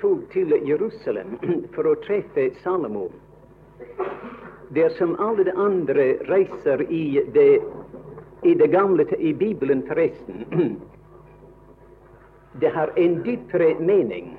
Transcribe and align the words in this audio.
tok 0.00 0.32
til 0.32 0.54
Jerusalem 0.66 1.38
for 1.74 1.86
å 1.86 1.98
treffe 2.04 2.50
Salomo. 2.62 3.08
Det 4.74 4.84
er 4.86 4.94
som 4.98 5.16
alle 5.18 5.44
de 5.46 5.54
andre 5.58 6.06
reiser 6.30 6.82
i 6.90 7.20
det, 7.34 7.60
i 8.42 8.54
det 8.54 8.70
gamle 8.70 9.06
i 9.18 9.32
Bibelen, 9.34 9.82
forresten. 9.88 10.46
Det 12.60 12.70
har 12.74 12.90
en 12.98 13.20
dypere 13.22 13.76
mening. 13.78 14.32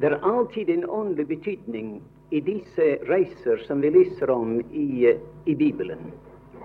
Det 0.00 0.06
er 0.06 0.18
alltid 0.20 0.68
en 0.70 0.84
åndelig 0.84 1.26
betydning 1.26 2.02
i 2.30 2.40
disse 2.44 2.88
reiser 3.08 3.64
som 3.66 3.80
vi 3.80 3.90
leser 3.90 4.30
om 4.30 4.58
i, 4.60 5.14
i 5.44 5.54
Bibelen. 5.54 6.12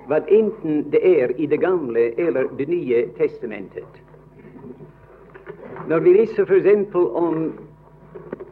Hva 0.08 0.20
enten 0.28 0.84
det 0.92 1.02
er 1.08 1.32
i 1.40 1.48
Det 1.48 1.58
gamle 1.64 2.12
eller 2.20 2.52
Det 2.58 2.68
nye 2.70 3.08
testamentet. 3.18 4.05
Når 5.86 6.00
vi 6.00 6.14
leser 6.16 6.46
f.eks. 6.50 6.96
om, 6.96 7.54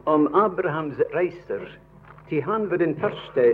om 0.04 0.26
Abrahams 0.38 1.00
reiser, 1.14 1.64
til 2.28 2.44
han 2.46 2.68
var 2.70 2.78
den 2.78 2.94
første 3.00 3.46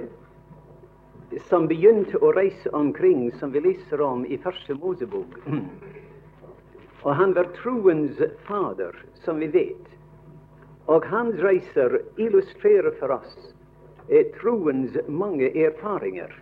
som 1.49 1.65
begynte 1.71 2.21
å 2.21 2.35
reise 2.37 2.69
omkring, 2.77 3.31
som 3.41 3.55
vi 3.55 3.63
leser 3.65 4.03
om 4.05 4.27
i 4.29 4.37
Første 4.43 4.77
Mosebok. 4.77 5.39
Og 7.07 7.17
han 7.17 7.33
var 7.33 7.49
troens 7.57 8.21
fader, 8.45 9.01
som 9.25 9.41
vi 9.41 9.49
vet. 9.49 9.97
Og 10.93 11.07
hans 11.09 11.41
reiser 11.41 12.03
illustrerer 12.21 12.93
for 13.01 13.17
oss 13.17 13.33
eh, 14.11 14.29
troens 14.43 14.99
mange 15.09 15.49
erfaringer. 15.57 16.35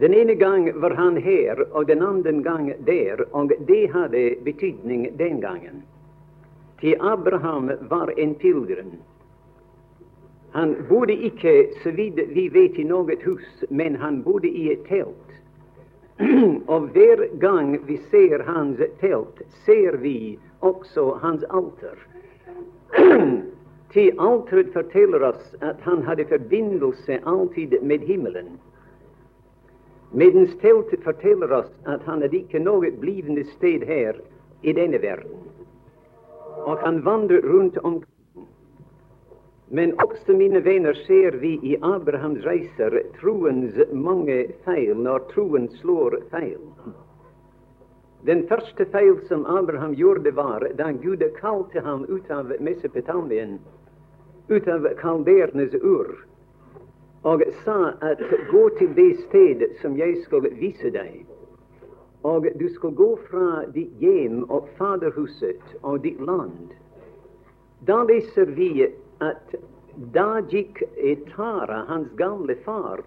Den 0.00 0.14
ene 0.14 0.34
gang 0.34 0.80
var 0.80 0.90
han 0.90 1.16
her, 1.16 1.60
og 1.72 1.86
den 1.86 2.02
andre 2.02 2.32
gang 2.42 2.72
der, 2.86 3.24
og 3.32 3.52
det 3.68 3.90
hadde 3.92 4.34
betydning 4.44 5.18
den 5.18 5.40
gangen. 5.40 5.82
Til 6.80 6.96
Abraham 7.00 7.70
var 7.80 8.12
en 8.16 8.34
pilegrim. 8.34 8.92
Han 10.52 10.76
bodde 10.88 11.12
ikke, 11.12 11.68
så 11.82 11.90
vidt 11.90 12.20
vi 12.34 12.48
vet, 12.48 12.76
i 12.78 12.84
noe 12.84 13.16
hus, 13.24 13.64
men 13.70 13.96
han 13.96 14.22
bodde 14.22 14.48
i 14.48 14.68
et 14.72 14.84
telt. 14.88 15.32
og 16.72 16.92
hver 16.92 17.24
gang 17.40 17.76
vi 17.88 17.96
ser 18.10 18.44
hans 18.44 18.80
telt, 19.00 19.42
ser 19.64 19.96
vi 19.96 20.38
også 20.60 21.10
hans 21.24 21.44
alter. 21.50 21.96
Til 23.92 24.12
alteret 24.20 24.72
forteller 24.72 25.28
oss 25.28 25.54
at 25.60 25.80
han 25.80 26.02
hadde 26.04 26.28
forbindelse 26.28 27.20
alltid 27.24 27.80
med 27.82 28.04
himmelen. 28.08 28.58
Medens 30.10 30.56
teltet 30.60 31.02
forteller 31.04 31.52
oss 31.52 31.70
at 31.84 32.02
han 32.06 32.22
hadde 32.22 32.38
ikke 32.38 32.60
noe 32.62 32.90
blivende 33.00 33.44
sted 33.56 33.84
her 33.86 34.18
i 34.62 34.72
denne 34.72 35.00
verden. 35.02 35.40
Og 36.66 36.78
han 36.82 37.02
vandrer 37.04 37.42
rundt 37.42 37.78
omkring. 37.78 38.12
Men 39.68 39.96
også, 40.00 40.32
mine 40.32 40.60
venner, 40.64 40.94
ser 40.94 41.34
i 41.44 41.76
Abrahams 41.82 42.44
reiser 42.46 43.00
troens 43.18 43.74
mange 43.92 44.44
feil 44.64 44.94
når 44.94 45.26
troen 45.32 45.66
slår 45.80 46.20
feil. 46.30 46.60
Den 48.26 48.44
første 48.46 48.86
feil 48.94 49.18
som 49.26 49.42
Abraham 49.46 49.94
gjorde, 49.94 50.30
var 50.34 50.68
da 50.78 50.92
Gud 50.92 51.22
kalte 51.40 51.82
ham 51.82 52.06
ut 52.08 52.30
av 52.30 52.52
Mesopotamien, 52.60 53.58
ut 54.48 54.68
av 54.68 54.86
kaldernes 55.02 55.74
ur, 55.82 56.14
og 57.26 57.42
sa 57.64 57.92
at 58.06 58.20
gå 58.50 58.68
til 58.78 58.92
det 58.94 59.12
sted 59.24 59.64
som 59.80 59.96
jeg 59.98 60.20
skal 60.22 60.46
vise 60.60 60.92
deg. 60.94 61.24
Og 62.22 62.46
du 62.58 62.68
skal 62.74 62.94
gå 62.94 63.08
fra 63.26 63.64
ditt 63.74 63.98
hjem 64.02 64.44
og 64.46 64.68
faderhuset 64.78 65.74
og 65.82 66.04
ditt 66.06 66.20
land. 66.22 66.70
Da 67.86 67.98
leser 68.06 68.54
vi 68.54 68.70
at 69.20 69.58
da 70.14 70.40
gikk 70.52 70.84
Tara, 71.34 71.82
hans 71.90 72.14
gamle 72.18 72.54
far, 72.64 73.02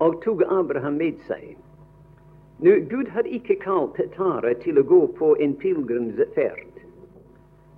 og 0.00 0.20
tok 0.24 0.42
Abraham 0.48 0.96
med 1.02 1.20
seg. 1.28 1.56
Nå, 2.62 2.78
Gud 2.88 3.12
har 3.12 3.28
ikke 3.28 3.60
kalt 3.60 4.00
Tara 4.16 4.54
til 4.64 4.80
å 4.80 4.88
gå 4.88 5.06
på 5.18 5.34
en 5.36 5.56
pilegrimsferd. 5.60 6.84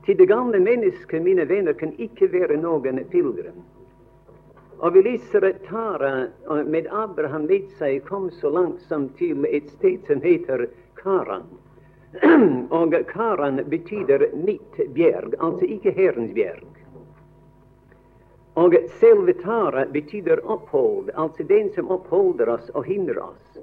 Til 0.06 0.18
det 0.20 0.30
gamle 0.30 0.60
mennesket, 0.60 1.22
mine 1.24 1.48
venner, 1.48 1.74
kan 1.74 1.94
ikke 1.98 2.30
være 2.32 2.60
noen 2.62 3.00
pilegrim. 3.10 3.64
Og 4.84 4.92
vi 4.92 5.02
leser 5.02 5.52
Tara 5.68 6.26
med 6.64 6.86
Abraham 6.92 7.46
med 7.48 7.70
seg 7.78 8.02
kom 8.04 8.26
så 8.30 8.50
langt 8.52 8.82
som 8.84 9.06
til 9.16 9.46
et 9.48 9.70
sted 9.78 10.02
som 10.06 10.18
heter 10.20 10.66
Karan. 10.98 11.46
og 12.78 12.92
Karan 13.08 13.62
betyr 13.72 14.26
mitt 14.36 14.76
bjerg, 14.92 15.38
altså 15.38 15.64
ikke 15.64 15.94
Herrens 15.96 16.34
bjerg. 16.36 16.66
Og 18.60 18.76
selve 19.00 19.32
Tara 19.40 19.86
betyr 19.86 20.42
opphold, 20.44 21.08
altså 21.14 21.46
den 21.48 21.70
som 21.72 21.88
oppholder 21.88 22.52
oss 22.52 22.68
og 22.74 22.84
hindrer 22.84 23.22
oss. 23.24 23.62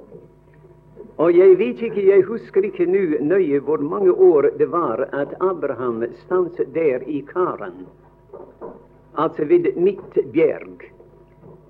Og 1.22 1.38
jeg 1.38 1.60
vet 1.60 1.84
ikke, 1.86 2.02
jeg 2.02 2.26
husker 2.26 2.66
ikke 2.66 2.88
nå 2.90 3.22
nøye 3.22 3.60
hvor 3.62 3.84
mange 3.94 4.10
år 4.10 4.50
det 4.58 4.72
var 4.74 5.06
at 5.14 5.38
Abraham 5.38 6.02
stanset 6.24 6.74
der 6.74 7.06
i 7.06 7.22
Karan, 7.30 7.86
altså 9.14 9.46
ved 9.46 9.70
mitt 9.78 10.18
bjerg. 10.34 10.90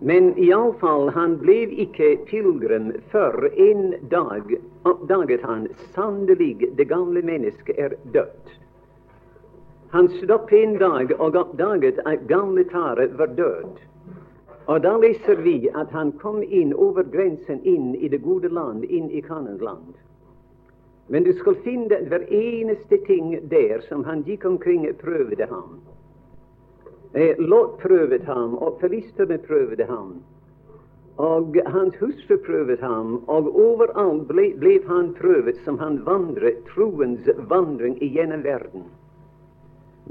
Men 0.04 0.34
iallfall, 0.38 1.10
han 1.14 1.36
ble 1.38 1.60
ikke 1.84 2.16
pilegrim 2.26 2.88
før 3.12 3.46
en 3.54 3.84
dag 4.10 4.56
oppdaget 4.90 5.44
han 5.46 5.68
sannelig 5.94 6.72
det 6.78 6.88
gamle 6.90 7.22
mennesket 7.22 7.78
er 7.78 7.94
dødt. 8.16 8.56
Han 9.94 10.10
stoppet 10.16 10.58
en 10.58 10.74
dag 10.82 11.14
og 11.20 11.38
oppdaget 11.38 12.02
at 12.06 12.26
gamle 12.28 12.64
Tare 12.72 13.12
var 13.20 13.30
død. 13.38 13.78
Og 14.66 14.82
da 14.82 14.98
leser 14.98 15.38
vi 15.46 15.70
at 15.70 15.94
han 15.94 16.16
kom 16.18 16.42
inn 16.42 16.74
over 16.74 17.04
grensen 17.04 17.62
inn 17.62 17.94
i 17.94 18.10
det 18.10 18.24
gode 18.26 18.50
land, 18.50 18.84
inn 18.90 19.10
i 19.12 19.22
Kanans 19.22 19.62
land. 19.62 19.94
Men 21.14 21.30
du 21.30 21.34
skal 21.38 21.62
finne 21.62 22.02
hver 22.10 22.26
eneste 22.26 22.98
ting 23.06 23.36
der 23.54 23.86
som 23.90 24.04
han 24.08 24.26
gikk 24.26 24.46
omkring 24.50 24.88
prøvde 24.98 25.46
ham. 25.46 25.82
Eh, 27.14 27.36
Lot 27.38 27.80
prøvde 27.82 28.24
ham, 28.26 28.54
og 28.56 28.78
filistene 28.80 29.38
prøvde 29.38 29.84
ham. 29.86 30.14
Og 31.18 31.58
hans 31.66 31.96
hustru 32.00 32.38
prøvde 32.46 32.78
ham, 32.82 33.18
og 33.28 33.50
overalt 33.52 34.30
ble, 34.30 34.54
ble 34.60 34.78
han 34.88 35.12
prøvet 35.20 35.60
som 35.66 35.80
han 35.80 36.00
vandret 36.06 36.64
troens 36.72 37.28
vandring 37.52 38.00
gjennom 38.00 38.46
verden. 38.48 38.88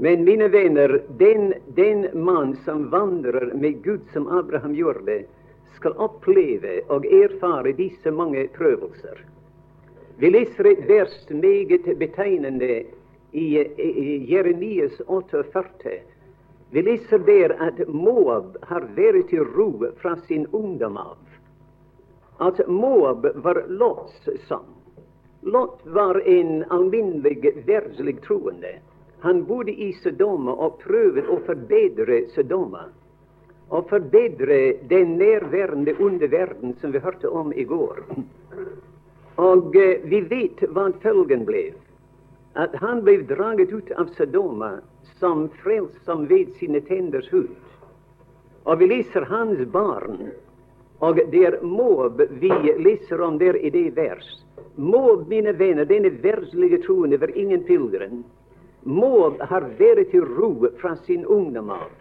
Men 0.01 0.23
mine 0.23 0.47
venner, 0.53 0.99
den, 1.17 1.53
den 1.75 2.05
mann 2.13 2.55
som 2.65 2.91
vandrer 2.91 3.49
med 3.53 3.81
Gud 3.83 4.05
som 4.13 4.27
Abraham 4.27 4.77
gjorde, 4.77 5.23
skal 5.75 5.97
oppleve 5.97 6.79
og 6.87 7.05
erfare 7.05 7.73
disse 7.73 8.11
mange 8.11 8.45
prøvelser. 8.53 9.25
Vi 10.21 10.29
leser 10.29 10.69
et 10.69 10.87
vers 10.87 11.17
meget 11.29 11.97
betegnende 11.97 12.83
i, 13.31 13.45
i 13.57 14.33
Jeremias 14.33 15.01
48 15.07 15.43
vi 16.71 16.81
leser 16.81 17.19
der 17.19 17.51
at 17.59 17.79
Moab 17.87 18.55
har 18.69 18.85
vært 18.95 19.33
i 19.35 19.39
ro 19.39 19.71
fra 19.99 20.15
sin 20.27 20.45
ungdom 20.55 20.97
av. 20.97 21.17
At 22.39 22.61
Moab 22.67 23.27
var 23.43 23.65
Lots 23.67 24.29
sønn. 24.47 24.69
Lot 25.41 25.81
var 25.85 26.21
en 26.27 26.63
alminnelig 26.69 27.63
verdslig 27.67 28.21
troende. 28.23 28.77
Han 29.19 29.43
bodde 29.45 29.71
i 29.71 29.91
Sodoma 29.93 30.53
og 30.53 30.79
prøvde 30.79 31.25
å 31.27 31.41
forbedre 31.45 32.21
Sodoma. 32.35 32.85
Og 33.69 33.89
forbedre 33.89 34.59
den 34.89 35.17
nærværende 35.19 35.97
underverden 35.99 36.77
som 36.79 36.93
vi 36.95 37.01
hørte 37.03 37.29
om 37.29 37.51
i 37.53 37.65
går. 37.67 37.99
Og 39.41 39.75
eh, 39.75 39.99
vi 40.07 40.21
vet 40.29 40.63
hva 40.71 40.87
følgen 41.03 41.43
ble. 41.47 41.67
At 42.55 42.75
han 42.79 43.03
ble 43.03 43.21
draget 43.27 43.75
ut 43.75 43.91
av 43.99 44.11
Sodoma 44.15 44.77
som 45.21 45.49
frelst 45.63 46.05
som 46.05 46.25
ved 46.27 46.49
sine 46.57 46.81
tenders 46.81 47.29
hud. 47.31 47.53
Og 48.65 48.79
vi 48.79 48.87
leser 48.89 49.21
hans 49.29 49.61
barn, 49.69 50.31
og 50.99 51.19
det 51.31 51.43
er 51.45 51.59
Moab 51.61 52.21
vi 52.41 52.49
leser 52.81 53.21
om 53.21 53.37
der 53.37 53.57
i 53.57 53.69
det 53.69 53.91
vers. 53.97 54.25
Moab, 54.75 55.27
mine 55.29 55.53
venner, 55.53 55.85
denne 55.85 56.09
verdslige 56.23 56.81
troen 56.85 57.13
over 57.13 57.37
ingen 57.37 57.61
pilegrim. 57.69 58.23
Moab 58.83 59.41
har 59.49 59.69
vært 59.77 60.09
til 60.09 60.25
ro 60.25 60.53
fra 60.81 60.95
sin 61.05 61.25
ungdom 61.25 61.69
av. 61.69 61.91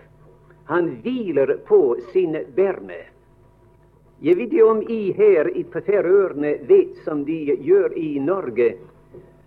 Han 0.73 0.95
hviler 1.05 1.59
på 1.69 1.97
sin 2.13 2.37
berme. 2.57 3.03
Jeg 4.21 4.37
vet 4.37 4.53
ikke 4.53 4.69
om 4.69 4.81
I 4.89 5.13
her 5.17 5.53
på 5.73 5.81
Færøyene 5.85 6.55
vet 6.69 6.97
som 7.05 7.25
de 7.29 7.57
gjør 7.69 7.97
i 7.97 8.15
Norge, 8.21 8.75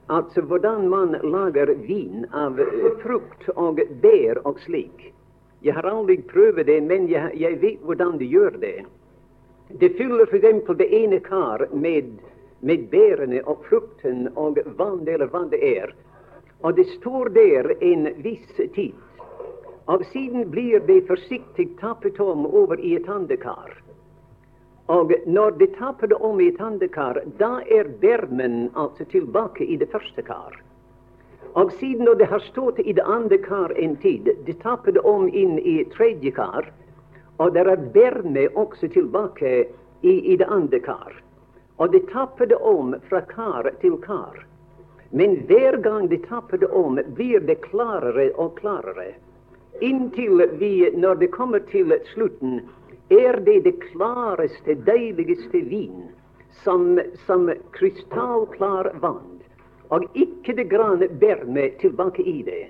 Altså 0.07 0.41
hvordan 0.41 0.89
man 0.89 1.15
lager 1.23 1.73
vin 1.87 2.25
av 2.31 2.59
eh, 2.59 2.89
frukt 3.03 3.47
og 3.55 3.79
bær 4.01 4.41
og 4.43 4.59
slik. 4.59 5.13
Jeg 5.63 5.77
har 5.77 5.87
aldri 5.87 6.17
prøvd 6.27 6.65
det, 6.67 6.81
men 6.83 7.07
jeg, 7.07 7.31
jeg 7.39 7.61
vet 7.61 7.85
hvordan 7.87 8.17
de 8.19 8.27
gjør 8.27 8.57
det. 8.59 8.83
De 9.79 9.89
fyller 9.97 10.27
f.eks. 10.27 10.67
det 10.77 10.89
ene 10.91 11.19
kar 11.23 11.63
med, 11.71 12.19
med 12.59 12.89
bærene 12.91 13.39
og 13.47 13.63
frukten 13.69 14.27
og 14.35 14.59
vann 14.77 15.07
eller 15.07 15.31
hva 15.31 15.45
det 15.49 15.61
er. 15.63 15.95
Og 16.63 16.75
det 16.75 16.85
står 16.99 17.31
der 17.35 17.71
en 17.79 18.09
viss 18.23 18.59
tid. 18.75 18.93
Og 19.87 20.03
siden 20.11 20.51
blir 20.51 20.79
det 20.79 21.05
forsiktig 21.07 21.69
tappet 21.79 22.19
om 22.19 22.45
over 22.45 22.79
i 22.79 22.95
et 22.95 23.07
andekar. 23.09 23.82
Og 24.91 25.13
når 25.25 25.51
det 25.51 25.75
taper 25.77 26.07
det 26.07 26.15
om 26.15 26.41
i 26.41 26.49
et 26.51 26.61
andekar, 26.61 27.21
da 27.39 27.61
er 27.71 27.87
bermen 28.01 28.69
altså 28.75 29.05
tilbake 29.05 29.63
i 29.63 29.77
det 29.79 29.87
første 29.91 30.21
kar. 30.21 30.59
Og 31.53 31.71
siden 31.79 32.09
det 32.17 32.27
har 32.27 32.39
stått 32.39 32.79
i 32.79 32.93
det 32.93 33.03
andre 33.05 33.37
kar 33.37 33.71
en 33.77 33.95
tid, 33.95 34.29
det 34.45 34.59
taper 34.59 34.91
det 34.91 35.03
om 35.05 35.29
inn 35.29 35.59
i 35.59 35.83
tredje 35.95 36.31
kar, 36.31 36.67
og 37.37 37.53
det 37.53 37.63
er 37.67 37.85
berme 37.93 38.47
også 38.55 38.89
tilbake 38.91 39.67
i, 40.01 40.33
i 40.33 40.35
det 40.35 40.49
andre 40.49 40.79
kar. 40.79 41.13
Og 41.77 41.91
det 41.91 42.07
taper 42.11 42.45
det 42.45 42.57
om 42.57 42.95
fra 43.09 43.21
kar 43.21 43.71
til 43.81 43.97
kar. 44.01 44.45
Men 45.09 45.37
hver 45.47 45.77
gang 45.77 46.07
det 46.09 46.25
taper 46.27 46.57
det 46.57 46.67
om, 46.67 46.99
blir 47.15 47.39
det 47.39 47.61
klarere 47.61 48.31
og 48.35 48.57
klarere. 48.59 49.13
Inntil 49.81 50.41
vi, 50.59 50.89
når 50.97 51.15
det 51.21 51.31
kommer 51.31 51.59
til 51.69 51.93
slutten, 52.13 52.61
er 53.13 53.39
det 53.45 53.59
det 53.67 53.75
klareste, 53.85 54.75
deiligste 54.87 55.61
vin, 55.69 56.09
som, 56.63 56.99
som 57.25 57.49
krystallklar 57.77 58.93
vann, 59.01 59.41
og 59.89 60.05
ikke 60.13 60.55
det 60.57 60.69
grane 60.71 61.09
berme 61.21 61.69
tilbake 61.81 62.25
i 62.25 62.41
det. 62.45 62.63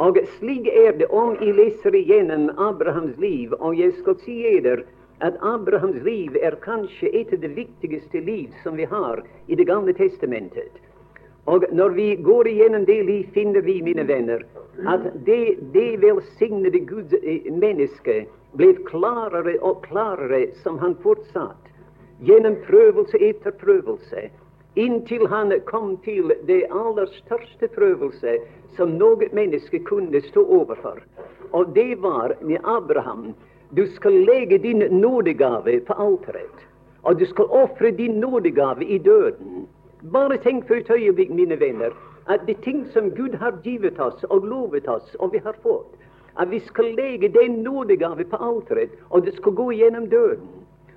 Og 0.00 0.16
slik 0.38 0.68
er 0.72 0.94
det 0.96 1.10
om 1.12 1.34
jeg 1.40 1.56
leser 1.58 1.96
igjennom 1.96 2.48
Abrahams 2.56 3.18
liv, 3.20 3.52
og 3.60 3.76
jeg 3.76 3.92
skal 3.98 4.16
si 4.24 4.38
dere 4.64 4.86
at 5.20 5.36
Abrahams 5.44 6.00
liv 6.06 6.36
er 6.40 6.56
kanskje 6.64 7.10
et 7.12 7.34
av 7.36 7.42
de 7.42 7.50
viktigste 7.52 8.22
liv 8.24 8.54
som 8.62 8.78
vi 8.80 8.86
har 8.88 9.20
i 9.46 9.56
Det 9.56 9.66
gamle 9.68 9.92
testamentet. 9.92 10.72
Og 11.46 11.64
når 11.72 11.88
vi 11.88 12.16
går 12.16 12.48
igjennom 12.48 12.84
det 12.84 13.02
liv, 13.04 13.28
finner 13.34 13.60
vi, 13.60 13.82
mine 13.82 14.06
venner, 14.08 14.44
at 14.88 15.04
det, 15.26 15.58
det 15.74 16.00
velsignede 16.00 16.80
Guds 16.88 17.12
eh, 17.20 17.52
menneske 17.52 18.24
ble 18.58 18.72
klarere 18.88 19.56
og 19.62 19.82
klarere 19.86 20.46
som 20.62 20.78
han 20.78 20.96
fortsatt, 21.02 21.70
gjennom 22.26 22.56
prøvelse 22.66 23.18
etter 23.22 23.54
prøvelse, 23.60 24.28
inntil 24.74 25.26
han 25.30 25.52
kom 25.66 25.96
til 26.04 26.32
det 26.48 26.62
aller 26.70 27.06
største 27.20 27.68
prøvelse 27.74 28.38
som 28.76 28.96
noe 28.98 29.30
menneske 29.36 29.82
kunne 29.86 30.22
stå 30.28 30.44
overfor. 30.58 31.00
Og 31.52 31.74
det 31.74 32.02
var 32.02 32.36
med 32.40 32.58
Abraham. 32.64 33.32
Du 33.76 33.86
skal 33.86 34.12
legge 34.26 34.58
din 34.58 34.82
nådegave 34.90 35.80
på 35.86 35.94
alteret, 35.94 36.66
og 37.02 37.18
du 37.18 37.26
skal 37.26 37.44
ofre 37.44 37.90
din 37.90 38.20
nådegave 38.20 38.84
i 38.84 38.98
døden. 38.98 39.66
Bare 40.12 40.38
tenk 40.42 40.66
for 40.66 40.74
et 40.74 40.90
øyeblikk, 40.90 41.30
mine 41.30 41.60
venner, 41.60 41.94
at 42.26 42.46
de 42.46 42.54
ting 42.64 42.86
som 42.92 43.10
Gud 43.10 43.36
har 43.38 43.58
givet 43.62 44.00
oss 44.00 44.24
og 44.24 44.46
lovet 44.46 44.88
oss, 44.88 45.14
og 45.18 45.32
vi 45.32 45.38
har 45.38 45.54
fått, 45.62 45.99
at 46.40 46.50
vi 46.50 46.58
skal 46.58 46.94
legge 46.94 47.28
den 47.28 47.62
nådegave 47.62 48.24
på 48.24 48.36
alteret, 48.36 48.90
og 49.10 49.24
det 49.26 49.34
skal 49.34 49.52
gå 49.52 49.70
gjennom 49.72 50.08
døden. 50.08 50.48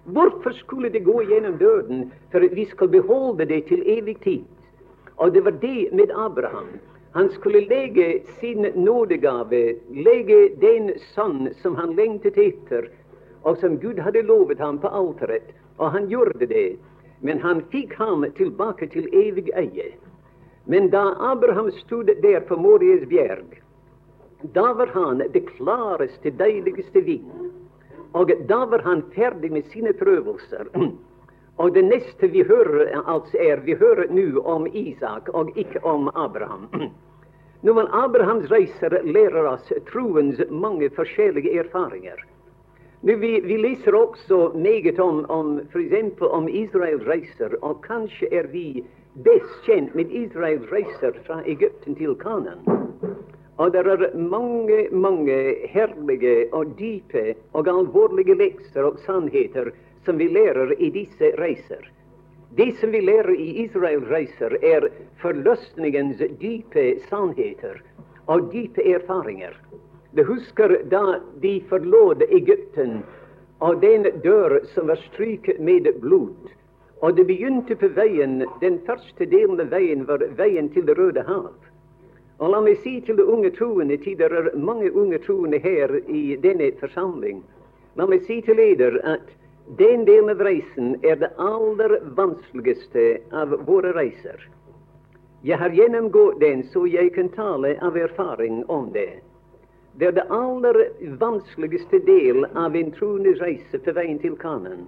Hvorfor 0.05 0.51
skulle 0.51 0.89
det 0.89 1.03
gå 1.03 1.21
gjennom 1.21 1.57
døden? 1.57 2.11
For 2.31 2.39
vi 2.55 2.65
skal 2.65 2.87
beholde 2.87 3.45
det 3.45 3.65
til 3.65 3.83
evig 3.85 4.17
tid. 4.23 4.43
Og 5.17 5.33
det 5.33 5.45
var 5.45 5.51
det 5.51 5.89
med 5.91 6.11
Abraham. 6.15 6.67
Han 7.15 7.31
skulle 7.31 7.59
legge 7.59 8.21
sin 8.39 8.65
nådegave, 8.75 9.75
legge 9.89 10.49
den 10.61 10.91
sønn 11.13 11.53
som 11.61 11.75
han 11.75 11.95
lengtet 11.95 12.37
etter, 12.37 12.87
og 13.43 13.57
som 13.57 13.77
Gud 13.79 13.99
hadde 13.99 14.21
lovet 14.21 14.59
ham 14.59 14.79
på 14.79 14.87
alteret. 14.87 15.53
Og 15.77 15.91
han 15.91 16.07
gjorde 16.07 16.45
det. 16.45 16.79
Men 17.21 17.39
han 17.39 17.61
fikk 17.71 17.93
ham 17.93 18.25
tilbake 18.37 18.87
til 18.87 19.07
evig 19.13 19.51
eie. 19.55 19.93
Men 20.65 20.89
da 20.89 21.13
Abraham 21.19 21.71
stod 21.71 22.09
der 22.21 22.39
på 22.39 22.55
Morias 22.55 23.07
bjerg, 23.09 23.62
da 24.51 24.73
var 24.73 24.87
han 24.87 25.17
det 25.17 25.39
klareste, 25.39 26.31
deiligste 26.31 27.01
vin. 27.01 27.51
Og 28.11 28.31
da 28.47 28.65
var 28.65 28.79
han 28.79 29.01
ferdig 29.15 29.51
med 29.51 29.65
sine 29.71 29.93
prøvelser. 29.93 30.67
Og 31.61 31.73
det 31.73 31.83
neste 31.85 32.27
vi 32.33 32.41
hører, 32.43 32.89
altså 33.05 33.37
er 33.37 33.61
vi 33.61 33.75
hører 33.77 34.09
nå 34.09 34.41
om 34.41 34.65
Isak 34.73 35.29
og 35.33 35.51
ikke 35.57 35.83
om 35.85 36.09
Abraham. 36.15 36.65
Noen 37.65 37.87
Abrahams 37.93 38.49
reiser 38.51 38.95
lærer 39.05 39.45
oss 39.51 39.69
troens 39.91 40.41
mange 40.49 40.89
forskjellige 40.97 41.53
erfaringer. 41.59 42.17
Nå, 43.03 43.15
vi, 43.21 43.37
vi 43.45 43.57
leser 43.57 43.95
også 43.95 44.51
meget 44.55 44.99
om, 44.99 45.25
om 45.29 45.59
f.eks. 45.69 46.21
om 46.21 46.49
Israels 46.49 47.05
reiser, 47.07 47.55
og 47.61 47.83
kanskje 47.85 48.27
er 48.31 48.49
vi 48.51 48.83
best 49.13 49.61
kjent 49.67 49.95
med 49.95 50.11
Israels 50.11 50.65
reiser 50.71 51.15
fra 51.27 51.41
Egypten 51.45 51.95
til 51.95 52.17
Kanan. 52.17 52.65
Og 53.57 53.73
det 53.73 53.85
er 53.85 54.17
mange, 54.17 54.87
mange 54.91 55.55
herlige 55.69 56.53
og 56.53 56.73
dype 56.79 57.35
og 57.53 57.67
alvorlige 57.67 58.35
lekser 58.35 58.87
og 58.87 58.97
sannheter 59.05 59.69
som 60.05 60.17
vi 60.17 60.27
lærer 60.27 60.73
i 60.79 60.89
disse 60.89 61.31
reiser. 61.37 61.83
Det 62.57 62.73
som 62.79 62.91
vi 62.91 63.01
lærer 63.01 63.33
i 63.33 63.65
Israel-reiser, 63.65 64.57
er 64.61 64.87
forløsningens 65.21 66.21
dype 66.41 66.99
sannheter 67.09 67.79
og 68.27 68.49
dype 68.53 68.81
erfaringer. 68.81 69.53
Du 70.17 70.23
husker 70.23 70.75
da 70.91 71.19
de 71.41 71.61
forlot 71.69 72.21
Egypten, 72.29 73.03
og 73.59 73.81
den 73.81 74.05
dør 74.23 74.59
som 74.73 74.87
var 74.87 75.01
stryket 75.09 75.59
med 75.59 75.89
blod. 76.01 76.51
Og 77.01 77.17
det 77.17 77.25
begynte 77.27 77.75
på 77.75 77.89
veien, 77.95 78.43
den 78.61 78.79
første 78.85 79.25
delen 79.25 79.59
av 79.59 79.71
veien 79.73 80.05
var 80.07 80.21
veien 80.37 80.69
til 80.73 80.85
Det 80.85 80.97
røde 80.97 81.23
hav. 81.27 81.53
Og 82.39 82.49
la 82.49 82.61
meg 82.61 82.79
si 82.81 82.99
til 83.05 83.17
de 83.17 83.25
unge 83.25 83.51
troende, 83.53 83.97
til 83.97 84.17
det 84.17 84.31
er 84.31 84.49
mange 84.57 84.91
unge 84.91 85.19
troende 85.21 85.59
her 85.61 85.93
i 86.07 86.35
denne 86.41 86.71
forsamling, 86.79 87.43
la 87.95 88.07
meg 88.09 88.25
si 88.25 88.41
til 88.41 88.57
dere 88.57 89.01
at 89.15 89.29
den 89.77 90.03
delen 90.05 90.31
av 90.33 90.41
reisen 90.43 90.95
er 91.05 91.21
det 91.21 91.29
aller 91.39 91.99
vanskeligste 92.17 93.21
av 93.31 93.53
våre 93.67 93.93
reiser. 93.95 94.41
Jeg 95.43 95.59
har 95.59 95.75
gjennomgått 95.75 96.39
den, 96.39 96.63
så 96.71 96.85
jeg 96.87 97.13
kan 97.15 97.29
tale 97.29 97.75
av 97.83 97.97
erfaring 97.99 98.63
om 98.71 98.89
det. 98.91 99.21
Det 99.99 100.07
er 100.09 100.15
det 100.17 100.25
aller 100.33 100.79
vanskeligste 101.21 101.99
del 102.07 102.45
av 102.57 102.75
en 102.75 102.91
troendes 102.95 103.39
reise 103.43 103.79
på 103.79 103.93
veien 103.93 104.19
til 104.19 104.35
Kanan. 104.41 104.87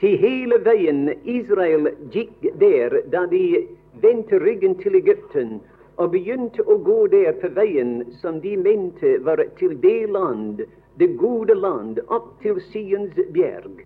Til 0.00 0.16
hele 0.18 0.58
veien 0.64 1.12
Israel 1.22 1.92
gikk 2.10 2.48
der 2.58 2.96
da 3.12 3.26
de 3.30 3.68
vendte 4.02 4.40
ryggen 4.42 4.74
til 4.80 4.98
Egypten 4.98 5.60
og 5.96 6.12
begynte 6.14 6.64
å 6.64 6.78
gå 6.84 7.06
der 7.12 7.34
på 7.40 7.50
veien 7.56 8.02
som 8.20 8.40
de 8.40 8.56
mente 8.56 9.18
var 9.26 9.42
til 9.58 9.74
det 9.82 10.08
land, 10.10 10.62
det 11.00 11.10
gode 11.20 11.54
land, 11.54 12.00
opp 12.08 12.32
til 12.42 12.60
Sions 12.72 13.16
bjerg. 13.34 13.84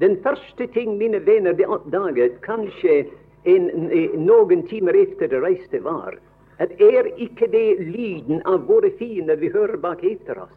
Den 0.00 0.16
første 0.24 0.66
ting 0.74 0.96
mine 0.98 1.20
venner 1.26 1.52
de 1.56 1.68
oppdaget, 1.68 2.40
kanskje 2.44 3.04
en, 3.44 3.68
noen 4.24 4.64
timer 4.68 4.96
etter 4.96 5.28
de 5.28 5.40
reiste, 5.42 5.82
var 5.84 6.18
at 6.62 6.72
er 6.80 7.08
ikke 7.20 7.48
det 7.50 7.80
lyden 7.80 8.42
av 8.46 8.66
våre 8.68 8.92
fiender 8.98 9.40
vi 9.40 9.50
hører 9.52 9.80
bak 9.82 10.04
etter 10.06 10.44
oss? 10.44 10.56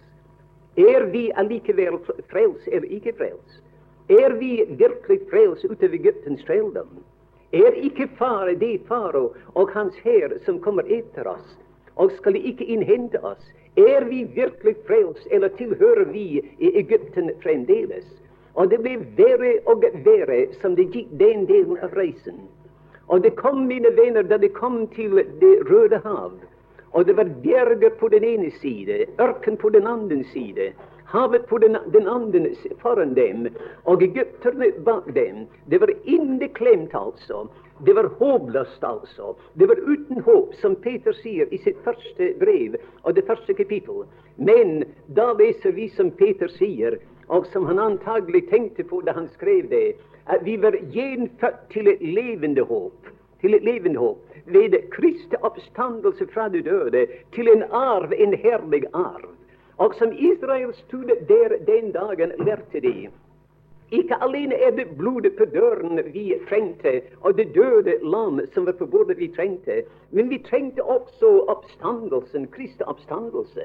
Er 0.76 1.08
vi 1.12 1.30
allikevel 1.40 2.02
frels 2.30 2.68
eller 2.68 2.88
ikke 2.92 3.16
frels? 3.18 3.62
Er 4.12 4.36
vi 4.38 4.60
virkelig 4.70 5.22
frels 5.32 5.64
utover 5.64 5.96
Egyptens 5.98 6.44
trelldom? 6.46 6.92
Er 7.54 7.78
ikke 7.78 8.08
fare 8.18 8.56
det 8.56 8.82
faro 8.88 9.34
og 9.54 9.70
hans 9.74 9.96
hær 10.04 10.34
som 10.46 10.60
kommer 10.60 10.88
etter 10.90 11.28
oss, 11.28 11.58
og 11.96 12.12
skal 12.18 12.36
ikke 12.36 12.66
innhente 12.66 13.22
oss? 13.24 13.44
Er 13.78 14.06
vi 14.10 14.24
virkelig 14.24 14.76
frelst, 14.88 15.28
eller 15.32 15.52
tilhører 15.60 16.06
vi 16.12 16.42
i 16.60 16.72
Egypten 16.80 17.32
fremdeles? 17.44 18.06
Og 18.56 18.70
det 18.72 18.80
ble 18.82 18.98
verre 19.18 19.58
og 19.68 19.84
verre 20.06 20.46
som 20.62 20.76
det 20.76 20.88
gikk 20.94 21.12
den 21.20 21.46
delen 21.46 21.78
av 21.84 21.94
reisen. 21.94 22.40
Og 23.08 23.22
det 23.22 23.36
kom, 23.36 23.68
mine 23.68 23.92
venner, 23.98 24.24
da 24.24 24.38
det 24.38 24.54
kom 24.56 24.88
til 24.96 25.22
Det 25.40 25.56
røde 25.70 26.00
hav. 26.04 26.32
Og 26.92 27.06
det 27.06 27.18
var 27.18 27.30
bjerger 27.44 27.90
på 28.00 28.08
den 28.08 28.24
ene 28.24 28.52
side, 28.62 29.06
ørken 29.20 29.58
på 29.58 29.70
den 29.70 29.88
andre 29.88 30.24
side 30.32 30.72
havet 31.16 31.48
på 31.50 31.58
den, 31.64 31.78
den 31.94 32.08
andre 32.08 32.52
foran 32.82 33.14
dem, 33.16 33.48
og 33.84 34.04
egypterne 34.04 34.72
bak 34.86 35.08
dem. 35.16 35.46
Det 35.72 35.80
var 35.82 35.94
inneklemt, 36.04 36.94
altså. 36.94 37.48
Det 37.86 37.96
var 37.96 38.12
håpløst, 38.20 38.84
altså. 38.84 39.36
Det 39.54 39.68
var 39.68 39.80
uten 39.84 40.22
håp, 40.22 40.54
som 40.62 40.76
Peter 40.76 41.16
sier 41.16 41.52
i 41.52 41.60
sitt 41.64 41.80
første 41.84 42.32
brev 42.40 42.78
og 43.04 43.16
det 43.16 43.26
første 43.28 43.54
kapittel. 43.54 44.06
Men 44.38 44.84
da 45.18 45.32
leser 45.36 45.76
vi 45.76 45.90
som 45.92 46.12
Peter 46.12 46.52
sier, 46.52 47.00
og 47.28 47.48
som 47.52 47.66
han 47.66 47.80
antagelig 47.80 48.46
tenkte 48.50 48.86
på 48.88 49.02
da 49.02 49.16
han 49.18 49.28
skrev 49.34 49.70
det, 49.70 49.96
at 50.26 50.46
vi 50.46 50.58
var 50.62 50.78
gjenfødt 50.94 51.68
til 51.74 51.92
et 51.92 52.02
levende 52.02 52.64
håp. 52.64 53.12
Til 53.42 53.54
et 53.54 53.64
levende 53.64 54.00
håp. 54.00 54.22
Ved 54.46 54.78
Kristi 54.94 55.36
oppstandelse 55.42 56.28
fra 56.34 56.50
de 56.50 56.62
døde 56.62 57.08
til 57.34 57.50
en 57.50 57.64
arv, 57.72 58.14
en 58.18 58.34
herlig 58.34 58.86
arv. 58.94 59.35
Og 59.78 59.96
som 59.96 60.12
Israel 60.12 60.74
stod 60.74 61.10
der 61.28 61.50
den 61.68 61.92
dagen, 61.92 62.32
lærte 62.46 62.80
de 62.82 63.10
Ikke 63.92 64.16
alene 64.22 64.56
er 64.56 64.72
det 64.72 64.98
blodet 64.98 65.36
på 65.38 65.46
døren 65.46 66.00
vi 66.14 66.34
trengte, 66.50 67.02
og 67.22 67.38
det 67.38 67.56
døde 67.56 67.94
lam 68.02 68.40
som 68.54 68.66
var 68.66 68.72
på 68.72 68.86
bordet 68.86 69.18
vi 69.18 69.28
trengte, 69.28 69.84
men 70.12 70.30
vi 70.30 70.38
trengte 70.38 70.84
også 70.84 71.46
oppstandelsen, 71.48 72.48
Kristi 72.48 72.84
oppstandelse. 72.84 73.62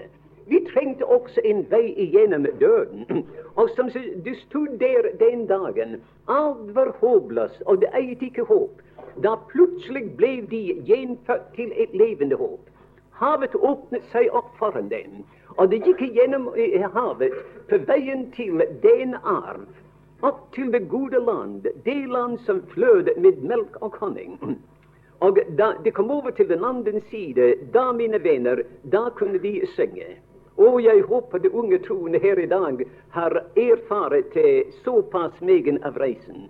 Vi 0.47 0.67
trengte 0.75 1.07
også 1.07 1.41
en 1.45 1.67
vei 1.71 1.95
igjennom 1.97 2.47
døden. 2.61 3.27
Og 3.61 3.71
som 3.77 3.91
du 4.25 4.35
stod 4.35 4.79
der 4.79 5.09
den 5.21 5.47
dagen, 5.47 6.03
alt 6.29 6.75
var 6.75 6.97
håpløst, 7.01 7.63
og 7.67 7.81
det 7.81 7.89
eiet 7.95 8.23
ikke 8.23 8.45
håp. 8.45 8.83
Da 9.23 9.37
plutselig 9.53 10.17
ble 10.17 10.41
de 10.51 10.63
gjenfødt 10.87 11.55
til 11.55 11.73
et 11.77 11.95
levende 11.95 12.37
håp. 12.37 12.61
Havet 13.21 13.55
åpnet 13.55 14.05
seg 14.13 14.29
opp 14.33 14.51
foran 14.59 14.89
dem, 14.89 15.23
og 15.57 15.71
det 15.71 15.83
gikk 15.87 16.03
gjennom 16.15 16.49
eh, 16.55 16.87
havet 16.95 17.35
på 17.71 17.79
veien 17.89 18.29
til 18.37 18.63
den 18.83 19.17
arv, 19.23 19.67
opp 20.23 20.47
til 20.55 20.71
det 20.73 20.87
gode 20.89 21.19
land, 21.25 21.67
det 21.85 22.07
land 22.09 22.39
som 22.47 22.63
flød 22.75 23.11
med 23.17 23.43
melk 23.43 23.79
og 23.81 23.97
honning. 24.01 24.39
Og 25.21 25.39
da 25.57 25.73
de 25.85 25.91
kom 25.93 26.11
over 26.11 26.31
til 26.31 26.49
den 26.49 26.65
andre 26.65 27.01
side, 27.11 27.55
da, 27.73 27.91
mine 27.93 28.23
venner, 28.25 28.63
da 28.93 29.09
kunne 29.17 29.39
de 29.39 29.61
synge. 29.75 30.17
Og 30.57 30.83
jeg 30.85 31.03
håper 31.09 31.39
de 31.39 31.51
unge 31.55 31.79
troende 31.79 32.19
her 32.19 32.39
i 32.39 32.47
dag 32.47 32.85
har 33.11 33.37
erfart 33.57 34.37
såpass 34.85 35.41
megen 35.41 35.83
av 35.85 35.97
reisen. 35.97 36.49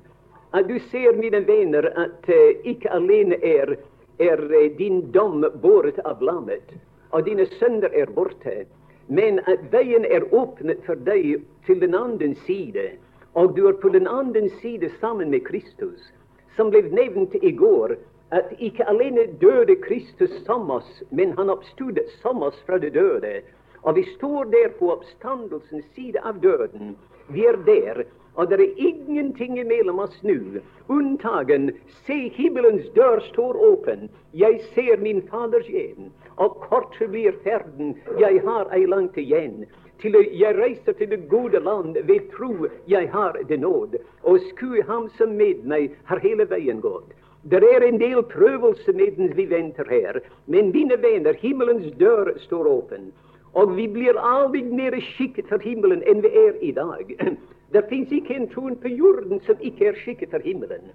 At 0.53 0.69
du 0.69 0.79
ser, 0.91 1.15
mine 1.17 1.47
venner, 1.47 1.87
at 1.95 2.27
uh, 2.29 2.67
ikke 2.67 2.91
alene 2.91 3.37
er, 3.43 3.77
er 4.19 4.41
uh, 4.51 4.79
din 4.79 5.13
dom 5.15 5.45
båret 5.63 5.99
av 6.05 6.23
lammet, 6.23 6.75
og 7.11 7.27
dine 7.27 7.47
sønner 7.59 7.95
er 7.95 8.11
borte, 8.15 8.65
men 9.11 9.41
at 9.51 9.63
veien 9.73 10.07
er 10.07 10.27
åpnet 10.31 10.85
for 10.87 10.99
deg 11.07 11.43
til 11.67 11.81
den 11.83 11.97
andre 11.99 12.31
side, 12.47 12.93
og 13.35 13.57
du 13.57 13.67
er 13.67 13.79
på 13.83 13.91
den 13.91 14.07
andre 14.07 14.47
side 14.61 14.91
sammen 15.01 15.31
med 15.35 15.43
Kristus, 15.49 15.99
som 16.57 16.71
ble 16.71 16.85
nevnt 16.95 17.35
i 17.43 17.51
går, 17.59 17.97
at 18.31 18.53
ikke 18.63 18.87
alene 18.87 19.27
døde 19.43 19.75
Kristus 19.83 20.31
som 20.47 20.71
oss, 20.71 21.03
men 21.11 21.35
han 21.39 21.51
oppstod 21.51 21.99
som 22.23 22.43
oss 22.47 22.59
fra 22.67 22.79
de 22.79 22.91
døde. 22.95 23.41
Og 23.83 23.97
vi 23.97 24.05
står 24.15 24.51
der 24.55 24.71
på 24.79 24.93
oppstandelsens 24.95 25.87
side 25.97 26.23
av 26.23 26.39
døden. 26.43 26.95
Vi 27.35 27.47
er 27.51 27.59
der, 27.67 28.05
og 28.35 28.51
det 28.51 28.61
er 28.61 28.79
ingenting 28.79 29.59
imellom 29.59 29.99
oss 30.05 30.23
nå, 30.23 30.63
unntagen 30.89 31.73
se 32.07 32.29
himmelens 32.37 32.87
dør 32.95 33.23
står 33.33 33.59
åpen, 33.73 34.07
jeg 34.33 34.61
ser 34.75 35.03
min 35.03 35.23
Faders 35.31 35.67
hjem, 35.67 36.13
og 36.37 36.61
kort 36.69 36.97
blir 36.99 37.33
ferden, 37.45 37.97
jeg 38.19 38.43
har 38.45 38.69
ei 38.75 38.87
langt 38.87 39.17
igjen. 39.19 39.65
Til 40.01 40.17
jeg 40.33 40.57
reiser 40.57 40.93
til 40.97 41.11
det 41.11 41.29
gode 41.29 41.61
land 41.61 41.99
ved 42.09 42.31
tro 42.33 42.69
jeg 42.89 43.11
har 43.13 43.37
det 43.49 43.61
nåd, 43.61 43.99
og 44.23 44.41
skue 44.51 44.83
ham 44.89 45.11
som 45.19 45.37
med 45.37 45.65
meg 45.65 45.91
har 46.05 46.23
hele 46.25 46.49
veien 46.49 46.81
gått. 46.81 47.13
Det 47.43 47.61
er 47.65 47.85
en 47.85 48.01
del 48.01 48.23
prøvelse 48.23 48.93
mens 48.93 49.37
vi 49.37 49.47
venter 49.49 49.89
her, 49.89 50.21
men 50.47 50.73
mine 50.73 50.97
venner, 51.03 51.33
himmelens 51.33 51.93
dør 52.01 52.33
står 52.39 52.67
åpen. 52.69 53.13
Og 53.53 53.77
vi 53.77 53.87
blir 53.89 54.19
aldri 54.21 54.63
mer 54.63 54.97
skikket 55.15 55.49
for 55.49 55.59
himmelen 55.59 56.05
enn 56.07 56.21
vi 56.23 56.29
er 56.29 56.59
i 56.63 56.73
dag. 56.73 57.17
Det 57.73 57.85
fins 57.89 58.11
ikke 58.13 58.35
en 58.35 58.49
troen 58.51 58.77
på 58.77 58.89
jorden 58.89 59.41
som 59.47 59.61
ikke 59.61 59.93
er 59.93 59.99
skikket 60.03 60.33
for 60.35 60.43
himmelen. 60.43 60.91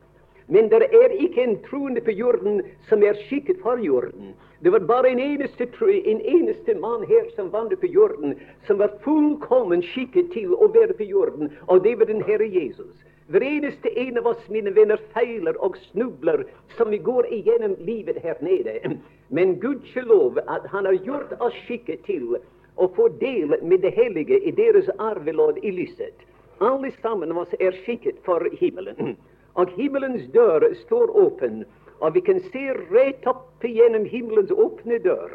Men 0.47 0.69
det 0.69 0.83
er 0.93 1.13
ikke 1.17 1.43
en 1.43 1.55
troende 1.65 2.01
på 2.01 2.11
jorden 2.11 2.61
som 2.89 3.03
er 3.03 3.17
skikket 3.25 3.61
for 3.63 3.79
jorden. 3.81 4.35
Det 4.65 4.71
var 4.71 4.79
bare 4.79 5.09
en 5.09 5.19
eneste, 5.19 5.67
en 6.05 6.21
eneste 6.21 6.75
mann 6.75 7.03
her 7.07 7.35
som 7.35 7.51
vandret 7.53 7.79
på 7.79 7.85
jorden, 7.85 8.39
som 8.67 8.79
var 8.79 8.95
fullkommen 9.03 9.83
skikket 9.85 10.31
til 10.33 10.55
å 10.57 10.71
være 10.73 10.95
på 10.97 11.05
jorden, 11.05 11.51
og 11.67 11.83
det 11.83 11.91
var 11.99 12.09
den 12.09 12.23
Herre 12.25 12.47
Jesus. 12.49 12.95
Hver 13.29 13.45
eneste 13.45 13.91
en 13.93 14.17
av 14.17 14.31
oss, 14.31 14.41
mine 14.49 14.73
venner, 14.73 14.97
feiler 15.13 15.53
og 15.61 15.77
snubler 15.91 16.47
som 16.79 16.89
vi 16.89 16.97
går 16.97 17.29
igjennom 17.29 17.77
livet 17.85 18.17
her 18.25 18.41
nede. 18.41 18.97
Men 19.29 19.59
gudskjelov 19.61 20.41
at 20.47 20.65
Han 20.73 20.89
har 20.89 20.97
gjort 20.97 21.37
oss 21.39 21.61
skikket 21.67 22.01
til 22.09 22.33
å 22.75 22.89
få 22.97 23.11
del 23.21 23.53
med 23.61 23.85
det 23.85 23.93
hellige 23.93 24.41
i 24.41 24.57
deres 24.63 24.89
arvelodd 24.97 25.61
i 25.61 25.77
lyset. 25.77 26.25
Alle 26.57 26.89
sammen 27.05 27.37
av 27.37 27.45
oss 27.45 27.53
er 27.59 27.77
skikket 27.85 28.17
for 28.25 28.49
himmelen. 28.57 29.13
Og 29.53 29.69
himmelens 29.77 30.25
dør 30.33 30.65
står 30.87 31.13
åpen, 31.13 31.67
og 32.05 32.13
vi 32.13 32.21
kan 32.21 32.39
se 32.53 32.63
rett 32.93 33.25
opp 33.25 33.63
gjennom 33.65 34.03
himmelens 34.05 34.51
åpne 34.53 34.99
dør. 35.01 35.31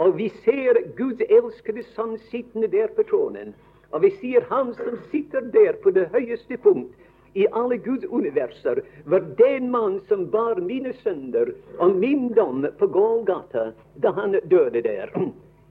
Og 0.00 0.14
vi 0.16 0.30
ser 0.44 0.78
Guds 0.96 1.20
elskede 1.28 1.82
sønn 1.92 2.14
sittende 2.30 2.70
der 2.72 2.88
på 2.96 3.04
tronen. 3.10 3.52
Og 3.92 4.04
vi 4.06 4.10
sier 4.20 4.46
Han 4.48 4.72
som 4.78 4.96
sitter 5.10 5.44
der 5.52 5.76
på 5.82 5.92
det 5.92 6.06
høyeste 6.14 6.56
punkt, 6.64 6.94
i 7.34 7.44
alle 7.52 7.76
Guds 7.76 8.06
universer 8.08 8.80
var 9.04 9.26
den 9.36 9.70
mann 9.70 9.98
som 10.08 10.24
bar 10.32 10.56
mine 10.64 10.94
synder 11.02 11.50
og 11.78 11.96
min 11.96 12.30
dom 12.34 12.64
på 12.78 12.86
Golgata 12.86 13.72
da 14.00 14.12
han 14.16 14.38
døde 14.48 14.80
der. 14.82 15.12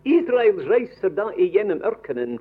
Israels 0.06 0.62
reiser 0.70 1.10
da 1.10 1.32
igjennom 1.34 1.82
ørkenen. 1.82 2.38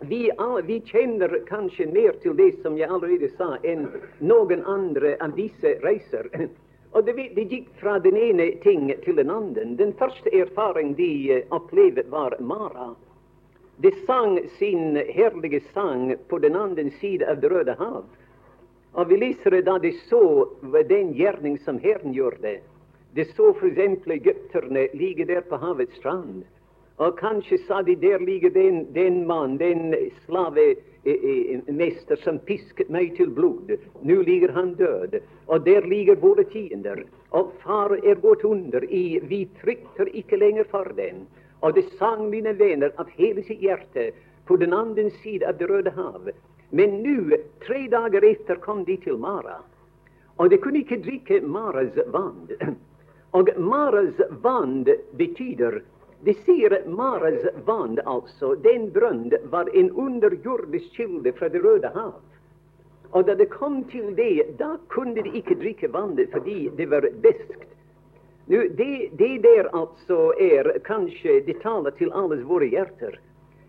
Vi, 0.00 0.30
vi 0.68 0.78
kjenner 0.86 1.34
kanskje 1.48 1.88
mer 1.90 2.14
til 2.22 2.36
det 2.38 2.52
som 2.62 2.78
jeg 2.78 2.88
allerede 2.88 3.32
sa, 3.34 3.56
enn 3.64 3.88
noen 4.20 4.62
andre 4.64 5.16
av 5.20 5.34
disse 5.36 5.74
reiser. 5.82 6.30
Og 6.92 7.04
det, 7.04 7.16
det, 7.34 7.46
gikk 7.50 7.68
fra 7.80 7.98
den 7.98 8.16
ene 8.16 8.50
ting 8.62 8.88
til 9.04 9.16
den 9.16 9.30
andre. 9.30 9.64
Den 9.78 9.92
første 9.98 10.32
erfaring 10.32 10.94
de 10.96 11.10
eh, 11.32 11.42
opplevde, 11.50 12.06
var 12.10 12.36
Mara. 12.40 12.94
De 13.76 13.90
sang 14.06 14.38
sin 14.58 14.96
herlige 14.96 15.60
sang 15.74 16.14
på 16.28 16.38
den 16.38 16.56
andre 16.56 16.90
siden 17.00 17.28
av 17.28 17.40
Det 17.42 17.50
røde 17.52 17.74
hav. 17.78 18.04
Og 18.96 19.10
vi 19.10 19.16
leser 19.20 19.60
da 19.60 19.76
de 19.78 19.92
så 20.08 20.48
den 20.88 21.12
gjerning 21.12 21.58
som 21.60 21.78
Herren 21.78 22.14
gjorde. 22.16 22.58
De 23.12 23.24
så 23.24 23.52
f.eks. 23.52 24.06
egypterne 24.06 24.88
ligge 24.92 25.24
der 25.24 25.40
på 25.40 25.56
havets 25.60 25.96
strand. 26.00 26.44
Og 26.96 27.18
kanskje 27.18 27.58
sa 27.66 27.82
de 27.82 27.96
der 27.96 28.18
ligger 28.18 28.50
den, 28.50 28.86
den 28.94 29.26
mann, 29.26 29.58
den 29.58 29.92
slavemester 31.06 32.16
som 32.16 32.38
pisket 32.38 32.88
meg 32.90 33.16
til 33.16 33.30
blod. 33.30 33.70
Nå 34.02 34.22
ligger 34.22 34.52
han 34.52 34.74
død. 34.74 35.20
Og 35.46 35.64
der 35.64 35.86
ligger 35.86 36.16
våre 36.16 36.44
tiender. 36.44 37.04
Og 37.30 37.52
far 37.62 37.94
er 37.96 38.14
gått 38.14 38.44
under 38.44 38.84
i 38.84 39.20
Vi 39.22 39.48
frykter 39.60 40.08
ikke 40.14 40.36
lenger 40.36 40.64
for 40.70 40.92
dem. 40.96 41.26
Og 41.60 41.74
det 41.74 41.86
sang 41.98 42.30
mine 42.30 42.52
venner 42.58 42.92
av 42.98 43.08
hele 43.16 43.42
sitt 43.42 43.62
hjerte 43.62 44.12
på 44.46 44.56
den 44.56 44.72
andre 44.72 45.10
side 45.22 45.46
av 45.46 45.58
Det 45.58 45.68
røde 45.70 45.90
hav. 45.90 46.30
Men 46.70 47.02
nå, 47.02 47.36
tre 47.66 47.88
dager 47.88 48.24
etter, 48.24 48.56
kom 48.56 48.84
de 48.84 48.96
til 48.96 49.18
Mara. 49.18 49.62
Og 50.38 50.50
de 50.50 50.58
kunne 50.58 50.82
ikke 50.82 51.00
drikke 51.00 51.40
Maras 51.40 51.94
vann. 52.12 52.50
Og 53.36 53.48
Maras 53.58 54.18
vann 54.42 54.84
betyr 55.16 55.82
De 56.24 56.34
sier 56.34 56.82
Maras 56.86 57.44
vann, 57.64 57.98
altså. 58.04 58.54
Den 58.54 58.90
brønn 58.92 59.32
var 59.52 59.68
en 59.76 59.90
underjordisk 59.90 60.96
kilde 60.96 61.32
fra 61.32 61.48
Det 61.48 61.62
røde 61.64 61.90
hav. 61.94 62.20
Og 63.10 63.26
da 63.26 63.34
det 63.34 63.50
kom 63.50 63.84
til 63.90 64.14
det, 64.16 64.58
da 64.58 64.76
kunne 64.88 65.22
de 65.22 65.30
ikke 65.38 65.54
drikke 65.60 65.88
vannet 65.92 66.32
fordi 66.32 66.68
det 66.76 66.90
var 66.90 67.06
beskt. 67.22 67.62
Nu, 68.46 68.68
det, 68.78 69.10
det 69.18 69.42
der 69.42 69.68
altså 69.74 70.32
er 70.40 70.78
kanskje 70.84 71.40
Det 71.46 71.60
taler 71.62 71.90
til 71.90 72.12
alles 72.12 72.44
våre 72.46 72.66
hjerter. 72.66 73.18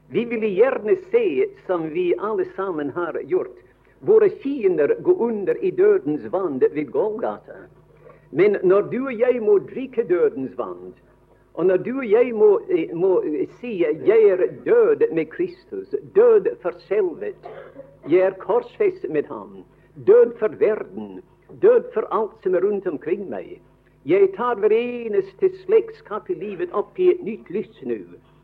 Vi 0.10 0.26
ville 0.26 0.48
gjerne 0.48 0.96
se, 1.12 1.48
som 1.68 1.90
vi 1.90 2.14
alle 2.20 2.46
sammen 2.56 2.90
har 2.90 3.18
gjort, 3.24 3.58
våre 4.00 4.30
fiender 4.30 4.96
gå 5.02 5.14
under 5.14 5.58
i 5.64 5.72
dødens 5.72 6.32
vann 6.32 6.60
ved 6.60 6.92
Golgata. 6.92 7.66
Men 8.30 8.58
når 8.64 8.82
du 8.92 9.06
og 9.06 9.20
jeg 9.20 9.42
må 9.42 9.58
drikke 9.60 10.04
dødens 10.04 10.58
vann, 10.58 10.94
og 11.58 11.66
når 11.66 11.78
du 11.78 11.98
og 11.98 12.10
jeg 12.12 12.34
må, 12.38 12.60
eh, 12.70 12.92
må 12.94 13.24
si 13.60 13.80
jeg 13.82 14.30
er 14.30 14.44
død 14.66 15.14
med 15.14 15.26
Kristus, 15.26 15.96
død 16.16 16.46
for 16.62 16.72
selvet, 16.88 17.50
jeg 18.10 18.20
er 18.20 18.38
korsfest 18.38 19.10
med 19.10 19.24
ham, 19.24 19.64
død 20.08 20.38
for 20.40 20.48
verden, 20.60 21.22
død 21.62 21.90
for 21.94 22.08
alt 22.12 22.38
som 22.44 22.56
er 22.56 22.62
rundt 22.62 22.88
omkring 22.88 23.30
meg. 23.30 23.58
Jeg 24.06 24.30
tar 24.38 24.56
hver 24.56 24.72
eneste 24.72 25.50
slektskap 25.66 26.30
i 26.30 26.34
livet 26.34 26.72
opp 26.72 27.00
i 27.00 27.10
et 27.12 27.24
nytt 27.26 27.50
lys 27.50 27.82
nå, 27.84 27.98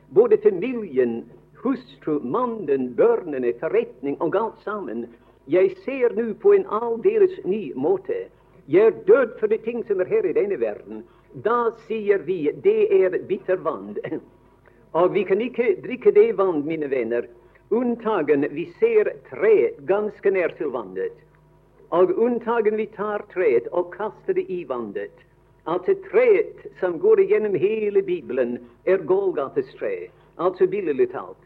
både 0.10 0.38
til 0.38 0.58
miljen 0.58 1.24
hustru, 1.64 2.20
mannen, 2.20 2.96
børnene, 2.98 3.54
forretning 3.60 4.18
og 4.22 4.36
alt 4.36 4.64
sammen. 4.64 5.06
Jeg 5.48 5.76
ser 5.86 6.16
nå 6.18 6.34
på 6.42 6.54
en 6.58 6.66
aldeles 6.82 7.38
ny 7.46 7.74
måte. 7.76 8.26
Jeg 8.68 8.88
er 8.88 9.04
død 9.08 9.40
for 9.40 9.48
de 9.48 9.58
ting 9.58 9.86
som 9.88 10.02
er 10.02 10.10
her 10.10 10.26
i 10.26 10.34
denne 10.34 10.60
verden. 10.60 11.04
Da 11.34 11.72
sier 11.88 12.20
vi 12.20 12.52
det 12.64 12.94
er 12.94 13.18
bitter 13.28 13.56
vann. 13.56 13.96
Og 14.94 15.14
vi 15.14 15.24
kan 15.24 15.42
ikke 15.42 15.76
drikke 15.82 16.12
det 16.14 16.34
vann, 16.38 16.66
mine 16.66 16.90
venner, 16.90 17.26
unntagen 17.74 18.46
vi 18.54 18.68
ser 18.80 19.10
tre 19.30 19.74
ganske 19.90 20.32
nær 20.32 20.54
til 20.58 20.70
vannet. 20.76 21.16
Og 21.90 22.14
unntagen 22.18 22.78
vi 22.78 22.86
tar 22.94 23.26
treet 23.34 23.66
og 23.72 23.90
kaster 23.96 24.38
det 24.38 24.46
i 24.50 24.64
vannet. 24.70 25.26
Altså 25.66 25.96
treet 26.12 26.68
som 26.80 27.00
går 27.00 27.24
igjennom 27.24 27.56
hele 27.56 28.02
Bibelen, 28.02 28.60
er 28.86 29.02
Golgates 29.10 29.74
tre. 29.80 30.10
Altså 30.38 30.68
billedlig 30.68 31.10
talt. 31.12 31.40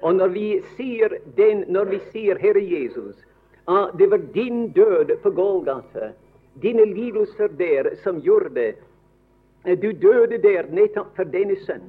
Og 0.00 0.14
når 0.14 0.32
vi 0.32 0.48
sier, 0.76 1.18
den, 1.36 1.64
når 1.68 1.92
vi 1.92 2.00
sier 2.12 2.40
Herre 2.40 2.62
Jesus, 2.64 3.16
Ah, 3.66 3.88
det 3.98 4.06
var 4.06 4.18
din 4.18 4.72
død 4.72 5.22
på 5.22 5.30
Golgata, 5.30 6.12
dine 6.62 6.84
lidelser 6.84 7.48
der, 7.48 7.96
som 8.02 8.20
gjorde 8.20 8.54
det. 8.54 8.74
Du 9.64 9.92
døde 9.92 10.38
der 10.38 10.66
nettopp 10.68 11.14
for 11.16 11.24
denne 11.32 11.56
sønn, 11.64 11.86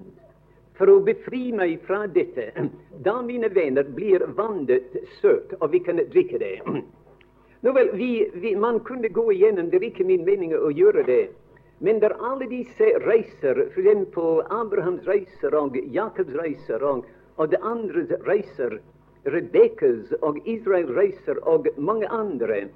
for 0.79 0.87
å 0.87 1.01
befri 1.03 1.49
meg 1.51 1.81
fra 1.83 2.05
dette. 2.07 2.47
Da, 3.03 3.17
mine 3.21 3.49
venner, 3.51 3.83
blir 3.97 4.23
vannet 4.37 4.95
søt, 5.19 5.57
og 5.59 5.73
vi 5.73 5.81
kan 5.83 5.99
drikke 5.99 6.39
det. 6.39 6.53
Nå 7.65 7.73
vel, 7.75 7.91
vi, 7.99 8.29
vi, 8.39 8.55
Man 8.55 8.79
kunne 8.87 9.09
gå 9.09 9.25
igjennom, 9.33 9.69
det 9.69 9.81
er 9.81 9.87
ikke 9.89 10.07
min 10.07 10.23
mening 10.23 10.55
å 10.55 10.71
gjøre 10.71 11.03
det. 11.03 11.23
Men 11.83 11.99
det 11.99 12.13
er 12.13 12.19
alle 12.23 12.47
disse 12.47 12.91
reiser, 13.03 13.65
f.eks. 13.73 14.19
Abrahams 14.55 15.07
reiser 15.09 15.55
og 15.59 15.75
Jakobs 15.91 16.35
reiser 16.39 16.83
og, 16.83 17.03
og 17.35 17.51
de 17.51 17.59
andre 17.59 18.05
reiser, 18.23 18.79
Rebekkas 19.25 20.13
og 20.21 20.37
Israel 20.45 20.91
reiser 20.95 21.41
og 21.49 21.67
mange 21.81 22.07
andre, 22.13 22.67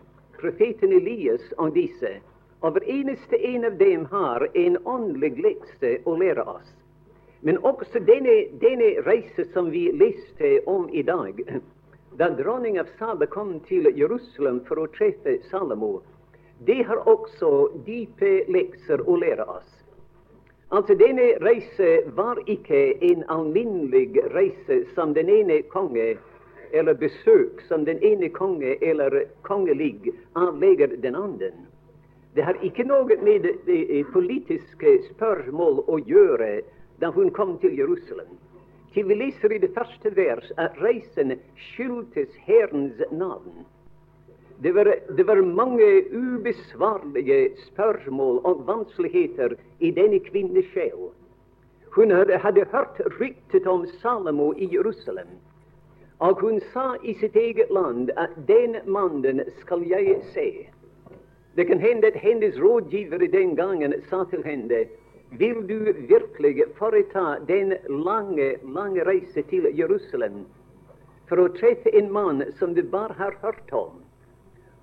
profeten 0.42 0.92
Elias 0.98 1.46
og 1.58 1.76
disse, 1.78 2.18
og 2.18 2.29
hver 2.62 2.84
eneste 2.90 3.38
en 3.48 3.66
av 3.66 3.78
dem 3.78 4.06
har 4.06 4.48
en 4.54 4.78
åndelig 4.84 5.38
lekse 5.44 5.98
å 6.06 6.16
lære 6.20 6.44
oss. 6.44 6.76
Men 7.42 7.58
også 7.64 8.02
denne, 8.04 8.36
denne 8.60 8.90
reise 9.06 9.46
som 9.54 9.72
vi 9.72 9.86
leste 9.96 10.60
om 10.68 10.90
i 10.92 11.04
dag, 11.08 11.40
da 12.20 12.28
dronning 12.36 12.80
av 12.80 12.90
Saba 13.00 13.26
kom 13.32 13.60
til 13.70 13.88
Jerusalem 13.96 14.60
for 14.68 14.82
å 14.84 14.90
treffe 14.98 15.38
Salomo, 15.48 16.02
det 16.68 16.82
har 16.84 17.00
også 17.08 17.70
dype 17.86 18.44
lekser 18.52 19.06
å 19.08 19.16
lære 19.22 19.46
oss. 19.48 19.70
Altså, 20.70 20.94
Denne 21.00 21.32
reise 21.42 22.04
var 22.18 22.44
ikke 22.46 23.00
en 23.08 23.24
alminnelig 23.32 24.20
reise 24.36 24.84
som 24.96 25.16
den 25.16 25.32
ene 25.32 25.62
konge 25.72 26.18
eller 26.74 26.94
besøk 26.94 27.64
som 27.68 27.86
den 27.88 28.04
ene 28.06 28.30
konge 28.30 28.76
eller 28.82 29.24
kongelig 29.48 30.12
avlegger 30.36 31.00
den 31.02 31.16
andre. 31.16 31.50
Det 32.36 32.46
har 32.46 32.60
ikke 32.64 32.86
noe 32.86 33.18
med 33.24 33.48
det 33.66 34.04
politiske 34.14 34.92
spørsmål 35.10 35.82
å 35.88 35.98
gjøre 36.06 36.60
da 37.02 37.10
hun 37.16 37.32
kom 37.34 37.58
til 37.64 37.74
Jerusalem. 37.78 38.38
Til 38.94 39.08
vi 39.10 39.18
leser 39.18 39.54
i 39.54 39.62
det 39.62 39.72
første 39.74 40.12
vers 40.16 40.52
at 40.58 40.78
reisen 40.82 41.36
skyldtes 41.72 42.34
Herrens 42.46 43.02
navn. 43.12 43.66
Det 44.62 44.76
var, 44.76 44.90
det 45.18 45.28
var, 45.28 45.42
mange 45.42 46.04
ubesvarlige 46.12 47.50
spørsmål 47.68 48.42
og 48.44 48.66
vanskeligheter 48.68 49.56
i 49.80 49.92
denne 49.92 50.20
kvinnes 50.20 50.66
sjel. 50.74 51.14
Hun 51.96 52.12
hadde, 52.12 52.38
hadde 52.38 52.66
hørt 52.72 53.00
ryktet 53.22 53.68
om 53.68 53.86
Salomo 54.02 54.52
i 54.54 54.68
Jerusalem. 54.74 55.32
Og 56.20 56.42
hun 56.42 56.60
sa 56.74 56.96
i 57.04 57.14
sitt 57.22 57.36
eget 57.36 57.72
land 57.72 58.12
at 58.18 58.36
den 58.48 58.76
mannen 58.86 59.42
skal 59.62 59.86
jeg 59.88 60.20
se. 60.34 60.50
Det 61.56 61.66
kan 61.66 61.80
hende 61.80 62.08
at 62.08 62.20
hennes 62.22 62.58
rådgivere 62.60 63.28
den 63.28 63.56
gangen 63.56 63.94
sa 64.10 64.24
til 64.30 64.44
henne 64.44 64.86
vil 65.32 65.62
du 65.70 65.94
virkelig 66.10 66.64
foreta 66.78 67.36
den 67.48 67.74
lange, 67.90 68.56
lange 68.64 69.04
reise 69.06 69.42
til 69.50 69.68
Jerusalem 69.78 70.46
for 71.30 71.42
å 71.44 71.52
treffe 71.54 71.92
en 71.94 72.10
mann 72.12 72.42
som 72.60 72.74
du 72.74 72.82
bare 72.82 73.14
har 73.14 73.36
hørt 73.42 73.74
om, 73.74 74.00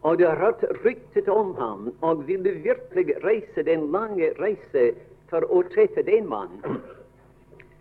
og 0.06 0.18
du 0.18 0.26
har 0.26 0.38
hørt 0.38 0.62
ryktet 0.84 1.28
om 1.28 1.54
ham, 1.58 1.88
og 2.00 2.26
vil 2.28 2.44
du 2.44 2.52
virkelig 2.62 3.16
reise 3.24 3.64
den 3.66 3.88
lange 3.90 4.30
reise 4.38 4.92
for 5.30 5.42
å 5.50 5.64
treffe 5.74 6.04
den 6.06 6.28
mann? 6.30 6.60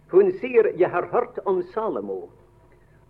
Hun 0.09 0.31
sier, 0.41 0.71
jeg 0.77 0.89
har 0.89 1.05
hørt 1.11 1.37
om 1.45 1.61
Salomo. 1.73 2.29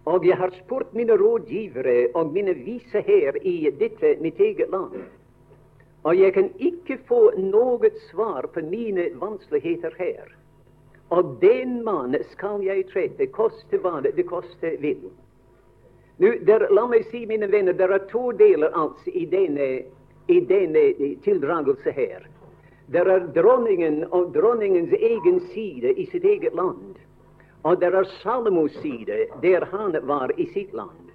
Og 0.06 0.26
jeg 0.28 0.38
har 0.38 0.52
spurt 0.60 0.92
mine 0.94 1.16
rådgivere 1.18 2.12
og 2.14 2.34
mine 2.34 2.54
vise 2.66 3.02
her 3.08 3.40
i 3.42 3.72
dette 3.80 4.18
mitt 4.22 4.40
eget 4.40 4.70
land. 4.70 5.00
Og 6.06 6.18
jeg 6.18 6.34
kan 6.34 6.52
ikke 6.62 7.00
få 7.08 7.32
noe 7.42 7.90
svar 8.12 8.46
på 8.54 8.62
mine 8.62 9.08
vanskeligheter 9.22 9.96
her. 9.98 10.28
Og 11.10 11.38
den 11.42 11.80
mannen 11.84 12.22
skal 12.32 12.62
jeg 12.66 12.86
treffe, 12.92 13.26
koste 13.34 13.80
hva 13.82 14.02
det 14.06 14.28
koste 14.30 14.76
vil. 14.82 15.10
Nu, 16.22 16.30
der, 16.48 16.68
la 16.72 16.86
meg 16.88 17.10
si, 17.10 17.26
mine 17.26 17.50
venner, 17.52 17.74
det 17.74 17.90
er 17.90 18.06
to 18.12 18.30
deler 18.38 18.72
altså 18.78 19.12
i 19.12 19.26
denne, 19.26 19.68
i 20.32 20.40
denne 20.40 20.86
tildragelse 21.26 21.92
her. 21.92 22.30
Det 22.88 23.02
er 23.02 23.26
dronningen 23.34 24.04
og 24.14 24.30
dronningens 24.38 24.94
egen 24.94 25.42
side 25.52 25.92
i 25.98 26.06
sitt 26.14 26.24
eget 26.24 26.56
land. 26.56 26.96
Og 27.66 27.82
det 27.82 27.90
er 27.98 28.06
Salomos 28.22 28.78
side, 28.82 29.26
der 29.42 29.66
han 29.74 29.98
var 30.06 30.32
i 30.38 30.46
sitt 30.54 30.74
land. 30.74 31.10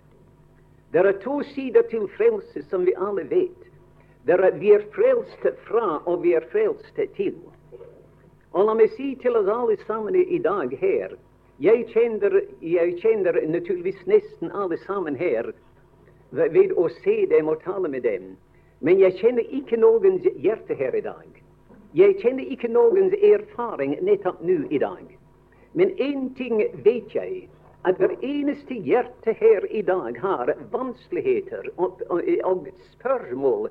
Det 0.92 1.06
er 1.06 1.18
to 1.22 1.42
sider 1.54 1.86
til 1.90 2.08
frelse, 2.18 2.66
som 2.68 2.82
vi 2.86 2.94
alle 2.98 3.24
vet. 3.30 3.69
Er, 4.26 4.50
vi 4.52 4.72
er 4.72 4.84
frelst 4.92 5.46
fra, 5.64 6.02
og 6.06 6.22
vi 6.22 6.34
er 6.34 6.44
frelst 6.52 7.00
til. 7.16 7.38
Og 8.52 8.66
la 8.66 8.74
meg 8.74 8.92
si 8.96 9.14
til 9.22 9.38
oss 9.38 9.48
alle 9.48 9.76
sammen 9.86 10.16
i 10.18 10.38
dag 10.42 10.72
her 10.80 11.16
Jeg 11.60 11.84
kjenner, 11.92 12.40
jeg 12.64 12.94
kjenner 13.02 13.36
naturligvis 13.46 14.06
nesten 14.08 14.50
alle 14.56 14.78
sammen 14.86 15.16
her 15.16 15.52
ved 16.32 16.72
å 16.72 16.86
se 17.02 17.26
dem 17.28 17.48
og 17.52 17.60
tale 17.64 17.88
med 17.88 18.02
dem. 18.02 18.36
Men 18.80 18.98
jeg 18.98 19.18
kjenner 19.20 19.44
ikke 19.52 19.76
noens 19.76 20.24
hjerte 20.40 20.74
her 20.74 20.96
i 20.96 21.04
dag. 21.04 21.28
Jeg 21.92 22.16
kjenner 22.22 22.48
ikke 22.48 22.70
noens 22.72 23.12
erfaring 23.20 23.98
nettopp 24.00 24.40
nå 24.40 24.62
i 24.70 24.78
dag. 24.80 25.04
Men 25.74 25.92
én 26.00 26.30
ting 26.38 26.62
vet 26.84 27.12
jeg, 27.14 27.48
at 27.84 28.00
hver 28.00 28.16
eneste 28.24 28.74
hjerte 28.74 29.32
her 29.36 29.66
i 29.70 29.82
dag 29.82 30.16
har 30.20 30.54
vanskeligheter 30.72 31.68
og, 31.76 32.00
og, 32.08 32.24
og 32.44 32.66
spørsmål 32.96 33.68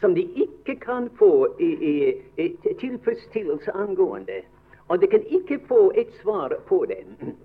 som 0.00 0.14
de 0.14 0.24
ikke 0.44 0.76
kan 0.80 1.08
få 1.18 1.48
i, 1.58 1.70
i, 1.90 1.94
i 2.36 2.74
tilfredsstillelse 2.80 3.72
angående. 3.72 4.42
Og 4.88 5.00
de 5.00 5.06
kan 5.06 5.24
ikke 5.26 5.60
få 5.68 5.92
et 5.94 6.10
svar 6.22 6.56
på 6.68 6.84
den. 6.90 7.36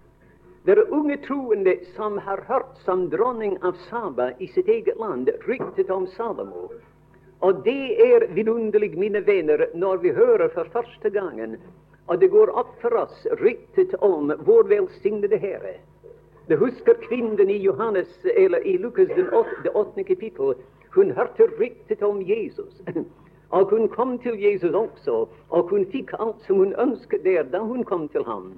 Det 0.66 0.78
er 0.78 0.94
unge 0.94 1.18
troende 1.28 1.76
som 1.96 2.18
har 2.18 2.42
hørt 2.48 2.78
som 2.86 3.10
dronning 3.10 3.58
av 3.62 3.78
Saba 3.90 4.32
i 4.40 4.48
sitt 4.48 4.68
eget 4.68 4.98
land 5.00 5.30
ryktet 5.48 5.92
om 5.94 6.08
Salomo. 6.18 6.72
Og 7.46 7.64
det 7.64 8.00
er 8.02 8.26
vidunderlig, 8.34 8.96
mine 8.98 9.22
venner, 9.28 9.68
når 9.76 9.98
vi 9.98 10.16
hører 10.16 10.50
for 10.56 10.72
første 10.74 11.10
gangen 11.10 11.60
og 12.06 12.20
det 12.20 12.30
går 12.30 12.52
opp 12.58 12.74
for 12.82 12.94
oss 13.00 13.26
ryktet 13.42 13.96
om 14.06 14.34
vår 14.46 14.70
velsignede 14.70 15.38
Herre. 15.42 15.78
Du 16.46 16.58
husker 16.62 17.00
kvinnen 17.08 17.50
i 17.50 17.58
Johannes, 17.64 18.12
eller 18.36 18.62
i 18.62 18.78
Lukas 18.78 19.10
den 19.16 19.30
åttende 19.34 20.04
kapittel. 20.06 20.54
Hun 20.96 21.12
hørte 21.12 21.48
ryktet 21.60 22.04
om 22.04 22.22
Jesus. 22.22 22.82
Og 23.50 23.70
hun 23.70 23.88
kom 23.88 24.18
til 24.20 24.40
Jesus 24.44 24.74
også, 24.74 25.28
og 25.50 25.70
hun 25.70 25.86
fikk 25.92 26.14
alt 26.20 26.42
som 26.48 26.58
hun 26.64 26.74
ønsket 26.82 27.24
der 27.24 27.44
da 27.44 27.60
hun 27.60 27.84
kom 27.84 28.08
til 28.10 28.24
ham. 28.24 28.54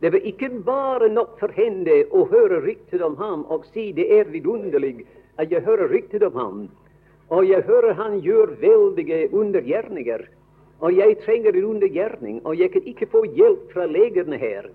Det 0.00 0.12
var 0.12 0.18
ikke 0.18 0.50
bare 0.66 1.08
nok 1.08 1.38
for 1.40 1.50
henne 1.54 2.04
å 2.14 2.24
høre 2.30 2.60
ryktet 2.62 3.02
om 3.02 3.16
ham 3.18 3.46
og 3.50 3.64
si 3.72 3.88
det 3.92 4.06
er 4.14 4.30
vidunderlig 4.30 5.06
at 5.38 5.50
jeg 5.50 5.64
hører 5.66 5.90
ryktet 5.90 6.22
om 6.22 6.36
ham, 6.38 6.60
og 7.30 7.48
jeg 7.48 7.62
hører 7.62 7.94
han 7.98 8.20
gjør 8.20 8.54
veldige 8.60 9.34
undergjerninger. 9.34 10.26
Og 10.80 10.94
jeg 10.96 11.16
trenger 11.24 11.56
en 11.56 11.64
undergjerning, 11.64 12.46
og 12.46 12.58
jeg 12.58 12.70
kan 12.70 12.82
ikke 12.86 13.06
få 13.10 13.24
hjelp 13.34 13.72
fra 13.72 13.86
legene 13.86 14.38
her. 14.38 14.68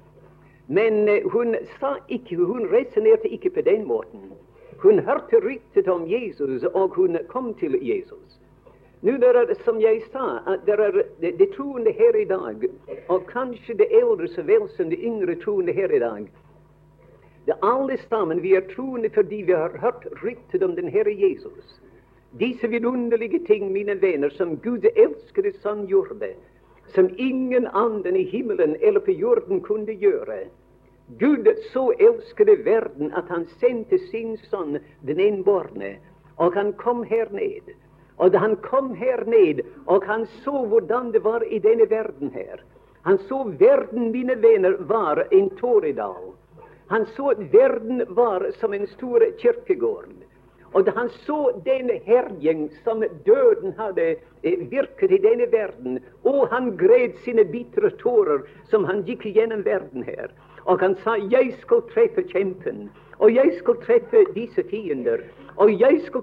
Men 0.68 1.08
eh, 1.10 1.24
hun 1.32 1.56
sa 1.80 1.96
ikke, 2.10 2.36
hun 2.36 2.68
resonnerte 2.72 3.32
ikke 3.32 3.50
på 3.50 3.62
den 3.62 3.88
måten. 3.88 4.34
Hun 4.84 5.00
hørte 5.00 5.40
ryktet 5.40 5.88
om 5.88 6.04
Jesus, 6.12 6.64
og 6.64 6.96
hun 6.96 7.18
kom 7.28 7.54
til 7.54 7.78
Jesus. 7.82 8.40
Nå 9.04 9.12
det 9.20 9.30
er 9.36 9.54
som 9.66 9.80
jeg 9.82 10.02
sa, 10.12 10.40
at 10.48 10.66
det 10.66 10.76
er 10.80 10.98
de, 11.22 11.32
de 11.40 11.48
troende 11.56 11.92
her 11.92 12.16
i 12.16 12.26
dag, 12.28 12.68
og 13.08 13.26
kanskje 13.28 13.78
det 13.80 13.88
eldre 13.92 14.28
så 14.28 14.44
vel 14.48 14.68
som 14.76 14.90
de 14.92 14.96
yngre 14.96 15.36
troende 15.40 15.76
her 15.76 15.92
i 15.92 16.00
dag. 16.00 16.28
Det 17.46 17.56
alle 17.64 17.98
sammen 18.10 18.42
vi 18.44 18.54
er 18.56 18.68
troende 18.76 19.10
fordi 19.10 19.42
vi 19.48 19.52
har 19.52 19.76
hørt 19.80 20.08
ryktet 20.24 20.64
om 20.64 20.76
den 20.76 20.88
Herre 20.88 21.16
Jesus. 21.16 21.80
Disse 22.40 22.68
vidunderlige 22.68 23.40
ting, 23.48 23.72
mine 23.72 24.02
venner, 24.02 24.30
som 24.30 24.58
Gud 24.58 24.88
elskede 24.96 25.52
Sønn 25.62 25.88
gjorde, 25.88 26.34
som 26.96 27.10
ingen 27.18 27.68
anden 27.74 28.16
i 28.16 28.24
himmelen 28.24 28.76
eller 28.82 29.00
på 29.00 29.12
jorden 29.12 29.62
kunne 29.62 29.96
gjøre. 29.96 30.48
Gud 31.08 31.48
så 31.74 31.92
elskede 32.00 32.66
verden 32.66 33.12
at 33.14 33.30
han 33.30 33.46
sendte 33.60 33.98
sin 34.12 34.38
sønn, 34.50 34.80
den 35.02 35.20
enbårne, 35.20 35.98
og 36.38 36.54
han 36.56 36.74
kom 36.74 37.04
her 37.04 37.28
ned. 37.32 37.74
Og 38.18 38.32
da 38.32 38.38
han 38.38 38.56
kom 38.56 38.94
her 38.96 39.26
ned, 39.26 39.64
og 39.86 40.06
han 40.08 40.26
så 40.44 40.66
hvordan 40.66 41.12
det 41.12 41.24
var 41.24 41.44
i 41.44 41.60
denne 41.60 41.90
verden 41.90 42.32
her 42.32 42.64
Han 43.04 43.18
så 43.18 43.44
verden, 43.60 44.12
mine 44.12 44.36
venner, 44.42 44.78
var 44.80 45.28
en 45.32 45.50
tåredal. 45.50 46.32
Han 46.88 47.06
så 47.06 47.30
at 47.30 47.54
verden 47.54 48.04
var 48.08 48.52
som 48.60 48.74
en 48.74 48.88
stor 48.88 49.20
kirkegård. 49.42 50.14
Og 50.74 50.86
da 50.86 50.92
han 50.96 51.10
så 51.10 51.52
den 51.66 51.90
herjing 52.06 52.72
som 52.84 53.04
døden 53.26 53.74
hadde 53.78 54.16
eh, 54.44 54.72
virket 54.72 55.12
i 55.12 55.20
denne 55.22 55.52
verden, 55.52 56.00
og 56.24 56.48
han 56.50 56.78
gred 56.78 57.20
sine 57.26 57.44
bitre 57.46 57.92
tårer 58.00 58.48
som 58.72 58.88
han 58.90 59.04
gikk 59.06 59.28
gjennom 59.36 59.66
verden 59.66 60.08
her. 60.08 60.32
Og 60.66 60.80
han 60.80 60.96
sa, 61.04 61.16
'Jeg 61.16 61.54
skal 61.62 61.82
treffe 61.94 62.24
kjempen, 62.24 62.90
og 63.20 63.36
jeg 63.36 63.54
skal 63.58 63.76
treffe 63.76 64.26
disse 64.36 64.64
fiender.' 64.70 65.24
'Og 65.58 65.80
jeg 65.80 66.02
skal 66.06 66.22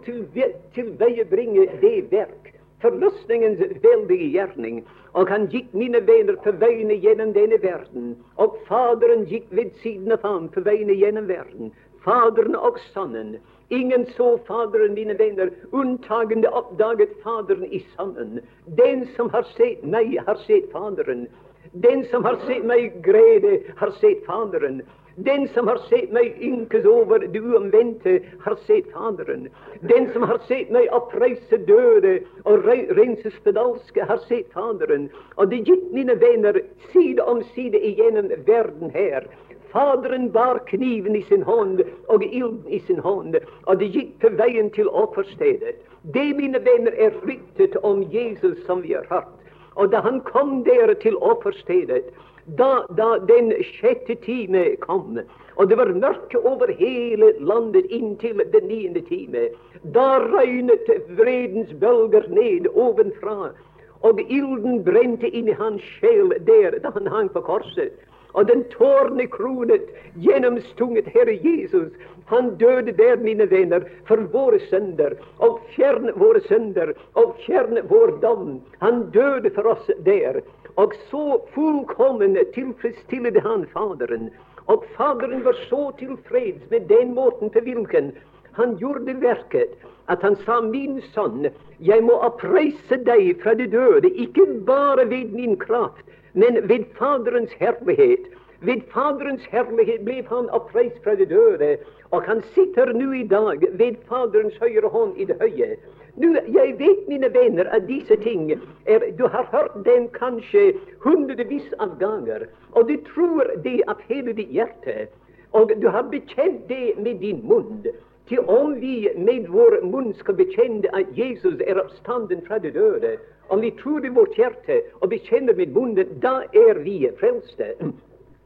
til, 0.75 0.99
veie 0.99 1.25
bringe 1.25 1.69
det 1.81 2.11
verk, 2.11 2.55
forløsningens 2.81 3.61
veldige 3.83 4.31
gjerning.' 4.33 4.85
Og 5.13 5.29
han 5.29 5.47
gikk 5.47 5.75
mine 5.75 6.07
venner 6.07 6.37
på 6.45 6.53
veiene 6.53 6.95
gjennom 6.95 7.33
denne 7.35 7.63
verden. 7.63 8.17
Og 8.37 8.57
Faderen 8.69 9.25
gikk 9.27 9.47
ved 9.51 9.71
siden 9.83 10.13
av 10.13 10.23
ham 10.23 10.49
på 10.49 10.61
veiene 10.61 10.95
gjennom 10.95 11.29
verden. 11.29 11.73
Faderen 12.05 12.57
og 12.57 12.79
Sønnen. 12.95 13.37
Ingen 13.71 14.07
så 14.07 14.39
Faderen, 14.47 14.95
mine 14.95 15.19
venner, 15.19 15.51
unntagende 15.73 16.49
oppdaget 16.53 17.11
Faderen 17.23 17.65
i 17.73 17.83
Sønnen. 17.97 18.41
Den 18.79 19.07
som 19.17 19.31
har 19.31 19.43
sett 19.57 19.85
meg, 19.85 20.17
har 20.27 20.39
sett 20.47 20.71
Faderen. 20.73 21.27
Den 21.73 22.05
som 22.05 22.25
har 22.25 22.37
sett 22.47 22.65
meg 22.67 23.03
grede, 23.03 23.61
har 23.77 23.91
sett 23.91 24.25
Faderen. 24.27 24.83
Den 25.15 25.49
som 25.55 25.69
har 25.69 25.79
sett 25.87 26.11
meg 26.13 26.35
ynkes 26.43 26.87
over 26.87 27.23
det 27.23 27.39
uomvendte, 27.39 28.17
har 28.43 28.57
sett 28.67 28.91
Faderen. 28.91 29.47
Den 29.81 30.09
som 30.13 30.23
har 30.27 30.41
sett 30.49 30.73
meg 30.75 30.91
oppreise 30.97 31.61
døde 31.69 32.17
og 32.43 32.67
rense 32.67 33.31
spedalske, 33.37 34.03
har 34.03 34.19
sett 34.27 34.51
Faderen. 34.53 35.07
Og 35.37 35.53
det 35.55 35.63
gikk, 35.69 35.87
mine 35.95 36.19
venner, 36.19 36.59
side 36.91 37.23
om 37.23 37.45
side 37.55 37.79
igjennom 37.79 38.33
verden 38.51 38.91
her. 38.91 39.31
Faderen 39.71 40.33
bar 40.35 40.59
kniven 40.67 41.15
i 41.15 41.23
sin 41.29 41.47
hånd 41.47 41.85
og 42.11 42.25
ilden 42.27 42.67
i 42.67 42.81
sin 42.89 42.99
hånd, 42.99 43.39
og 43.71 43.79
det 43.79 43.93
gikk 43.95 44.17
på 44.19 44.35
veien 44.43 44.75
til 44.75 44.91
offerstedet. 44.91 45.77
Det, 46.03 46.33
mine 46.35 46.59
venner, 46.67 46.97
er 46.99 47.15
ryktet 47.23 47.77
om 47.87 48.03
Jesus 48.11 48.59
som 48.67 48.83
vi 48.83 48.97
har 48.99 49.07
hørt. 49.07 49.40
Og 49.77 49.93
da 49.93 50.01
han 50.01 50.21
kom 50.27 50.65
der 50.65 50.95
til 51.03 51.17
offerstedet, 51.17 52.11
da, 52.59 52.83
da 52.97 53.19
den 53.29 53.53
sjette 53.63 54.17
time 54.25 54.65
kom, 54.83 55.19
og 55.57 55.69
det 55.69 55.77
var 55.79 55.93
mørke 55.95 56.39
over 56.39 56.73
hele 56.79 57.33
landet 57.39 57.87
inntil 57.91 58.43
den 58.53 58.67
niende 58.67 59.03
time, 59.07 59.49
da 59.95 60.19
røynet 60.25 60.89
vredens 61.19 61.73
bølger 61.81 62.27
ned 62.33 62.67
ovenfra, 62.75 63.53
og 64.01 64.21
ilden 64.27 64.81
brente 64.85 65.29
inn 65.29 65.51
i 65.53 65.57
hans 65.59 65.85
sjel 65.99 66.33
der 66.49 66.79
da 66.81 66.93
han 66.97 67.07
hang 67.13 67.29
på 67.33 67.43
korset. 67.45 67.93
Og 68.33 68.47
den 68.49 68.65
tårnekronet, 68.73 69.89
gjennomstunget 70.23 71.09
Herre 71.15 71.35
Jesus, 71.43 71.93
han 72.31 72.55
døde 72.57 72.93
der, 72.93 73.17
mine 73.17 73.51
venner, 73.51 73.83
for 74.07 74.23
våre 74.33 74.61
synder, 74.69 75.17
og 75.39 75.59
fjern 75.75 76.13
våre 76.15 76.41
synder, 76.47 76.93
og 77.19 77.35
fjern 77.47 77.83
vår 77.91 78.17
dom. 78.23 78.61
Han 78.79 79.09
døde 79.11 79.51
for 79.55 79.73
oss 79.75 79.91
der. 80.07 80.41
Og 80.77 80.95
så 81.11 81.41
fullkommen 81.55 82.39
tilfredsstillede 82.55 83.43
han 83.43 83.67
Faderen. 83.73 84.31
Og 84.67 84.85
Faderen 84.97 85.45
var 85.45 85.59
så 85.67 85.91
tilfreds 85.99 86.71
med 86.71 86.87
den 86.89 87.15
måten 87.15 87.51
på 87.51 87.61
hvilken 87.67 88.13
han 88.53 88.77
gjorde 88.79 89.15
verket, 89.21 89.75
at 90.09 90.23
han 90.23 90.37
sa, 90.45 90.61
min 90.61 91.01
sønn, 91.15 91.49
jeg 91.79 92.03
må 92.03 92.17
oppreise 92.27 92.99
deg 93.07 93.39
fra 93.43 93.55
de 93.55 93.67
døde, 93.71 94.11
ikke 94.11 94.47
bare 94.67 95.07
ved 95.11 95.35
min 95.35 95.57
kraft, 95.59 96.03
men 96.35 96.69
ved 96.69 96.85
Faderens 96.99 97.53
herlighet. 97.53 98.27
Ved 98.61 98.81
Faderens 98.93 99.45
herlighet 99.51 100.05
ble 100.05 100.23
han 100.29 100.51
oppreist 100.51 100.99
fra 101.05 101.15
de 101.15 101.27
døde, 101.27 101.77
og 102.11 102.23
han 102.23 102.43
sitter 102.55 102.93
nå 102.93 103.13
i 103.13 103.27
dag 103.27 103.63
ved 103.73 103.97
Faderens 104.09 104.57
høyre 104.61 104.89
hånd 104.89 105.17
i 105.17 105.25
det 105.25 105.37
høye. 105.41 105.77
Nå, 106.17 106.35
Jeg 106.53 106.75
vet, 106.79 107.09
mine 107.09 107.35
venner, 107.35 107.65
at 107.71 107.89
disse 107.89 108.17
ting 108.17 108.53
er, 108.87 109.01
Du 109.19 109.27
har 109.27 109.49
hørt 109.53 109.85
dem 109.85 110.09
kanskje 110.09 110.75
hundrevis 111.01 111.73
av 111.79 111.99
ganger, 111.99 112.47
og 112.73 112.89
du 112.89 112.97
tror 113.15 113.51
det 113.65 113.81
av 113.89 113.97
hele 114.09 114.33
ditt 114.33 114.51
hjerte. 114.51 115.09
Og 115.53 115.73
du 115.83 115.89
har 115.89 116.03
bekjent 116.03 116.69
det 116.69 116.95
med 116.97 117.19
din 117.21 117.41
munn. 117.49 117.87
Til 118.29 118.39
om 118.41 118.81
vi 118.81 119.09
med 119.17 119.49
vår 119.49 119.81
munn 119.83 120.15
skal 120.15 120.35
bekjenne 120.35 120.91
at 120.95 121.07
Jesus 121.19 121.59
er 121.67 121.81
oppstanden 121.81 122.45
fra 122.47 122.59
de 122.59 122.71
døde, 122.71 123.17
om 123.51 123.61
vi 123.61 123.71
tror 123.71 124.07
i 124.07 124.13
vårt 124.15 124.39
hjerte 124.39 124.81
og 125.01 125.11
bekjenner 125.11 125.57
med 125.59 125.75
munnen, 125.75 126.17
da 126.23 126.41
er 126.55 126.79
vi 126.85 127.03
frelste. 127.21 127.75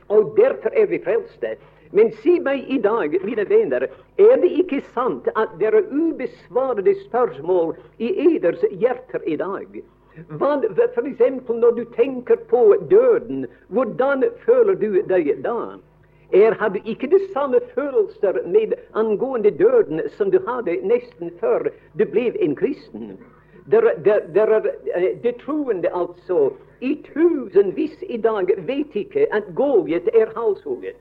Og 0.08 0.34
derfor 0.36 0.72
er 0.72 0.88
vi 0.88 1.00
frelste. 1.04 1.56
Men 1.94 2.10
si 2.22 2.38
meg 2.42 2.64
i 2.72 2.80
dag, 2.82 3.12
mine 3.22 3.44
venner, 3.48 3.84
er 4.18 4.38
det 4.42 4.50
ikke 4.64 4.80
sant 4.94 5.28
at 5.36 5.52
det 5.60 5.68
er 5.70 5.84
ubesvarede 5.92 6.96
spørsmål 7.04 7.76
i 8.02 8.08
eders 8.24 8.64
hjerter 8.70 9.22
i 9.30 9.36
dag? 9.38 9.78
Hva, 10.40 10.56
for 10.94 11.06
eksempel 11.06 11.60
når 11.60 11.76
du 11.78 11.84
tenker 11.94 12.40
på 12.50 12.64
døden, 12.90 13.46
hvordan 13.68 14.24
føler 14.46 14.78
du 14.78 15.02
deg 15.10 15.30
da? 15.46 15.76
Er, 16.34 16.56
har 16.58 16.72
du 16.74 16.80
ikke 16.84 17.10
de 17.12 17.20
samme 17.32 17.60
følelser 17.74 18.40
med 18.46 18.74
angående 18.94 19.52
døden 19.54 20.02
som 20.16 20.32
du 20.32 20.40
hadde 20.48 20.80
nesten 20.82 21.30
før 21.40 21.68
du 21.94 22.04
ble 22.10 22.30
en 22.42 22.56
kristen? 22.58 23.18
Er 23.72 23.86
eh, 24.94 25.34
troende, 25.40 25.88
altså, 25.88 26.52
i 26.80 26.94
tusenvis 27.06 28.02
i 28.02 28.16
dag 28.16 28.50
vet 28.66 28.96
ikke 28.96 29.26
at 29.32 29.44
Goliat 29.54 30.08
er 30.12 30.32
halshugget. 30.36 31.00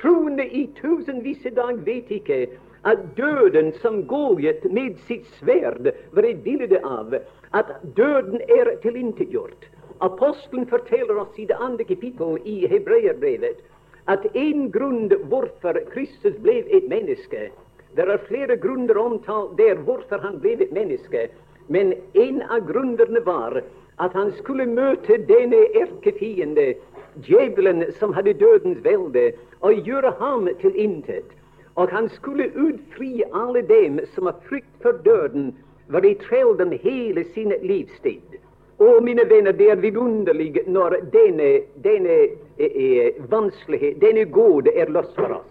Troende 0.00 0.46
i 0.46 0.66
tusenvis 0.80 1.44
i 1.46 1.50
dag 1.54 1.86
vet 1.86 2.10
ikke 2.10 2.46
at 2.84 2.98
døden 3.16 3.72
som 3.82 4.02
Goliat 4.06 4.64
med 4.70 4.98
sitt 5.06 5.26
sverd 5.38 5.92
var 6.12 6.26
et 6.26 6.42
bilde 6.44 6.80
av, 6.82 7.14
at 7.54 7.70
døden 7.96 8.40
er 8.58 8.74
tilintetgjort. 8.82 9.70
Apostelen 10.00 10.66
forteller 10.66 11.20
oss 11.22 11.38
i 11.38 11.46
det 11.46 11.56
andre 11.60 11.84
kapittel 11.84 12.40
i 12.44 12.66
Hebreerbrevet 12.66 13.62
at 14.10 14.26
en 14.36 14.66
grunn 14.74 15.06
hvorfor 15.30 15.78
Kristus 15.92 16.34
ble 16.42 16.58
et 16.76 16.88
menneske 16.90 17.50
Det 17.96 18.04
er 18.04 18.26
flere 18.26 18.56
grunner 18.58 18.98
omtalt 18.98 19.54
der 19.56 19.78
hvorfor 19.86 20.18
han 20.18 20.40
ble 20.42 20.56
et 20.58 20.72
menneske. 20.74 21.28
Men 21.66 21.94
en 22.12 22.42
av 22.42 22.66
grunnene 22.66 23.20
var 23.24 23.62
at 23.96 24.12
han 24.12 24.32
skulle 24.38 24.66
møte 24.66 25.18
denne 25.28 25.62
erkefiende, 25.80 26.74
djevelen 27.22 27.84
som 27.98 28.12
hadde 28.12 28.34
dødens 28.40 28.82
velde, 28.84 29.32
og 29.60 29.86
gjøre 29.86 30.12
ham 30.18 30.48
til 30.60 30.74
intet. 30.76 31.30
Og 31.74 31.90
han 31.90 32.08
skulle 32.08 32.50
utfri 32.54 33.22
alle 33.34 33.62
dem 33.62 34.00
som 34.14 34.26
har 34.26 34.36
frykt 34.48 34.82
for 34.82 34.98
døden, 35.04 35.54
var 35.88 36.04
i 36.04 36.14
trelldom 36.14 36.72
hele 36.82 37.24
sin 37.34 37.52
livstid. 37.62 38.38
Å, 38.78 39.00
mine 39.00 39.24
venner, 39.30 39.54
det 39.54 39.70
er 39.70 39.82
vidunderlig 39.82 40.64
når 40.66 40.98
denne, 41.12 41.50
denne 41.84 42.14
eh, 42.58 42.70
eh, 42.70 43.20
vanskelighet, 43.30 44.00
denne 44.02 44.24
gode, 44.24 44.72
er 44.74 44.90
løst 44.90 45.14
for 45.14 45.38
oss. 45.38 45.50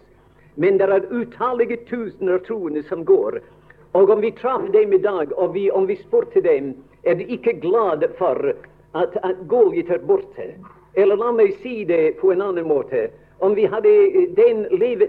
Men 0.56 0.78
det 0.78 0.90
er 0.92 1.08
utallige 1.10 1.80
tusener 1.90 2.44
troende 2.46 2.84
som 2.90 3.06
går 3.08 3.40
og 3.94 4.10
om 4.10 4.22
vi 4.22 4.32
traff 4.32 4.72
dem 4.72 4.94
i 4.94 4.98
dag, 4.98 5.34
og 5.38 5.54
vi, 5.54 5.72
om 5.72 5.88
vi 5.88 5.96
spurte 5.96 6.42
dem, 6.42 6.74
er 7.04 7.16
de 7.16 7.24
ikke 7.24 7.60
glade 7.62 8.10
for 8.18 8.40
at, 8.94 9.18
at 9.24 9.44
Goliat 9.48 9.90
er 9.90 10.02
borte? 10.08 10.54
Eller 10.94 11.18
la 11.18 11.32
meg 11.32 11.54
si 11.62 11.84
det 11.86 12.18
på 12.22 12.32
en 12.34 12.42
annen 12.42 12.68
måte. 12.68 13.08
Om 13.40 13.56
vi 13.56 13.66
hadde 13.70 13.94
den, 14.38 14.66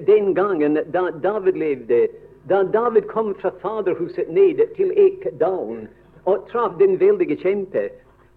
den 0.06 0.34
gangen 0.34 0.78
da 0.92 1.10
David 1.22 1.56
levde, 1.60 2.08
da 2.48 2.62
David 2.62 3.08
kom 3.08 3.34
fra 3.40 3.52
faderhuset 3.62 4.28
ned 4.28 4.60
til 4.76 4.92
Ekdalen 4.96 5.88
og 6.24 6.48
traff 6.48 6.76
den 6.78 6.98
veldige 7.00 7.36
kjempe, 7.40 7.88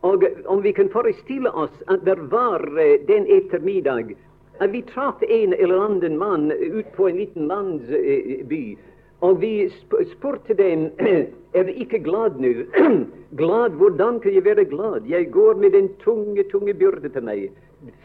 og 0.04 0.24
om 0.46 0.62
vi 0.64 0.72
kan 0.72 0.90
forestille 0.92 1.52
oss 1.52 1.76
at 1.88 2.04
det 2.06 2.18
var 2.32 2.64
eh, 2.80 3.00
den 3.08 3.28
ettermiddag 3.28 4.16
at 4.60 4.72
vi 4.74 4.82
traff 4.82 5.22
en 5.22 5.54
eller 5.54 5.80
annen 5.86 6.18
mann 6.18 6.52
ut 6.52 6.86
på 6.96 7.08
en 7.08 7.18
liten 7.18 7.48
landsby 7.48 8.78
og 9.22 9.42
vi 9.42 9.70
spurte 10.12 10.54
dem 10.54 10.90
er 11.58 11.64
du 11.64 11.72
ikke 11.74 12.00
glad 12.06 12.38
nå. 12.42 12.52
glad? 13.42 13.78
Hvordan 13.80 14.20
kan 14.20 14.34
jeg 14.34 14.46
være 14.46 14.66
glad? 14.66 15.08
Jeg 15.10 15.32
går 15.32 15.54
med 15.54 15.72
den 15.72 15.90
tunge, 16.04 16.44
tunge 16.52 16.74
byrde 16.74 17.10
til 17.10 17.24
meg. 17.26 17.50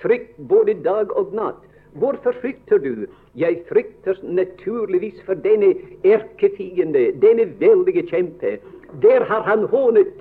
Frykt 0.02 0.36
både 0.48 0.74
dag 0.84 1.12
og 1.16 1.34
natt. 1.36 1.60
Hvorfor 1.92 2.32
frykter 2.40 2.80
du? 2.80 3.04
Jeg 3.36 3.58
frykter 3.68 4.16
naturligvis 4.24 5.20
for 5.26 5.34
denne 5.34 5.74
erkefiende, 6.04 7.10
denne 7.20 7.44
veldige 7.60 8.06
kjempe. 8.08 8.56
Der 9.00 9.24
har 9.24 9.40
han 9.42 9.64
hånet 9.64 10.20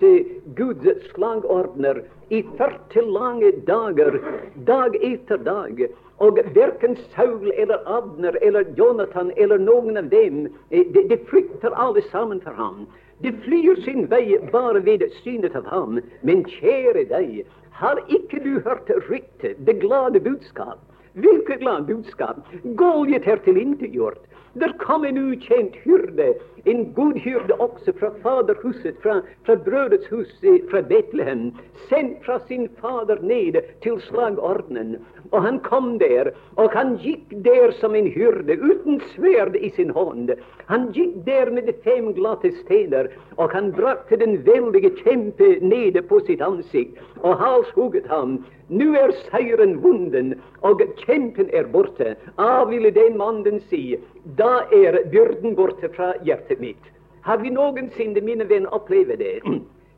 Guds 0.56 1.12
slagordner 1.12 2.02
i 2.30 2.44
40 2.58 3.02
lange 3.12 3.52
dager, 3.68 4.20
dag 4.68 4.96
etter 5.04 5.38
dag. 5.38 5.88
Og 6.18 6.40
verken 6.56 6.96
Saul 7.16 7.52
eller 7.58 7.82
Abner 7.86 8.38
eller 8.42 8.64
Jonathan 8.78 9.32
eller 9.38 9.58
noen 9.58 9.98
av 9.98 10.08
dem 10.14 10.46
eh, 10.70 10.86
de, 10.94 11.04
de 11.10 11.18
frykter 11.28 11.74
alle 11.76 12.04
sammen 12.12 12.40
for 12.42 12.56
ham. 12.56 12.86
De 13.26 13.34
flyr 13.44 13.82
sin 13.84 14.06
vei 14.10 14.38
bare 14.54 14.84
ved 14.86 15.04
synet 15.24 15.56
av 15.58 15.66
ham. 15.74 16.00
Men 16.22 16.46
kjære 16.46 17.08
deg, 17.10 17.42
har 17.82 18.00
ikke 18.08 18.40
du 18.46 18.54
hørt 18.64 18.90
ryktet, 19.10 19.60
det 19.66 19.80
glade 19.82 20.22
budskap? 20.22 20.80
Hvilket 21.14 21.60
glad 21.60 21.90
budskap! 21.90 22.40
Goljet 22.80 23.28
er 23.28 23.42
tilintetgjort. 23.44 24.22
Der 24.60 24.74
kom 24.78 25.06
en 25.06 25.18
ukjent 25.18 25.76
hyrde, 25.76 26.34
en 26.66 26.94
god 26.94 27.14
hyrde 27.14 27.54
også 27.54 27.94
fra 28.00 28.10
faderhuset, 28.24 28.96
fra, 29.04 29.22
fra 29.46 29.56
brødets 29.56 30.08
hus, 30.10 30.28
fra 30.72 30.82
Betlehem, 30.82 31.56
sendt 31.90 32.26
fra 32.26 32.40
sin 32.48 32.70
fader 32.82 33.22
ned 33.22 33.62
til 33.84 34.02
slagordenen. 34.02 34.98
Og 35.32 35.46
han 35.46 35.60
kom 35.64 35.94
der, 36.00 36.32
og 36.60 36.74
han 36.76 36.98
gikk 37.00 37.32
der 37.46 37.72
som 37.80 37.96
en 37.96 38.10
hyrde, 38.12 38.58
uten 38.60 39.00
sverd 39.14 39.56
i 39.56 39.70
sin 39.78 39.94
hånd. 39.96 40.34
Han 40.68 40.90
gikk 40.96 41.14
der 41.26 41.52
med 41.56 41.70
de 41.70 41.76
fem 41.86 42.12
glatte 42.18 42.52
stener, 42.60 43.08
og 43.38 43.56
han 43.56 43.72
brakte 43.78 44.20
den 44.20 44.42
veldige 44.46 44.92
kjempe 45.00 45.54
nede 45.64 46.04
på 46.04 46.20
sitt 46.28 46.44
ansikt, 46.44 47.00
og 47.24 47.40
halshugget 47.40 48.12
ham. 48.12 48.42
Nå 48.68 48.92
er 49.00 49.16
seieren 49.26 49.78
vunden, 49.84 50.36
og 50.68 50.84
kjempen 51.06 51.50
er 51.56 51.68
borte. 51.72 52.16
Ah, 52.38 52.68
ville 52.70 52.92
den 52.92 53.18
mannen 53.20 53.60
si, 53.72 53.98
da 54.38 54.66
er 54.76 55.00
byrden 55.12 55.56
borte 55.56 55.92
fra 55.96 56.14
hjertet 56.28 56.60
mitt. 56.60 56.92
Har 57.22 57.38
vi 57.38 57.54
noensinne, 57.54 58.20
mine 58.26 58.48
venner, 58.50 58.72
opplevd 58.76 59.20
det? 59.22 59.40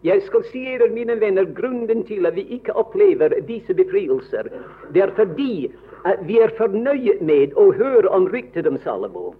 Jeg 0.04 0.22
skal 0.28 0.44
si 0.52 0.66
dere, 0.66 0.90
mine 0.92 1.16
venner, 1.20 1.46
grunnen 1.56 2.04
til 2.04 2.26
at 2.28 2.36
vi 2.36 2.44
ikke 2.58 2.76
opplever 2.76 3.38
disse 3.48 3.74
befrielser, 3.74 4.50
det 4.94 5.02
er 5.02 5.16
fordi 5.16 5.72
at 6.06 6.28
vi 6.28 6.40
er 6.44 6.52
fornøyd 6.58 7.22
med 7.24 7.56
å 7.56 7.70
høre 7.72 8.12
om 8.12 8.28
ryktet 8.28 8.68
om 8.68 8.78
Salomo. 8.84 9.34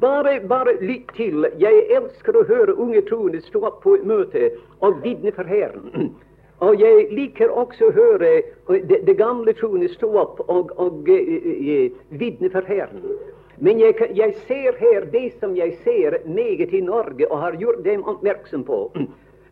Bare, 0.00 0.40
bare 0.48 0.74
lytt 0.82 1.12
til. 1.14 1.46
Jeg 1.62 1.84
elsker 1.94 2.34
å 2.34 2.42
høre 2.48 2.74
unge 2.74 3.04
troende 3.06 3.38
stå 3.46 3.62
opp 3.68 3.82
på 3.84 3.94
et 3.94 4.06
møte 4.10 4.50
og 4.82 4.98
vitne 5.04 5.30
for 5.36 5.46
Herren. 5.46 6.10
Og 6.64 6.80
jeg 6.80 7.08
liker 7.14 7.50
også 7.50 7.90
å 7.90 7.94
høre 7.94 8.30
det, 8.90 9.00
det 9.06 9.16
gamle 9.18 9.54
troende 9.58 9.90
stå 9.92 10.10
opp 10.18 10.42
og, 10.48 10.74
og 10.82 11.06
uh, 11.10 12.02
vitne 12.10 12.50
for 12.50 12.66
Herren. 12.66 13.06
Men 13.62 13.78
jeg, 13.78 13.94
jeg, 14.18 14.34
ser 14.48 14.78
her 14.80 15.06
det 15.12 15.28
som 15.38 15.54
jeg 15.54 15.76
ser 15.84 16.18
meget 16.26 16.74
i 16.74 16.80
Norge, 16.82 17.28
og 17.30 17.38
har 17.38 17.58
gjort 17.60 17.84
dem 17.84 18.02
oppmerksom 18.10 18.64
på. 18.66 18.80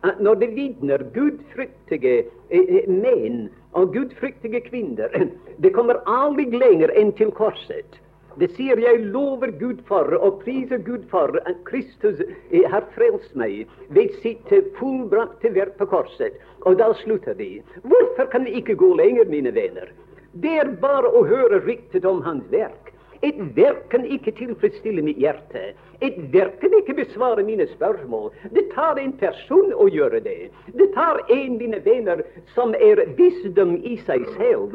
At 0.02 0.20
når 0.20 0.34
det 0.40 0.50
vitner 0.56 1.02
gudfryktige 1.14 2.24
eh, 2.50 2.88
menn 2.90 3.50
og 3.78 3.92
gudfryktige 3.94 4.60
kvinner, 4.66 5.12
det 5.62 5.74
kommer 5.76 6.02
aldri 6.10 6.48
lenger 6.50 6.90
enn 6.98 7.12
til 7.18 7.30
korset. 7.36 7.98
Det 8.40 8.48
sier 8.56 8.80
jeg 8.80 9.02
lover 9.12 9.50
Gud 9.60 9.82
for 9.88 10.08
og 10.16 10.40
priser 10.40 10.80
Gud 10.80 11.04
for 11.10 11.36
at 11.44 11.58
Kristus 11.68 12.22
eh, 12.24 12.64
har 12.66 12.86
frelst 12.96 13.34
meg 13.38 13.68
ved 13.92 14.14
sitt 14.24 14.48
fullbrakte 14.78 15.52
verk 15.54 15.76
på 15.78 15.90
korset. 15.92 16.38
Og 16.66 16.78
da 16.80 16.92
slutter 17.02 17.36
de. 17.38 17.60
Hvorfor 17.82 18.30
kan 18.32 18.46
vi 18.48 18.56
ikke 18.62 18.78
gå 18.80 18.94
lenger, 18.96 19.28
mine 19.28 19.54
venner? 19.54 19.92
Det 20.32 20.54
er 20.62 20.72
bare 20.80 21.10
å 21.12 21.26
høre 21.28 21.60
ryktet 21.66 22.06
om 22.08 22.22
hans 22.24 22.46
verk. 22.50 22.91
Et 23.22 23.38
verk 23.56 23.88
kan 23.92 24.04
ikke 24.04 24.32
tilfredsstille 24.34 25.02
mitt 25.06 25.20
hjerte. 25.22 25.72
Et 26.02 26.16
verk 26.34 26.56
kan 26.60 26.74
ikke 26.80 26.96
besvare 26.98 27.44
mine 27.46 27.68
spørsmål. 27.70 28.32
Det 28.50 28.64
tar 28.74 28.98
en 28.98 29.12
person 29.20 29.70
å 29.78 29.86
gjøre 29.94 30.20
det. 30.24 30.50
Det 30.74 30.88
tar 30.96 31.22
en, 31.30 31.58
mine 31.60 31.78
venner, 31.84 32.24
som 32.54 32.74
er 32.74 33.04
visdom 33.18 33.76
i 33.86 33.96
seg 34.06 34.26
selv. 34.36 34.74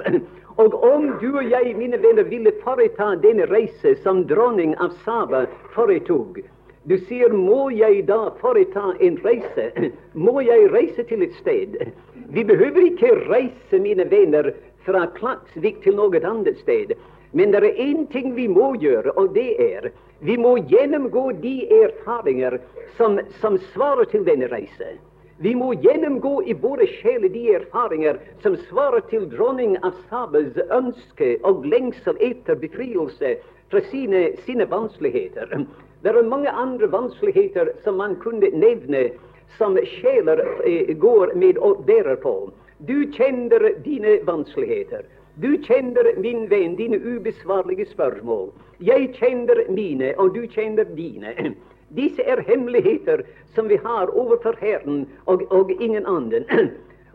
Og 0.58 0.78
om 0.80 1.10
du 1.22 1.34
og 1.36 1.44
jeg, 1.44 1.76
mine 1.78 2.00
venner, 2.02 2.24
ville 2.32 2.56
foreta 2.64 3.14
denne 3.22 3.50
reise 3.52 3.98
som 4.04 4.24
dronning 4.32 4.78
av 4.82 4.96
Saba 5.04 5.46
foretok 5.76 6.40
du 6.88 6.96
sier, 7.04 7.34
må 7.36 7.66
jeg 7.76 8.06
da 8.08 8.30
foreta 8.40 8.94
en 9.04 9.18
reise? 9.20 9.92
Må 10.16 10.40
jeg 10.40 10.70
reise 10.72 11.04
til 11.10 11.26
et 11.26 11.34
sted? 11.36 11.76
Vi 12.32 12.46
behøver 12.48 12.86
ikke 12.94 13.10
reise, 13.28 13.80
mine 13.84 14.06
venner, 14.08 14.54
fra 14.88 15.04
Klaksvik 15.18 15.82
til 15.84 15.98
noe 16.00 16.22
annet 16.24 16.62
sted. 16.62 16.94
Men 17.32 17.52
det 17.52 17.64
er 17.64 17.82
én 17.84 18.06
ting 18.12 18.36
vi 18.36 18.48
må 18.48 18.74
gjøre, 18.80 19.12
og 19.20 19.34
det 19.36 19.50
er 19.62 19.92
vi 20.20 20.38
må 20.38 20.56
gjennomgå 20.58 21.32
de 21.44 21.68
erfaringer 21.84 22.58
som, 22.98 23.20
som 23.42 23.58
svarer 23.74 24.10
til 24.10 24.24
denne 24.26 24.48
reise. 24.50 24.96
Vi 25.38 25.52
må 25.56 25.74
gjennomgå 25.78 26.40
i 26.50 26.56
våre 26.58 26.88
sjeler 26.90 27.30
de 27.30 27.44
erfaringer 27.60 28.18
som 28.42 28.56
svarer 28.70 29.04
til 29.12 29.28
dronning 29.30 29.76
av 29.86 29.94
Sabels 30.10 30.58
ønske 30.74 31.36
og 31.46 31.68
lengsel 31.70 32.18
etter 32.26 32.58
befrielse 32.58 33.36
fra 33.70 33.84
sine, 33.92 34.32
sine 34.48 34.66
vanskeligheter. 34.72 35.54
Det 36.02 36.10
er 36.10 36.26
mange 36.26 36.50
andre 36.50 36.90
vanskeligheter 36.90 37.76
som 37.84 38.02
man 38.02 38.18
kunne 38.24 38.50
nevne, 38.50 39.12
som 39.58 39.78
sjeler 40.00 40.42
eh, 40.66 40.96
går 40.98 41.36
med 41.38 41.62
og 41.62 41.86
bærer 41.86 42.18
på. 42.24 42.50
Du 42.90 43.06
kjenner 43.14 43.70
dine 43.86 44.18
vanskeligheter. 44.26 45.06
Du 45.42 45.58
kjenner, 45.62 46.16
min 46.18 46.50
venn, 46.50 46.76
dine 46.76 46.98
ubesvarlige 46.98 47.86
spørsmål. 47.86 48.48
Jeg 48.82 49.12
kjenner 49.20 49.60
mine, 49.70 50.14
og 50.18 50.34
du 50.34 50.48
kjenner 50.50 50.88
dine. 50.98 51.34
Disse 51.98 52.24
er 52.26 52.42
hemmeligheter 52.48 53.22
som 53.56 53.70
vi 53.70 53.78
har 53.84 54.10
overfor 54.18 54.58
Herren 54.60 55.06
og, 55.26 55.44
og 55.54 55.72
ingen 55.78 56.06
annen. 56.10 56.48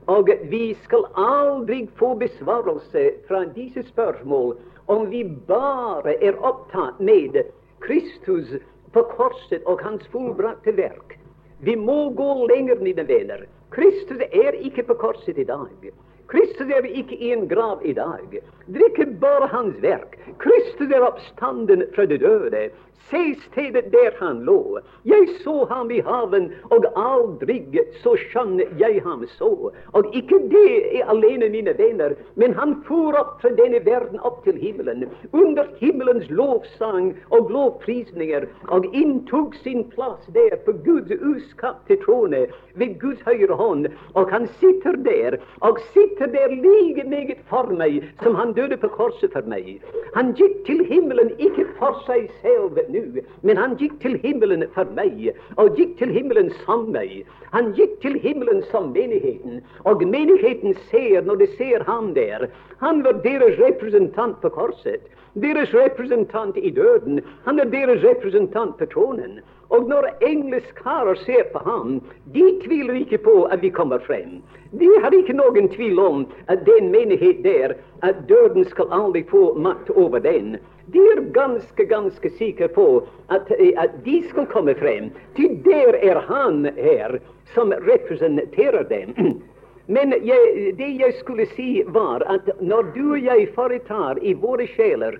Og 0.06 0.30
vi 0.50 0.72
skal 0.84 1.04
aldri 1.18 1.84
få 1.98 2.14
besvarelse 2.18 3.02
fra 3.28 3.44
disse 3.54 3.82
spørsmål 3.90 4.56
om 4.90 5.10
vi 5.10 5.24
bare 5.46 6.14
er 6.22 6.38
opptatt 6.42 6.98
med 7.00 7.38
Kristus 7.82 8.54
på 8.94 9.02
korset 9.16 9.62
og 9.66 9.82
hans 9.82 10.06
fullbrakte 10.14 10.76
verk. 10.76 11.18
Vi 11.60 11.74
må 11.78 12.10
gå 12.10 12.46
lenger, 12.54 12.82
mine 12.82 13.06
venner. 13.08 13.46
Kristus 13.70 14.22
er 14.30 14.58
ikke 14.58 14.82
på 14.82 14.94
korset 14.94 15.38
i 15.38 15.46
dag. 15.46 15.92
Kristus 16.32 16.70
er 16.72 16.86
ikke 16.88 17.16
i 17.16 17.32
en 17.34 17.48
grav 17.48 17.82
i 17.84 17.92
dag. 17.92 18.40
Det 18.66 18.80
er 18.80 18.88
ikke 18.88 19.10
bare 19.20 19.50
hans 19.52 19.76
verk. 19.82 20.16
Kristus 20.40 20.88
er 20.88 21.04
oppstanden 21.04 21.84
fra 21.94 22.06
de 22.08 22.18
døde. 22.18 22.70
Se 23.10 23.34
stedet 23.50 23.92
der 23.92 24.14
han 24.18 24.44
lå. 24.44 24.80
Jeg 25.04 25.28
så 25.44 25.64
ham 25.68 25.90
i 25.90 26.00
haven, 26.00 26.52
og 26.70 26.86
aldri 26.96 27.58
så 28.02 28.14
skjønn 28.16 28.60
jeg 28.80 29.02
ham 29.04 29.24
så. 29.36 29.50
Og 29.92 30.14
ikke 30.16 30.38
det 30.52 31.00
er 31.00 31.10
alene, 31.12 31.48
mine 31.52 31.74
venner, 31.78 32.14
men 32.40 32.54
han 32.56 32.78
for 32.86 33.16
opp 33.18 33.40
fra 33.42 33.50
denne 33.58 33.82
verden 33.84 34.20
opp 34.24 34.42
til 34.46 34.56
himmelen, 34.60 35.04
under 35.32 35.68
himmelens 35.80 36.30
lovsang 36.30 37.12
og 37.30 37.50
lovprisninger, 37.52 38.46
og 38.68 38.88
inntok 38.92 39.56
sin 39.62 39.84
plass 39.92 40.24
der 40.36 40.56
på 40.66 40.76
Guds 40.86 41.12
uskapte 41.20 41.98
trone 42.04 42.46
ved 42.80 42.98
Guds 43.00 43.20
høyre 43.26 43.56
hånd. 43.60 43.90
Og 44.14 44.30
han 44.32 44.48
sitter 44.60 44.96
der, 45.04 45.38
og 45.60 45.80
sitter 45.92 46.32
der 46.32 46.54
like 46.54 47.04
meget 47.08 47.44
for 47.50 47.68
meg 47.76 48.02
som 48.22 48.38
han 48.38 48.54
døde 48.56 48.78
på 48.80 48.88
korset 48.96 49.32
for 49.36 49.46
meg. 49.48 49.82
Han 50.16 50.32
gikk 50.38 50.62
til 50.66 50.84
himmelen 50.88 51.32
ikke 51.38 51.66
for 51.78 52.00
seg 52.06 52.28
selv 52.42 52.78
nå, 52.92 53.22
men 53.42 53.56
han 53.56 53.76
gikk 53.80 53.98
til 54.02 54.18
himmelen 54.22 54.64
for 54.74 54.88
meg, 54.96 55.30
og 55.56 55.78
gikk 55.78 55.96
til 55.98 56.12
himmelen 56.14 56.52
som 56.62 56.88
meg. 56.94 57.22
Han 57.52 57.72
gikk 57.76 57.98
til 58.04 58.18
himmelen 58.20 58.62
som 58.70 58.92
menigheten, 58.96 59.60
og 59.84 60.04
menigheten 60.04 60.76
ser, 60.90 61.24
når 61.26 61.42
de 61.42 61.48
ser 61.56 61.84
ham 61.88 62.14
der 62.14 62.48
Han 62.82 63.04
var 63.04 63.20
deres 63.24 63.58
representant 63.60 64.40
på 64.40 64.48
korset, 64.48 65.02
deres 65.34 65.74
representant 65.74 66.56
i 66.56 66.70
døden. 66.70 67.20
Han 67.44 67.58
er 67.58 67.64
deres 67.64 68.02
representant 68.04 68.76
på 68.78 68.86
tronen. 68.86 69.40
Og 69.72 69.88
når 69.88 70.08
engleskarer 70.20 71.14
ser 71.14 71.44
på 71.52 71.58
ham, 71.64 72.00
de 72.34 72.42
tviler 72.64 72.94
ikke 72.94 73.18
på 73.18 73.42
at 73.42 73.62
vi 73.62 73.70
kommer 73.70 73.98
frem. 73.98 74.42
De 74.72 74.88
har 75.00 75.14
ikke 75.16 75.36
noen 75.36 75.68
tvil 75.72 76.00
om 76.00 76.26
at 76.52 76.66
den 76.66 76.90
menighet 76.92 77.40
der, 77.44 77.74
at 78.02 78.20
døden 78.28 78.64
skal 78.68 78.92
aldri 78.92 79.24
få 79.30 79.54
makt 79.54 79.90
over 79.90 80.18
den. 80.18 80.58
De 80.86 80.98
er 80.98 81.20
ganske, 81.32 81.84
ganske 81.84 82.30
sikre 82.38 82.68
på 82.68 82.86
at, 83.30 83.52
at 83.78 83.90
de 84.04 84.22
skal 84.28 84.46
komme 84.46 84.74
frem. 84.74 85.10
Til 85.36 85.58
der 85.64 85.94
er 86.02 86.20
han 86.26 86.64
her 86.76 87.18
som 87.54 87.72
representerer 87.72 88.82
dem. 88.82 89.14
Men 89.86 90.14
jeg, 90.24 90.74
det 90.78 90.90
jeg 91.00 91.14
skulle 91.18 91.46
si, 91.56 91.82
var 91.86 92.22
at 92.30 92.50
når 92.60 92.82
du 92.94 93.12
og 93.12 93.24
jeg 93.24 93.48
foretar 93.54 94.18
i 94.22 94.32
våre 94.32 94.66
sjeler 94.66 95.18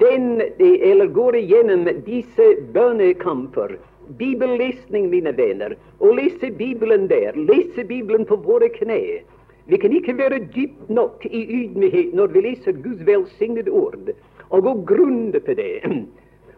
den, 0.00 0.42
eller 0.58 1.06
går 1.06 1.36
igjennom 1.36 1.86
disse 2.06 2.46
bønnekamper, 2.74 3.76
bibellesning, 4.18 5.08
mine 5.10 5.32
venner, 5.36 5.76
og 6.00 6.16
lese 6.18 6.50
Bibelen 6.50 7.08
der, 7.08 7.36
lese 7.36 7.84
Bibelen 7.84 8.26
på 8.26 8.36
våre 8.36 8.68
kne. 8.68 9.22
Vi 9.66 9.78
kan 9.80 9.92
ikke 9.96 10.16
være 10.18 10.42
dypt 10.52 10.90
nok 10.90 11.24
i 11.24 11.44
ydmykhet 11.62 12.14
når 12.14 12.34
vi 12.34 12.40
leser 12.50 12.76
Guds 12.84 13.06
velsignede 13.06 13.70
ord, 13.70 14.12
og 14.48 14.62
gå 14.62 14.74
grundig 14.94 15.44
på 15.44 15.54
det. 15.54 15.80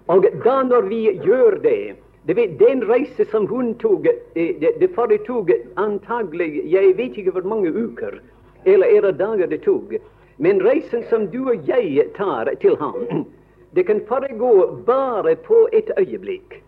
Og 0.07 0.27
da 0.45 0.63
når 0.63 0.89
vi 0.91 1.01
gjør 1.25 1.59
det, 1.63 1.97
det 2.27 2.37
vet, 2.37 2.59
Den 2.59 2.83
reise 2.89 3.25
som 3.31 3.47
hun 3.47 3.75
tok, 3.79 4.07
eh, 4.35 4.55
det, 4.61 4.81
det 4.81 4.91
foretok 4.95 5.51
antagelig 5.77 6.63
jeg 6.71 6.97
vet 6.99 7.19
ikke 7.19 7.31
hvor 7.31 7.47
mange 7.47 7.71
uker 7.71 8.19
eller 8.67 8.87
er 8.87 9.13
dager 9.13 9.47
det 9.47 9.63
tok. 9.63 9.95
Men 10.37 10.61
reisen 10.61 11.05
som 11.11 11.27
du 11.31 11.49
og 11.49 11.69
jeg 11.69 12.11
tar 12.17 12.51
til 12.61 12.77
ham, 12.77 13.27
det 13.75 13.87
kan 13.87 14.03
foregå 14.09 14.83
bare 14.87 15.37
på 15.37 15.69
et 15.73 15.91
øyeblikk. 15.99 16.63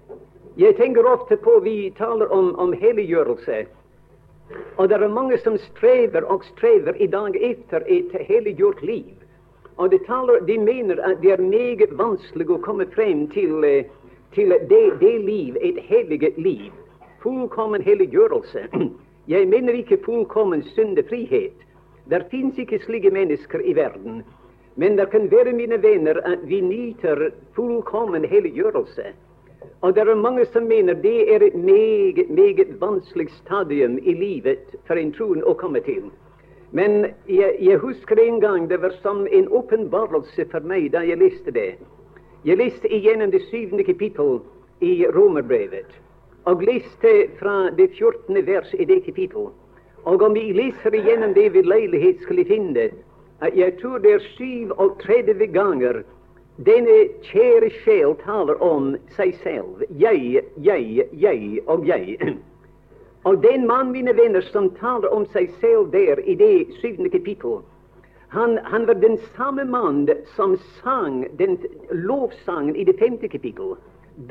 Jeg 0.57 0.77
tenker 0.77 1.07
ofte 1.07 1.37
på 1.37 1.61
Vi 1.65 1.93
taler 1.99 2.33
om, 2.33 2.55
om 2.59 2.73
helliggjørelse. 2.73 3.67
Og 4.77 4.89
det 4.89 4.97
er 4.97 5.09
mange 5.09 5.39
som 5.39 5.59
strever 5.59 6.25
og 6.25 6.45
strever 6.45 6.97
i 6.97 7.07
dag 7.07 7.37
etter 7.37 7.85
et 7.87 8.15
helliggjort 8.29 8.83
liv. 8.83 9.18
Og 9.79 9.91
de, 9.91 9.99
taler, 10.07 10.41
de 10.47 10.59
mener 10.59 11.03
at 11.07 11.21
det 11.23 11.33
er 11.33 11.43
meget 11.43 11.93
vanskelig 11.99 12.49
å 12.51 12.63
komme 12.63 12.87
frem 12.95 13.29
til, 13.31 13.63
eh, 13.65 13.85
til 14.35 14.51
det, 14.71 14.83
det 15.01 15.15
liv, 15.23 15.57
et 15.63 15.79
hellig 15.87 16.33
liv. 16.37 16.73
Fullkommen 17.23 17.83
helliggjørelse. 17.83 18.67
Jeg 19.35 19.49
mener 19.49 19.79
ikke 19.79 20.01
fullkommen 20.05 20.65
syndefrihet. 20.75 21.55
Der 22.11 22.27
fins 22.31 22.59
ikke 22.59 22.81
slike 22.83 23.11
mennesker 23.11 23.61
i 23.61 23.77
verden. 23.77 24.25
Men 24.77 24.99
det 24.99 25.11
kan 25.11 25.31
være, 25.31 25.53
mine 25.53 25.83
venner, 25.83 26.21
at 26.25 26.39
vi 26.49 26.61
nyter 26.61 27.31
fullkommen 27.55 28.25
helliggjørelse. 28.25 29.15
Og 29.81 29.95
det 29.95 30.09
er 30.09 30.15
mange 30.15 30.47
som 30.47 30.63
mener 30.63 30.95
det 30.95 31.35
er 31.35 31.43
et 31.47 31.55
meget, 31.55 32.31
meget 32.31 32.81
vanskelig 32.81 33.31
stadium 33.31 33.99
i 33.99 34.15
livet 34.15 34.75
for 34.87 34.95
en 34.95 35.13
troen 35.13 35.45
å 35.47 35.55
komme 35.55 35.81
til. 35.87 36.11
Men 36.71 37.07
jeg, 37.29 37.57
jeg, 37.61 37.79
husker 37.79 38.21
en 38.21 38.41
gang 38.41 38.69
det 38.71 38.83
var 38.83 38.93
som 39.03 39.27
en 39.33 39.49
åpenbarelse 39.49 40.45
for 40.51 40.61
meg 40.61 40.91
da 40.93 41.01
jeg 41.07 41.21
leste 41.21 41.55
det. 41.55 41.79
Jeg 42.45 42.61
leste 42.61 42.91
igjennom 42.93 43.33
det 43.33 43.41
syvende 43.49 43.85
kapittel 43.85 44.41
i 44.85 45.07
Romerbrevet, 45.15 45.89
og 46.45 46.63
leste 46.63 47.15
fra 47.41 47.71
det 47.77 47.91
fjortende 47.97 48.45
vers 48.47 48.75
i 48.79 48.85
det 48.85 49.03
kapittel. 49.05 49.49
Og 50.05 50.23
om 50.23 50.37
vi 50.37 50.53
leser 50.53 50.95
igjennom 50.95 51.35
det 51.35 51.53
ved 51.55 51.67
leilighet, 51.67 52.21
skal 52.23 52.37
vi 52.37 52.45
finne 52.45 52.91
at 53.41 53.57
jeg 53.57 53.79
tror 53.81 53.99
det 53.99 54.13
er 54.13 54.23
37 54.37 55.47
ganger 55.55 56.03
denne 56.67 56.97
kjære 57.23 57.71
sjel 57.85 58.17
taler 58.25 58.59
om 58.63 58.97
seg 59.17 59.37
selv. 59.43 59.85
Jeg, 59.91 60.43
jeg, 60.57 61.07
jeg 61.13 61.61
og 61.67 61.87
jeg. 61.87 62.19
Og 63.29 63.43
den 63.43 63.67
mann, 63.67 63.91
mine 63.93 64.15
venner, 64.17 64.41
som 64.41 64.71
taler 64.79 65.13
om 65.13 65.27
seg 65.35 65.51
selv 65.61 65.91
der 65.93 66.23
i 66.25 66.37
det 66.41 66.71
syvende 66.79 67.11
kapittel, 67.13 67.59
han, 68.33 68.57
han, 68.65 68.87
var 68.89 68.97
den 69.03 69.19
samme 69.37 69.67
mann 69.69 70.09
som 70.37 70.55
sang 70.79 71.27
den 71.37 71.59
lovsangen 71.93 72.77
i 72.77 72.87
det 72.89 72.97
femte 72.97 73.29
kapittel. 73.29 73.75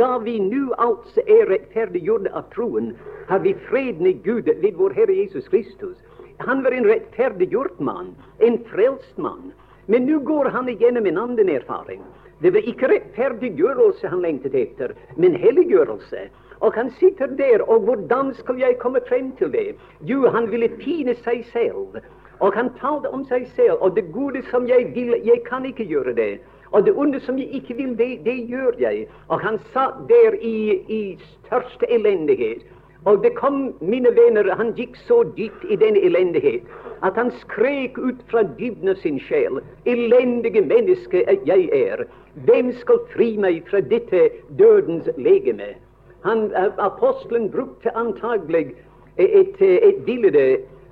Da 0.01 0.17
vi 0.23 0.39
nå 0.41 0.73
altså 0.81 1.21
er 1.29 1.45
rettferdiggjort 1.51 2.31
av 2.33 2.49
troen, 2.55 2.95
har 3.29 3.45
vi 3.45 3.53
freden 3.69 4.09
i 4.09 4.15
Gud 4.25 4.49
ved 4.49 4.73
vår 4.81 4.97
Herre 4.97 5.19
Jesus 5.19 5.45
Kristus. 5.53 6.01
Han 6.41 6.65
var 6.65 6.73
en 6.73 6.89
rettferdiggjort 6.89 7.77
mann, 7.79 8.15
en 8.39 8.57
frelst 8.73 9.21
mann. 9.21 9.53
Men 9.85 10.09
nå 10.09 10.23
går 10.25 10.49
han 10.57 10.73
igjennom 10.73 11.05
en 11.05 11.21
annen 11.27 11.53
erfaring. 11.53 12.01
Det 12.41 12.49
var 12.57 12.65
ikke 12.65 12.89
rettferdiggjørelse 12.95 14.09
han 14.09 14.25
lengtet 14.25 14.57
etter, 14.57 14.97
men 15.21 15.37
helliggjørelse. 15.37 16.27
Og 16.59 16.73
han 16.73 16.91
sitter 16.99 17.25
der, 17.25 17.61
og 17.61 17.79
hvordan 17.79 18.33
skal 18.33 18.55
jeg 18.59 18.77
komme 18.79 18.99
frem 19.09 19.31
til 19.37 19.51
det? 19.51 19.75
Jo, 20.01 20.29
han 20.29 20.51
ville 20.51 20.69
pine 20.69 21.15
seg 21.15 21.45
selv. 21.53 21.97
Og 22.39 22.53
han 22.53 22.69
talte 22.81 23.09
om 23.09 23.25
seg 23.25 23.47
selv. 23.55 23.77
Og 23.79 23.95
det 23.95 24.11
gode 24.13 24.41
som 24.51 24.67
jeg 24.67 24.91
vil, 24.95 25.15
jeg 25.25 25.41
kan 25.49 25.65
ikke 25.65 25.85
gjøre 25.85 26.15
det. 26.15 26.39
Og 26.71 26.85
det 26.85 26.93
onde 26.95 27.19
som 27.19 27.37
jeg 27.37 27.47
ikke 27.47 27.73
vil, 27.73 27.97
det, 27.97 28.25
det 28.25 28.37
gjør 28.49 28.71
jeg. 28.79 29.07
Og 29.27 29.39
han 29.39 29.59
satt 29.73 30.01
der 30.09 30.33
i, 30.41 30.81
i 30.87 31.19
største 31.45 31.91
elendighet. 31.91 32.65
Og 33.05 33.23
det 33.23 33.35
kom, 33.35 33.75
mine 33.81 34.09
venner, 34.17 34.55
han 34.55 34.73
gikk 34.75 34.97
så 35.07 35.23
dypt 35.37 35.63
i 35.69 35.75
denne 35.75 36.01
elendighet 36.03 36.65
at 37.03 37.15
han 37.15 37.31
skrek 37.31 37.97
ut 37.97 38.21
fra 38.31 38.43
dybden 38.57 38.89
av 38.89 38.95
sin 39.01 39.19
sjel. 39.21 39.61
Elendige 39.85 40.61
menneske 40.65 41.23
jeg 41.45 41.69
er. 41.73 42.05
Hvem 42.49 42.71
skal 42.81 43.03
fri 43.13 43.35
meg 43.37 43.63
fra 43.69 43.81
dette 43.81 44.29
dødens 44.59 45.09
legeme? 45.17 45.75
Han, 46.21 46.51
apostelen 46.77 47.49
brukte 47.49 47.91
antagelig 47.95 48.75
et, 49.17 49.61
et 49.61 50.05
bilde 50.05 50.47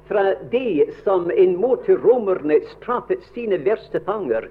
fra 0.07 0.33
det 0.51 0.85
som 1.03 1.31
en 1.31 1.55
måte 1.57 1.97
romerne 2.03 2.59
straffet 2.75 3.23
sine 3.33 3.57
verste 3.65 3.99
fanger. 4.05 4.49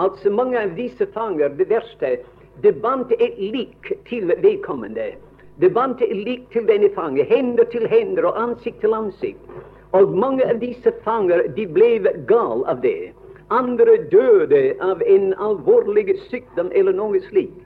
Altså 0.00 0.30
mange 0.30 0.58
av 0.58 0.72
disse 0.78 1.06
fanger, 1.14 1.52
det 1.58 1.68
verste, 1.70 2.16
det 2.62 2.72
bandt 2.82 3.12
et 3.18 3.38
lik 3.38 3.92
til 4.08 4.32
vedkommende. 4.42 5.12
Det 5.60 5.70
bandt 5.74 6.00
lik 6.10 6.48
til 6.52 6.66
denne 6.66 6.90
fange, 6.94 7.24
hender 7.24 7.64
til 7.70 7.86
hender 7.88 8.26
og 8.30 8.40
ansikt 8.42 8.80
til 8.80 8.94
ansikt. 8.94 9.52
Og 9.94 10.10
mange 10.10 10.42
av 10.50 10.58
disse 10.58 10.90
fanger 11.04 11.44
de 11.54 11.66
ble 11.70 12.00
gal 12.26 12.64
av 12.66 12.80
det. 12.82 13.12
Andre 13.54 14.00
døde 14.10 14.74
av 14.82 15.02
en 15.06 15.30
alvorlig 15.38 16.16
sykdom 16.30 16.72
eller 16.74 16.96
noe 16.96 17.20
slikt. 17.28 17.60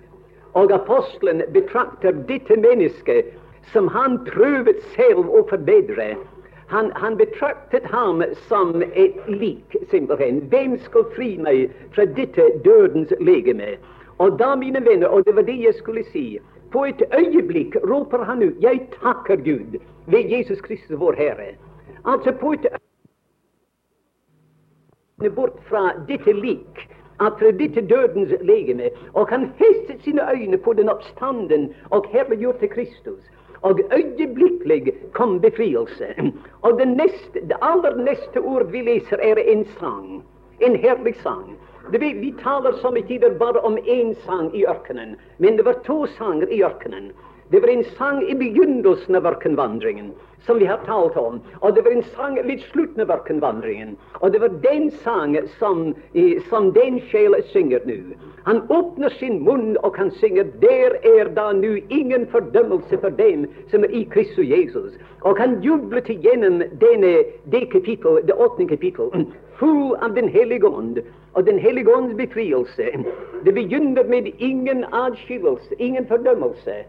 Og 0.55 0.73
apostelen 0.73 1.43
betrakter 1.53 2.13
dette 2.29 2.57
mennesket 2.57 3.35
som 3.73 3.89
han 3.89 4.19
prøvde 4.25 4.75
selv 4.97 5.29
å 5.29 5.45
forbedre. 5.51 6.15
Han, 6.69 6.91
han, 6.97 7.17
betraktet 7.17 7.85
ham 7.89 8.23
som 8.49 8.83
et 8.83 9.17
lik, 9.29 9.77
simpelthen. 9.91 10.43
Hvem 10.53 10.77
skal 10.85 11.07
fri 11.17 11.31
meg 11.41 11.73
fra 11.95 12.05
dette 12.05 12.45
dødens 12.65 13.13
legeme? 13.21 13.77
Og 14.19 14.39
da, 14.39 14.55
mine 14.57 14.83
venner, 14.85 15.09
og 15.09 15.25
det 15.25 15.37
var 15.37 15.47
det 15.49 15.57
jeg 15.63 15.75
skulle 15.79 16.05
si 16.13 16.27
på 16.73 16.85
et 16.85 17.03
øyeblikk 17.17 17.77
roper 17.89 18.25
han 18.25 18.43
ut 18.43 18.61
'Jeg 18.61 18.89
takker 19.03 19.37
Gud 19.37 19.81
ved 20.07 20.31
Jesus 20.31 20.61
Kristus, 20.61 21.01
vår 21.01 21.13
Herre'. 21.13 21.57
Altså 22.05 22.33
på 22.33 22.53
et 22.53 22.67
øyeblikk 25.21 25.35
bort 25.35 25.59
fra 25.69 25.93
dette 26.09 26.33
lik, 26.33 26.89
fra 27.19 27.51
dette 27.51 27.81
dødens 27.81 28.33
legeme, 28.41 28.91
og 29.13 29.29
han 29.29 29.53
festet 29.59 30.03
sine 30.05 30.23
øyne 30.33 30.59
på 30.59 30.73
den 30.73 30.89
oppstanden 30.89 31.75
og 31.91 32.07
herliggjorte 32.13 32.69
Kristus. 32.69 33.23
Og 33.63 33.81
øyeblikkelig 33.93 34.93
kom 35.13 35.41
befrielse. 35.41 36.07
Og 36.63 36.79
det, 36.79 36.89
neste, 36.89 37.41
det 37.49 37.57
aller 37.63 37.97
neste 37.97 38.39
ord 38.39 38.71
vi 38.71 38.83
leser, 38.83 39.17
er 39.17 39.35
en 39.35 39.67
sang. 39.81 40.25
En 40.61 40.77
herlig 40.77 41.15
sang. 41.23 41.59
Vet, 41.91 42.21
vi 42.21 42.35
taler 42.43 42.73
somme 42.73 43.03
tider 43.03 43.39
bare 43.39 43.61
om 43.61 43.79
én 43.79 44.15
sang 44.27 44.57
i 44.57 44.65
ørkenen, 44.65 45.17
men 45.39 45.57
det 45.57 45.65
var 45.65 45.81
to 45.87 46.07
sanger 46.07 46.47
i 46.49 46.63
ørkenen. 46.63 47.13
Det 47.51 47.61
var 47.61 47.69
en 47.69 47.85
sang 47.85 48.23
i 48.31 48.35
begynnelsen 48.35 49.17
av 49.17 49.27
ørkenvandringen, 49.27 50.11
som 50.47 50.59
vi 50.61 50.67
har 50.69 50.83
talt 50.85 51.15
om. 51.17 51.39
Og 51.65 51.75
det 51.75 51.85
var 51.85 51.95
en 51.97 52.03
sang 52.13 52.35
ved 52.45 52.61
slutten 52.69 53.01
av 53.01 53.13
ørkenvandringen. 53.15 53.95
Og 54.21 54.33
det 54.33 54.41
var 54.43 54.53
den 54.65 54.91
sang 55.05 55.37
som, 55.59 55.95
som 56.51 56.69
den 56.77 56.99
sjel 57.09 57.37
synger 57.53 57.87
nå. 57.89 57.97
Han 58.45 58.61
åpner 58.69 59.09
sin 59.17 59.41
munn, 59.45 59.79
og 59.81 59.97
han 59.97 60.11
synger 60.21 60.45
Der 60.61 60.99
er 61.17 61.33
da 61.39 61.53
nu 61.53 61.79
ingen 61.89 62.27
fordømmelse 62.27 63.01
for 63.01 63.09
dem 63.09 63.47
som 63.71 63.85
er 63.85 63.97
i 63.97 64.05
Kristus 64.13 64.45
Jesus. 64.49 65.01
Og 65.21 65.41
han 65.41 65.63
jublet 65.65 66.09
igjennom 66.13 66.61
denne, 66.85 67.15
det 67.53 67.65
kapittel, 67.73 68.21
det 68.29 68.37
åttende 68.37 68.69
kapittel, 68.69 69.25
full 69.57 69.97
av 70.05 70.13
Den 70.21 70.29
hellige 70.29 70.69
ånd 70.69 71.01
og 71.33 71.47
Den 71.47 71.59
hellige 71.59 71.97
ånds 71.97 72.15
befrielse. 72.17 72.93
Det 73.45 73.55
begynner 73.55 74.05
med 74.05 74.33
ingen 74.39 74.85
adskillelse, 74.93 75.75
ingen 75.79 76.07
fordømmelse. 76.07 76.85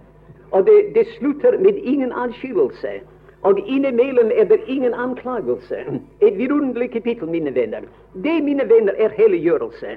Og 0.52 0.66
det, 0.66 0.96
det 0.96 1.08
slutter 1.18 1.58
med 1.58 1.74
ingen 1.84 2.12
adskillelse. 2.12 3.00
Og 3.42 3.60
innimellom 3.68 4.32
er 4.36 4.44
det 4.44 4.60
ingen 4.68 4.94
anklagelse. 4.94 5.76
Et 6.22 6.38
vidunderlig 6.38 6.92
kapittel, 6.92 7.28
mine 7.28 7.56
venner. 7.56 7.82
Det, 8.14 8.44
mine 8.44 8.70
venner, 8.70 8.94
er 8.98 9.10
helliggjørelse. 9.10 9.88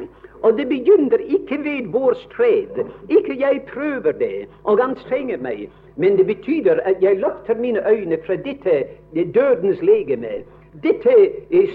Og 0.43 0.59
det 0.59 0.69
begynner 0.69 1.19
ikke 1.19 1.59
ved 1.65 1.91
vår 1.93 2.15
stred. 2.15 2.85
Ikke 3.09 3.41
jeg 3.41 3.62
prøver 3.75 4.12
det 4.12 4.49
og 4.65 4.81
anstrenger 4.85 5.38
meg. 5.43 5.69
Men 5.97 6.17
det 6.17 6.27
betyr 6.27 6.79
at 6.85 7.03
jeg 7.03 7.19
løfter 7.19 7.55
mine 7.55 7.83
øyne 7.91 8.19
fra 8.27 8.37
dette 8.37 8.85
det 9.15 9.35
dødens 9.35 9.83
legeme 9.83 10.43
dette 10.80 11.12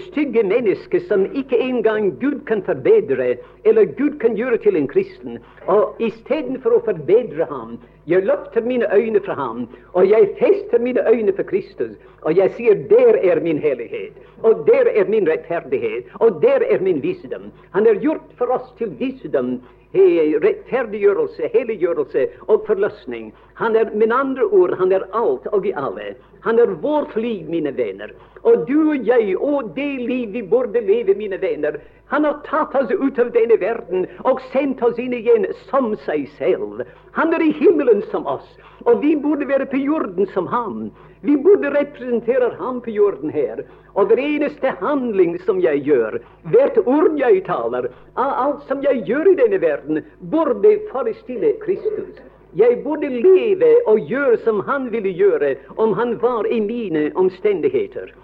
stygge 0.08 0.42
mennesket 0.42 1.04
som 1.06 1.26
ikke 1.36 1.58
engang 1.62 2.10
Gud 2.20 2.40
kan 2.46 2.62
forbedre, 2.66 3.36
eller 3.64 3.84
Gud 3.84 4.18
kan 4.18 4.34
gjøre 4.34 4.58
til 4.58 4.76
en 4.76 4.88
kristen. 4.90 5.38
Og 5.70 5.94
istedenfor 6.02 6.74
å 6.74 6.82
forbedre 6.86 7.46
ham, 7.46 7.76
jeg 8.10 8.26
løfter 8.26 8.64
mine 8.66 8.88
øyne 8.94 9.22
fra 9.22 9.36
ham, 9.38 9.68
og 9.94 10.10
jeg 10.10 10.32
fester 10.40 10.82
mine 10.82 11.04
øyne 11.06 11.32
for 11.36 11.46
Kristus, 11.46 11.94
og 12.22 12.34
jeg 12.36 12.50
sier 12.56 12.82
der 12.90 13.20
er 13.22 13.40
min 13.44 13.62
hellighet, 13.62 14.18
og 14.42 14.66
der 14.66 14.90
er 14.90 15.06
min 15.06 15.28
rettferdighet, 15.30 16.10
og 16.18 16.42
der 16.42 16.66
er 16.66 16.82
min 16.82 17.02
visdom. 17.02 17.52
Han 17.70 17.86
er 17.86 18.02
gjort 18.02 18.34
for 18.38 18.50
oss 18.50 18.72
til 18.78 18.90
visdom 18.98 19.60
rettferdiggjørelse, 19.94 21.48
helliggjørelse 21.52 22.26
og 22.48 22.64
forløsning. 22.66 23.32
Han 23.54 23.76
er 23.76 23.90
med 23.94 24.12
andre 24.12 24.44
ord 24.44 24.76
han 24.78 24.92
er 24.92 25.06
alt 25.14 25.46
og 25.46 25.66
i 25.66 25.72
alle. 25.76 26.14
Han 26.44 26.58
er 26.58 26.74
vårt 26.82 27.16
liv, 27.16 27.48
mine 27.48 27.76
venner. 27.76 28.10
Og 28.42 28.68
du 28.68 28.90
og 28.90 29.06
jeg, 29.06 29.36
og 29.38 29.72
det 29.76 30.00
liv 30.00 30.32
vi 30.32 30.42
burde 30.42 30.80
leve, 30.80 31.14
mine 31.14 31.40
venner. 31.40 31.80
Han 32.08 32.24
har 32.24 32.38
tatt 32.44 32.74
oss 32.74 32.92
ut 32.92 33.18
av 33.18 33.32
denne 33.34 33.58
verden 33.60 34.06
og 34.24 34.40
sendt 34.52 34.82
oss 34.82 34.98
inn 34.98 35.12
igjen 35.12 35.46
som 35.68 35.92
seg 36.06 36.28
selv. 36.38 36.84
Han 37.12 37.34
er 37.34 37.42
i 37.44 37.52
himmelen 37.52 38.02
som 38.12 38.26
oss, 38.26 38.46
og 38.86 39.02
vi 39.02 39.16
burde 39.16 39.48
være 39.48 39.66
på 39.66 39.76
jorden 39.82 40.28
som 40.32 40.46
ham. 40.46 40.88
Vi 41.20 41.36
burde 41.36 41.70
representere 41.70 42.54
ham 42.58 42.80
på 42.80 42.90
jorden 42.90 43.30
her. 43.30 43.62
Og 43.94 44.06
hver 44.06 44.20
eneste 44.22 44.70
handling 44.80 45.38
som 45.42 45.60
jeg 45.60 45.82
gjør, 45.88 46.18
hvert 46.52 46.78
ord 46.86 47.18
jeg 47.18 47.42
taler, 47.46 47.90
alt 48.16 48.62
som 48.68 48.82
jeg 48.82 49.02
gjør 49.06 49.32
i 49.32 49.38
denne 49.40 49.60
verden, 49.60 50.02
burde 50.30 50.78
forestille 50.92 51.54
Kristus. 51.64 52.22
Jeg 52.56 52.80
burde 52.84 53.08
leve 53.08 53.74
og 53.86 54.00
gjøre 54.08 54.38
som 54.44 54.60
han 54.60 54.92
ville 54.92 55.10
gjøre 55.10 55.54
om 55.76 55.92
han 55.92 56.16
var 56.22 56.46
i 56.46 56.60
mine 56.60 57.10
omstendigheter. 57.14 58.14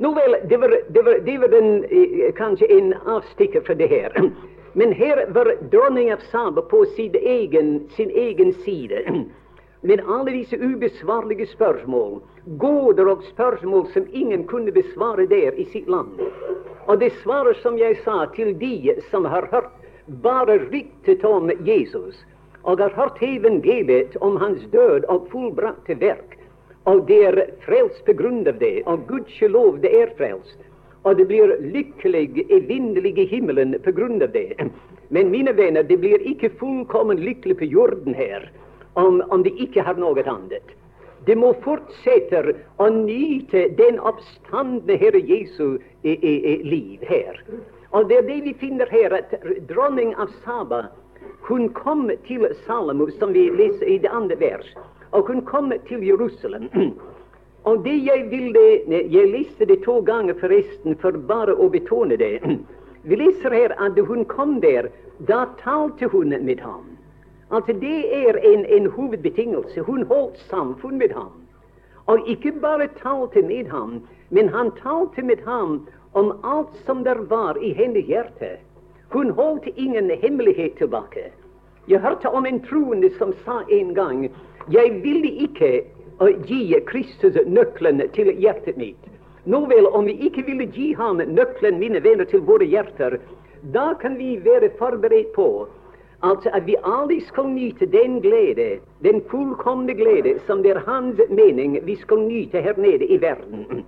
Nå 0.00 0.14
vel, 0.16 0.36
det 0.48 0.60
var, 0.60 0.74
det 0.88 1.04
var, 1.04 1.18
det 1.24 1.36
var 1.40 1.54
en, 1.58 1.84
eh, 1.84 2.32
kanskje 2.36 2.70
en 2.72 2.94
avstikker 3.06 3.60
fra 3.60 3.74
det 3.74 3.88
her. 3.88 4.16
Men 4.72 4.92
her 4.92 5.26
var 5.34 5.50
dronning 5.72 6.12
av 6.12 6.22
Saba 6.30 6.62
på 6.62 6.84
sin 6.96 7.14
egen, 7.14 7.88
sin 7.96 8.10
egen 8.10 8.52
side. 8.52 9.02
Med 9.82 10.00
alle 10.08 10.30
disse 10.30 10.58
ubesvarlige 10.58 11.46
spørsmål, 11.46 12.18
gåter 12.60 13.08
og 13.08 13.22
spørsmål 13.24 13.86
som 13.94 14.08
ingen 14.12 14.42
kunne 14.44 14.72
besvare 14.76 15.24
der 15.26 15.56
i 15.56 15.64
sitt 15.72 15.88
land. 15.88 16.20
Og 16.86 17.00
det 17.00 17.08
svarer, 17.22 17.56
som 17.62 17.78
jeg 17.78 17.96
sa, 18.04 18.26
til 18.36 18.52
de 18.60 18.92
som 19.10 19.24
har 19.24 19.48
hørt 19.48 19.72
bare 20.20 20.58
ryktet 20.66 21.24
om 21.24 21.48
Jesus, 21.64 22.20
og 22.62 22.78
har 22.78 22.92
hørt 22.92 23.22
evangeliet 23.24 24.20
om 24.20 24.36
hans 24.36 24.68
død 24.72 25.08
og 25.08 25.28
fullbrakte 25.32 25.96
verk. 26.00 26.36
Og 26.84 27.06
det 27.08 27.22
er 27.30 27.42
frelst 27.64 28.04
på 28.04 28.12
grunn 28.20 28.44
av 28.48 28.60
det, 28.60 28.82
og 28.84 29.08
gudskjelov 29.08 29.80
det 29.80 29.96
er 29.96 30.12
frelst. 30.20 30.60
Og 31.08 31.16
det 31.16 31.30
blir 31.32 31.56
lykkelig, 31.72 32.44
evinnelig 32.52 33.16
i 33.16 33.30
himmelen 33.32 33.78
på 33.80 33.96
grunn 33.96 34.20
av 34.20 34.36
det. 34.36 34.60
Men 35.08 35.32
mine 35.32 35.56
venner, 35.56 35.82
det 35.82 36.02
blir 36.04 36.20
ikke 36.20 36.52
fullkommen 36.60 37.24
lykkelig 37.24 37.62
på 37.62 37.72
jorden 37.80 38.12
her 38.14 38.50
om, 38.94 39.22
om 39.30 39.42
de 39.42 39.52
ikke 39.62 39.82
har 39.86 39.98
noe 40.00 40.24
annet. 40.24 40.76
De 41.26 41.36
må 41.36 41.52
fortsette 41.64 42.40
å 42.80 42.88
nyte 42.94 43.66
den 43.76 44.00
oppstandende 44.00 44.96
Herre 44.96 45.20
Jesu 45.20 45.76
i, 46.02 46.14
i, 46.16 46.34
i 46.52 46.54
liv 46.64 47.04
her. 47.08 47.42
Og 47.92 48.08
det 48.08 48.22
er 48.22 48.28
det 48.28 48.40
vi 48.46 48.54
finner 48.56 48.88
her, 48.88 49.12
at 49.12 49.34
dronning 49.68 50.14
av 50.16 50.32
Saba 50.44 50.86
hun 51.48 51.68
kom 51.74 52.10
til 52.26 52.46
Salomo, 52.66 53.08
som 53.18 53.32
vi 53.32 53.50
leser 53.50 53.88
i 53.88 53.98
det 53.98 54.10
andre 54.14 54.36
vers, 54.40 54.66
og 55.12 55.28
hun 55.28 55.42
kom 55.44 55.72
til 55.88 56.04
Jerusalem. 56.06 56.70
Og 57.68 57.82
det 57.84 57.98
jeg 58.06 58.22
ville 58.30 58.60
Jeg 58.88 59.26
leste 59.28 59.66
det 59.68 59.82
to 59.84 59.98
ganger 60.00 60.34
forresten, 60.40 60.96
for 60.96 61.12
bare 61.28 61.52
å 61.52 61.68
betone 61.68 62.16
det. 62.16 62.40
Vi 63.08 63.16
leser 63.16 63.52
her 63.52 63.74
at 63.76 63.98
hun 64.00 64.24
kom 64.24 64.60
der. 64.60 64.88
Da 65.28 65.44
talte 65.60 66.08
hun 66.08 66.32
med 66.44 66.60
ham. 66.60 66.96
Altså 67.50 67.72
Det 67.72 68.28
er 68.28 68.34
en, 68.52 68.66
en 68.66 68.86
hovedbetingelse. 68.86 69.80
Hun 69.80 70.02
holdt 70.02 70.38
samfunn 70.38 70.98
med 70.98 71.10
ham. 71.14 71.32
Og 72.06 72.28
ikke 72.28 72.52
bare 72.52 72.88
talte 73.02 73.42
med 73.42 73.68
ham, 73.70 74.02
men 74.30 74.48
han 74.48 74.70
talte 74.82 75.22
med 75.22 75.36
ham 75.46 75.88
om 76.14 76.32
alt 76.44 76.76
som 76.86 77.04
der 77.04 77.14
var 77.28 77.56
i 77.62 77.72
hennes 77.72 78.06
hjerte. 78.06 78.58
Hun 79.08 79.30
holdt 79.30 79.68
ingen 79.76 80.10
hemmelighet 80.10 80.72
tilbake. 80.78 81.32
Jeg 81.88 82.00
hørte 82.00 82.28
om 82.28 82.46
en 82.46 82.62
troende 82.62 83.10
som 83.18 83.32
sa 83.44 83.60
en 83.70 83.94
gang 83.94 84.30
jeg 84.72 85.00
ville 85.02 85.30
ikke 85.30 85.84
gi 86.46 86.76
Kristus 86.86 87.36
nøkkelen 87.46 88.02
til 88.14 88.32
hjertet 88.36 88.76
mitt. 88.76 89.06
Nå 89.44 89.64
vel, 89.66 89.86
om 89.86 90.04
vi 90.06 90.12
ikke 90.28 90.44
ville 90.44 90.66
gi 90.66 90.92
ham 90.92 91.16
nøkkelen, 91.16 91.78
mine 91.78 92.02
venner, 92.04 92.24
til 92.24 92.44
våre 92.44 92.64
hjerter, 92.64 93.16
da 93.74 93.94
kan 94.00 94.18
vi 94.18 94.36
være 94.44 94.68
forberedt 94.78 95.32
på 95.34 95.68
altså 96.22 96.50
at 96.52 96.66
vi 96.66 96.76
aldri 96.84 97.20
skal 97.20 97.48
nyte 97.48 97.86
den 97.86 98.20
glede, 98.20 98.80
den 99.04 99.22
fullkomne 99.30 99.94
glede, 99.94 100.40
som 100.46 100.62
det 100.62 100.70
er 100.70 100.82
hans 100.86 101.20
mening 101.30 101.78
vi 101.86 101.96
skal 101.96 102.18
nyte 102.18 102.60
her 102.60 102.74
nede 102.76 103.06
i 103.06 103.20
verden. 103.20 103.86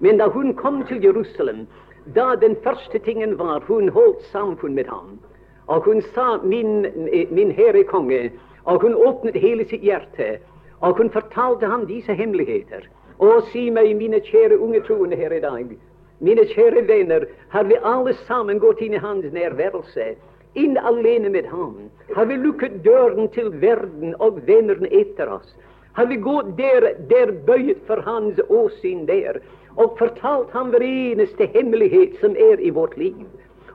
Men 0.00 0.18
da 0.18 0.26
hun 0.26 0.54
kom 0.54 0.84
til 0.86 1.02
Jerusalem, 1.02 1.66
da 2.14 2.34
den 2.40 2.56
første 2.64 2.98
tingen 2.98 3.38
var 3.38 3.62
hun 3.66 3.88
holdt 3.88 4.22
samfunn 4.22 4.74
med 4.74 4.84
ham. 4.84 5.18
Og 5.66 5.80
hun 5.80 6.02
sa 6.02 6.36
'min, 6.42 6.86
min 7.30 7.50
herre 7.50 7.84
konge', 7.84 8.30
og 8.64 8.80
hun 8.80 8.94
åpnet 8.94 9.34
hele 9.34 9.68
sitt 9.68 9.80
hjerte. 9.80 10.38
Og 10.80 10.96
hun 10.96 11.10
fortalte 11.10 11.66
ham 11.66 11.86
disse 11.86 12.14
hemmeligheter. 12.14 12.80
Å, 13.18 13.40
si 13.52 13.70
meg, 13.70 13.96
mine 13.96 14.20
kjære 14.20 14.58
unge 14.58 14.80
troende 14.80 15.16
her 15.16 15.32
i 15.32 15.40
dag, 15.40 15.76
mine 16.20 16.44
kjære 16.44 16.88
venner, 16.88 17.24
har 17.48 17.64
vi 17.64 17.74
alle 17.84 18.14
sammen 18.14 18.58
gått 18.58 18.80
inn 18.80 18.94
i 18.94 18.96
hans 18.96 19.32
nærværelse? 19.32 20.14
Inn 20.54 20.78
alene 20.78 21.30
med 21.30 21.46
ham? 21.50 21.90
Har 22.14 22.26
vi 22.26 22.36
lukket 22.36 22.82
døren 22.84 23.28
til 23.34 23.50
verden 23.60 24.14
og 24.22 24.40
vennene 24.46 24.90
etter 24.90 25.32
oss? 25.38 25.54
Har 25.94 26.06
vi 26.10 26.16
gått 26.16 26.56
der, 26.58 26.92
der 27.10 27.32
bøyet 27.46 27.82
for 27.86 28.02
hans 28.06 28.40
åsyn 28.48 29.06
der? 29.06 29.40
og 29.76 29.96
fortalt 29.98 30.50
ham 30.54 30.70
hver 30.70 30.84
eneste 30.86 31.48
hemmelighet 31.54 32.18
som 32.20 32.36
er 32.38 32.60
i 32.60 32.70
vårt 32.70 32.96
liv. 32.98 33.26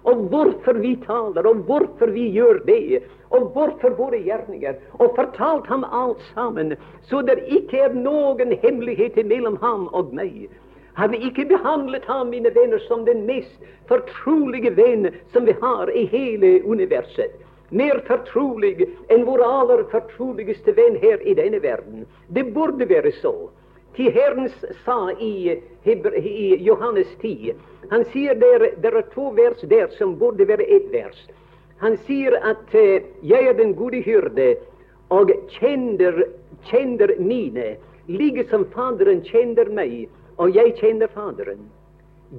Og 0.07 0.15
hvorfor 0.31 0.79
vi 0.79 0.95
taler, 1.05 1.47
og 1.47 1.65
hvorfor 1.67 2.11
vi 2.15 2.29
gjør 2.31 2.61
det, 2.65 3.01
og 3.29 3.51
hvorfor 3.53 3.89
våre 3.97 4.21
gjerninger. 4.23 4.77
Og 4.93 5.11
fortalt 5.15 5.67
ham 5.67 5.83
alt 5.83 6.23
sammen, 6.33 6.73
så 7.09 7.21
det 7.21 7.41
ikke 7.47 7.83
er 7.89 7.97
noen 7.97 8.55
hemmelighet 8.63 9.19
mellom 9.27 9.59
ham 9.61 9.89
og 9.91 10.13
meg. 10.15 10.47
Har 10.99 11.07
vi 11.07 11.17
ikke 11.17 11.45
behandlet 11.45 12.05
ham, 12.05 12.27
mine 12.27 12.49
venner, 12.51 12.79
som 12.79 13.05
den 13.05 13.21
mest 13.23 13.61
fortrolige 13.87 14.73
venn 14.75 15.07
som 15.31 15.45
vi 15.47 15.53
har 15.61 15.87
i 15.95 16.01
hele 16.11 16.49
universet? 16.67 17.37
Mer 17.69 18.01
fortrolig 18.07 18.83
enn 19.07 19.23
vår 19.23 19.43
aller 19.45 19.85
fortroligste 19.93 20.73
venn 20.75 20.97
her 20.99 21.23
i 21.23 21.37
denne 21.39 21.61
verden. 21.63 22.03
Det 22.27 22.43
burde 22.51 22.89
være 22.89 23.13
så. 23.21 23.31
Til 23.95 24.11
Herren 24.11 24.51
sa 24.83 24.97
i, 25.23 25.55
i, 25.87 26.55
Johannes 26.67 27.15
10 27.21 27.53
Han 27.95 28.03
sier 28.11 28.35
der, 28.35 28.67
der 28.83 28.99
er 28.99 29.07
to 29.15 29.31
vers 29.39 29.63
der 29.71 29.87
som 29.95 30.17
burde 30.19 30.51
være 30.51 30.67
ett 30.67 30.91
vers. 30.91 31.25
Han 31.79 31.95
sier 32.03 32.35
at 32.43 32.75
uh, 32.75 32.99
'jeg 33.23 33.47
er 33.47 33.53
den 33.53 33.75
gode 33.75 34.03
hyrde 34.03 34.55
og 35.09 35.31
kjenner, 35.47 36.23
kjenner 36.67 37.15
mine', 37.19 37.77
like 38.07 38.49
som 38.49 38.65
Faderen 38.75 39.23
kjenner 39.23 39.71
meg, 39.71 40.09
og 40.39 40.55
jeg 40.55 40.73
kjenner 40.79 41.11
Faderen. 41.11 41.67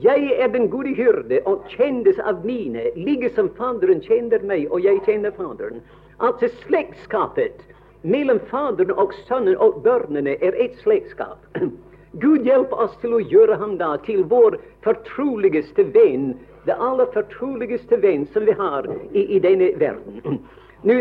Jeg 0.00 0.32
er 0.38 0.48
den 0.48 0.68
gode 0.70 0.94
hyrde 0.94 1.40
og 1.50 1.66
kjennes 1.68 2.18
av 2.22 2.44
mine, 2.46 2.86
like 2.96 3.28
som 3.34 3.50
Faderen 3.58 4.00
kjenner 4.04 4.42
meg, 4.46 4.68
og 4.70 4.84
jeg 4.84 5.02
kjenner 5.04 5.34
Faderen. 5.36 5.82
Altså 6.22 6.48
slektskapet 6.62 7.64
mellom 8.02 8.40
Faderen 8.48 8.94
og 8.96 9.12
Sønnen 9.26 9.58
og 9.60 9.82
børnene 9.84 10.36
er 10.40 10.56
et 10.56 10.78
slektskap. 10.80 11.42
Gud 12.22 12.46
hjelp 12.48 12.72
oss 12.72 12.96
til 13.02 13.18
å 13.18 13.20
gjøre 13.20 13.58
ham 13.60 13.76
da 13.82 13.92
til 14.06 14.24
vår 14.30 14.56
fortroligste 14.86 15.84
venn, 15.94 16.32
det 16.64 16.78
aller 16.78 17.10
fortroligste 17.12 18.00
venn 18.00 18.24
som 18.32 18.48
vi 18.48 18.56
har 18.56 18.88
i, 19.12 19.26
i 19.36 19.42
denne 19.42 19.74
verden. 19.82 20.40
Nå, 20.88 20.96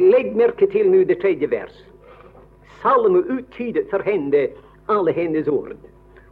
Legg 0.00 0.32
merke 0.38 0.70
til 0.72 0.88
nu 0.88 1.02
det 1.04 1.20
tredje 1.20 1.50
vers. 1.52 1.76
Salme 2.80 3.20
uttydet 3.26 3.90
for 3.92 4.00
henne 4.06 4.46
alle 4.88 5.12
hennes 5.12 5.50
ord. 5.52 5.76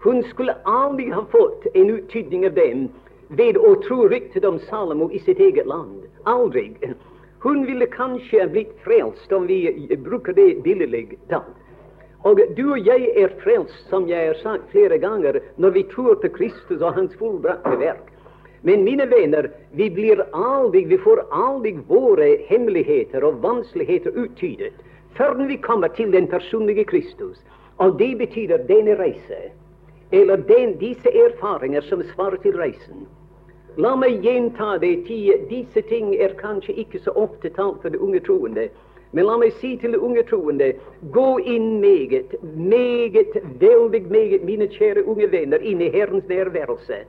Hun 0.07 0.23
skulle 0.23 0.55
aldri 0.63 1.11
ha 1.11 1.25
fått 1.31 1.67
en 1.75 1.91
uttydning 1.91 2.47
av 2.47 2.53
dem 2.55 2.83
ved 3.29 3.57
å 3.59 3.73
tro 3.83 4.05
ryktet 4.07 4.45
om 4.47 4.61
Salomo 4.69 5.09
i 5.11 5.19
sitt 5.19 5.41
eget 5.43 5.67
land. 5.67 6.05
Aldri. 6.31 6.69
Hun 7.43 7.65
ville 7.67 7.89
kanskje 7.91 8.47
blitt 8.53 8.77
frelst, 8.85 9.33
om 9.33 9.49
vi 9.51 9.65
bruker 10.05 10.37
det 10.37 10.63
billedlig 10.63 11.19
talt. 11.33 11.59
Og 12.23 12.39
du 12.55 12.63
og 12.69 12.87
jeg 12.87 13.11
er 13.19 13.35
frelst, 13.43 13.83
som 13.91 14.07
jeg 14.07 14.31
har 14.31 14.39
sagt 14.45 14.71
flere 14.71 15.01
ganger, 15.03 15.41
når 15.59 15.75
vi 15.75 15.85
tror 15.91 16.23
på 16.23 16.31
Kristus 16.39 16.79
og 16.79 16.95
Hans 16.95 17.19
fullbrakte 17.19 17.75
verk. 17.83 18.07
Men 18.63 18.87
mine 18.87 19.11
venner, 19.11 19.51
vi 19.75 19.91
blir 19.91 20.23
aldri, 20.31 20.87
vi 20.87 21.03
får 21.03 21.27
aldri 21.35 21.75
våre 21.91 22.31
hemmeligheter 22.47 23.27
og 23.27 23.43
vanskeligheter 23.43 24.15
uttydet 24.15 24.71
før 25.19 25.35
vi 25.51 25.59
kommer 25.59 25.91
til 25.99 26.15
den 26.15 26.31
personlige 26.31 26.87
Kristus. 26.95 27.43
Og 27.83 27.99
det 27.99 28.15
betyr 28.23 28.55
denne 28.71 28.95
reise, 29.03 29.49
eller 30.11 30.37
den, 30.37 30.79
disse 30.79 31.11
erfaringer 31.11 31.81
som 31.81 32.03
svarer 32.15 32.37
til 32.43 32.57
reisen. 32.57 33.07
La 33.77 33.93
meg 33.97 34.23
gjenta 34.25 34.79
det, 34.81 35.05
disse 35.51 35.83
ting 35.91 36.15
er 36.15 36.37
kanskje 36.41 36.79
ikke 36.81 37.01
så 37.05 37.13
ofte 37.13 37.51
talt 37.53 37.83
for 37.83 37.93
de 37.93 38.01
unge 38.01 38.23
troende. 38.25 38.69
Men 39.13 39.27
la 39.29 39.37
meg 39.41 39.53
si 39.61 39.75
til 39.81 39.93
de 39.93 40.01
unge 40.01 40.23
troende, 40.29 40.73
gå 41.13 41.27
inn 41.39 41.81
meget, 41.81 42.35
meget, 42.43 43.37
veldig 43.61 44.03
meget, 44.11 44.45
mine 44.45 44.69
kjære 44.73 45.05
unge 45.05 45.29
venner, 45.33 45.61
inn 45.61 45.81
i 45.81 45.91
Herrens 45.93 46.25
nærværelse. 46.29 47.05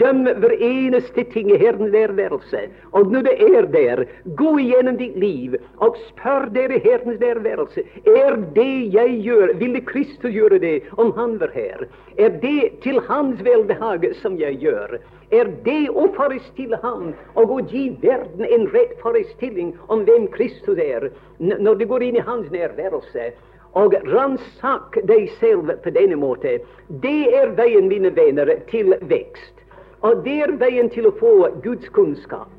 Døm 0.00 0.24
hver 0.24 0.54
eneste 0.58 1.24
ting 1.32 1.50
i 1.52 1.58
Herrens 1.60 1.92
nærværelse. 1.92 2.60
Og 2.92 3.12
når 3.12 3.26
det 3.28 3.34
er 3.48 3.68
der, 3.72 4.04
gå 4.36 4.56
igjennom 4.58 4.96
ditt 5.00 5.16
liv 5.20 5.56
og 5.84 5.98
spør 6.08 6.48
dere 6.54 6.80
Herrens 6.84 7.20
nærværelse. 7.20 7.84
Er 8.06 8.38
det 8.56 8.94
jeg 8.94 9.18
gjør, 9.24 9.56
ville 9.60 9.80
Kristus 9.80 10.32
gjøre 10.32 10.58
det 10.58 10.76
om 10.96 11.12
Han 11.18 11.40
var 11.40 11.52
her? 11.54 11.86
Er 12.18 12.28
det 12.28 12.80
til 12.82 13.00
Hans 13.08 13.44
velbehag 13.44 14.14
som 14.22 14.40
jeg 14.40 14.58
gjør? 14.62 14.98
er 15.34 15.50
det 15.64 15.88
å 15.90 16.06
forestille 16.16 16.78
ham 16.82 17.12
og 17.40 17.52
å 17.54 17.58
gi 17.70 17.88
verden 18.02 18.46
en 18.46 18.68
rett 18.74 18.94
forestilling 19.02 19.72
om 19.92 20.04
hvem 20.08 20.28
Kristus 20.34 20.78
er, 20.78 21.10
når 21.40 21.80
det 21.80 21.88
går 21.90 22.06
inn 22.08 22.20
i 22.20 22.28
hans 22.28 22.50
nærværelse. 22.54 23.32
Og 23.74 23.96
ransak 24.06 25.00
deg 25.08 25.26
selv 25.40 25.72
på 25.82 25.90
denne 25.96 26.14
måte. 26.20 26.60
Det 27.02 27.20
er 27.34 27.56
veien, 27.58 27.88
mine 27.90 28.12
venner, 28.14 28.52
til 28.70 28.94
vekst. 29.10 29.63
Og 30.04 30.24
det 30.24 30.34
er 30.44 30.50
veien 30.60 30.90
til 30.92 31.06
få 31.16 31.48
Guds 31.64 31.88
kunnskap. 31.96 32.50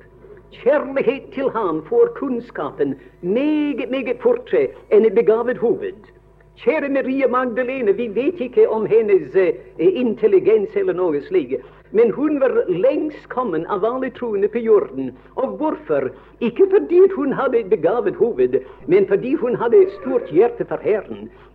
Kjærlighet 0.55 1.27
til 1.33 1.51
Ham 1.53 1.83
får 1.85 2.07
kunnskapen 2.15 2.95
meget, 3.21 3.89
meget 3.91 4.17
fortere 4.21 4.67
begavet 5.15 5.57
hoved. 5.57 6.09
Kjære 6.57 6.89
Maria 6.89 7.27
Magdalene, 7.27 7.93
vi 7.93 8.07
vet 8.15 8.41
om 8.67 8.85
hennes 8.85 9.35
eh, 9.35 9.53
intelligens 9.77 10.75
eller. 10.75 11.61
Men 11.91 12.11
hun 12.11 12.39
var 12.39 12.63
lengst 12.67 13.29
kommet 13.29 13.65
av 13.69 13.85
alle 13.85 14.09
troende 14.09 14.47
på 14.47 14.57
jorden. 14.57 15.11
Og 15.35 15.47
hvorfor? 15.59 16.09
Ikke 16.39 16.65
fordi 16.71 17.01
hun 17.15 17.33
hadde 17.33 17.59
et 17.59 17.69
begavet 17.69 18.15
hoved, 18.15 18.59
men 18.87 19.07
fordi 19.07 19.33
hun 19.33 19.55
hadde 19.55 19.83
et 19.83 19.91
stort 20.01 20.31
hjerte. 20.31 20.65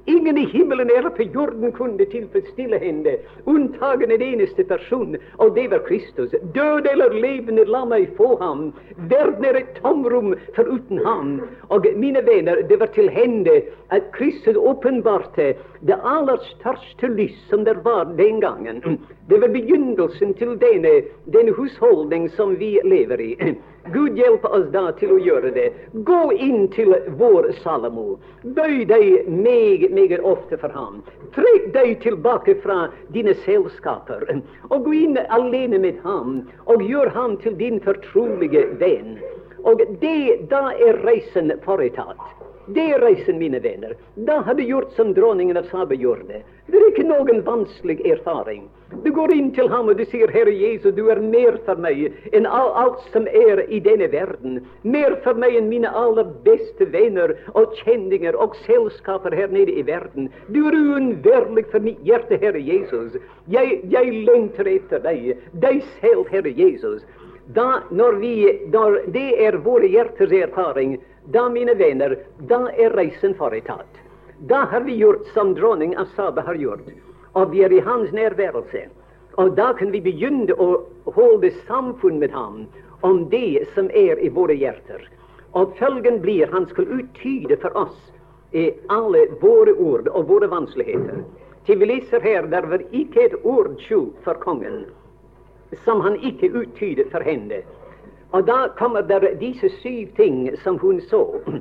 Ingen 0.05 0.39
i 0.39 0.47
himmelen 0.47 0.91
eller 0.99 1.11
på 1.11 1.23
jorden 1.23 1.73
kunne 1.73 2.05
tilfredsstille 2.05 2.79
henne, 2.79 3.17
unntagen 3.45 4.11
en 4.11 4.23
eneste 4.23 4.65
person, 4.65 5.17
og 5.37 5.55
det 5.55 5.67
var 5.71 5.85
Kristus. 5.89 6.31
Død 6.55 6.87
eller 6.93 7.13
levende, 7.13 7.65
la 7.69 7.85
meg 7.85 8.09
få 8.17 8.33
ham. 8.41 8.71
Verden 9.13 9.45
er 9.45 9.61
et 9.61 9.75
tomrom 9.81 10.33
foruten 10.57 11.03
ham. 11.05 11.35
Og 11.69 11.87
mine 11.97 12.25
venner, 12.27 12.63
det 12.69 12.81
var 12.81 12.93
til 12.97 13.11
henne 13.13 13.61
at 13.91 14.09
Kristus 14.17 14.57
åpenbarte 14.57 15.53
det 15.87 15.99
aller 16.05 16.41
største 16.55 17.13
lys 17.13 17.37
som 17.51 17.65
det 17.65 17.77
var 17.85 18.09
den 18.17 18.41
gangen. 18.41 18.81
Det 19.29 19.41
var 19.41 19.53
begynnelsen 19.53 20.35
til 20.35 20.57
denne, 20.61 21.03
denne 21.33 21.53
husholdning 21.53 22.31
som 22.37 22.57
vi 22.59 22.79
lever 22.85 23.21
i. 23.21 23.35
Gud 23.93 24.19
hjelpe 24.19 24.49
oss 24.49 24.67
da 24.73 24.91
til 24.99 25.15
å 25.15 25.19
gjøre 25.19 25.51
det. 25.55 25.67
Gå 26.07 26.21
inn 26.33 26.69
til 26.75 26.95
vår 27.19 27.51
Salomo. 27.63 28.19
Bøy 28.43 28.85
deg 28.91 29.29
meget, 29.29 29.91
meget 29.97 30.25
ofte 30.27 30.59
for 30.61 30.75
ham. 30.75 31.01
Trekk 31.35 31.71
deg 31.75 31.97
tilbake 32.05 32.57
fra 32.63 32.89
dine 33.15 33.35
selskaper, 33.45 34.27
og 34.71 34.87
gå 34.87 34.97
inn 35.03 35.19
alene 35.29 35.81
med 35.83 35.99
ham, 36.05 36.43
og 36.67 36.85
gjør 36.87 37.11
ham 37.17 37.37
til 37.43 37.57
din 37.59 37.81
fortrolige 37.85 38.67
venn. 38.83 39.19
Og 39.67 39.83
det, 40.01 40.49
da 40.51 40.71
er 40.73 41.03
reisen 41.05 41.53
foretatt. 41.65 42.21
Det 42.71 42.85
er 42.95 43.03
reisen, 43.03 43.39
mine 43.41 43.59
venner. 43.61 43.97
Da 44.15 44.41
har 44.47 44.55
du 44.55 44.63
gjort 44.63 44.93
som 44.95 45.15
dronningen 45.15 45.59
av 45.59 45.67
Saba 45.73 45.97
gjorde. 45.99 46.45
Det 46.71 46.79
er 46.79 46.93
ikke 46.93 47.09
noen 47.09 47.43
vanskelig 47.47 47.99
erfaring. 48.07 48.69
Du 48.91 49.11
går 49.11 49.33
inn 49.33 49.53
til 49.55 49.69
ham 49.71 49.89
og 49.89 49.99
du 49.99 50.05
sier, 50.05 50.31
'Herre 50.31 50.51
Jesus, 50.51 50.95
du 50.95 51.09
er 51.11 51.21
mer 51.23 51.59
for 51.65 51.79
meg 51.79 52.01
enn 52.35 52.47
alt 52.47 52.99
som 53.13 53.27
er 53.27 53.63
i 53.71 53.79
denne 53.79 54.09
verden.' 54.11 54.65
'Mer 54.83 55.15
for 55.25 55.39
meg 55.39 55.55
enn 55.55 55.69
mine 55.71 55.93
aller 55.95 56.27
beste 56.45 56.89
venner 56.93 57.37
og 57.55 57.77
kjendinger 57.85 58.35
og 58.35 58.57
selskaper 58.67 59.37
her 59.37 59.47
nede 59.55 59.73
i 59.79 59.87
verden.' 59.87 60.29
'Du 60.49 60.67
er 60.67 60.75
uunnværlig 60.75 61.67
for 61.71 61.79
mitt 61.79 62.03
hjerte, 62.03 62.37
Herre 62.43 62.59
Jesus. 62.59 63.17
Jeg, 63.49 63.81
jeg 63.91 64.25
lengter 64.27 64.67
etter 64.67 64.99
deg, 64.99 65.37
deg 65.53 65.83
selv, 66.01 66.27
Herre 66.29 66.51
Jesus.' 66.51 67.07
Da, 67.55 67.83
når, 67.91 68.13
vi, 68.13 68.35
når 68.71 69.01
det 69.11 69.29
er 69.43 69.57
våre 69.59 69.87
hjerters 69.87 70.33
erfaring, 70.33 70.99
da, 71.35 71.49
mine 71.49 71.75
venner, 71.79 72.17
da 72.47 72.69
er 72.79 72.95
reisen 72.95 73.35
foretatt. 73.35 74.03
Da 74.47 74.65
har 74.71 74.87
vi 74.87 74.95
gjort 75.01 75.27
som 75.35 75.55
dronning 75.55 75.97
av 75.99 76.07
Saba 76.15 76.45
har 76.47 76.55
gjort, 76.55 76.87
og 77.33 77.53
vi 77.53 77.63
er 77.63 77.73
i 77.73 77.81
hans 77.81 78.13
nærværelse. 78.13 78.87
Og 79.39 79.57
da 79.57 79.73
kan 79.79 79.93
vi 79.93 80.01
begynne 80.01 80.55
å 80.59 80.71
holde 81.17 81.53
samfunn 81.67 82.19
med 82.19 82.31
ham 82.35 82.65
om 83.07 83.25
det 83.31 83.67
som 83.75 83.91
er 83.95 84.19
i 84.19 84.29
våre 84.29 84.55
hjerter. 84.55 85.05
Og 85.53 85.75
følgen 85.79 86.21
blir 86.23 86.51
han 86.53 86.67
skal 86.71 86.91
uttyde 87.01 87.57
for 87.63 87.77
oss 87.79 87.99
i 88.53 88.71
alle 88.91 89.27
våre 89.41 89.75
ord 89.79 90.09
og 90.09 90.29
våre 90.29 90.51
vanskeligheter. 90.51 91.23
Til 91.67 91.79
vi 91.79 91.87
leser 91.93 92.21
her, 92.21 92.47
der 92.51 92.67
var 92.67 92.83
ikke 92.91 93.29
et 93.29 93.37
ord 93.45 93.77
skjult 93.87 94.19
for 94.25 94.39
kongen 94.43 94.85
som 95.85 96.01
han 96.01 96.17
ikke 96.23 96.51
uttydet 96.51 97.11
for 97.11 97.21
henne. 97.21 97.63
Og 98.33 98.47
da 98.47 98.69
kommer 98.79 99.01
der 99.01 99.35
disse 99.41 99.69
syv 99.83 100.09
ting 100.17 100.51
som 100.65 100.79
hun 100.79 101.01
så. 101.01 101.41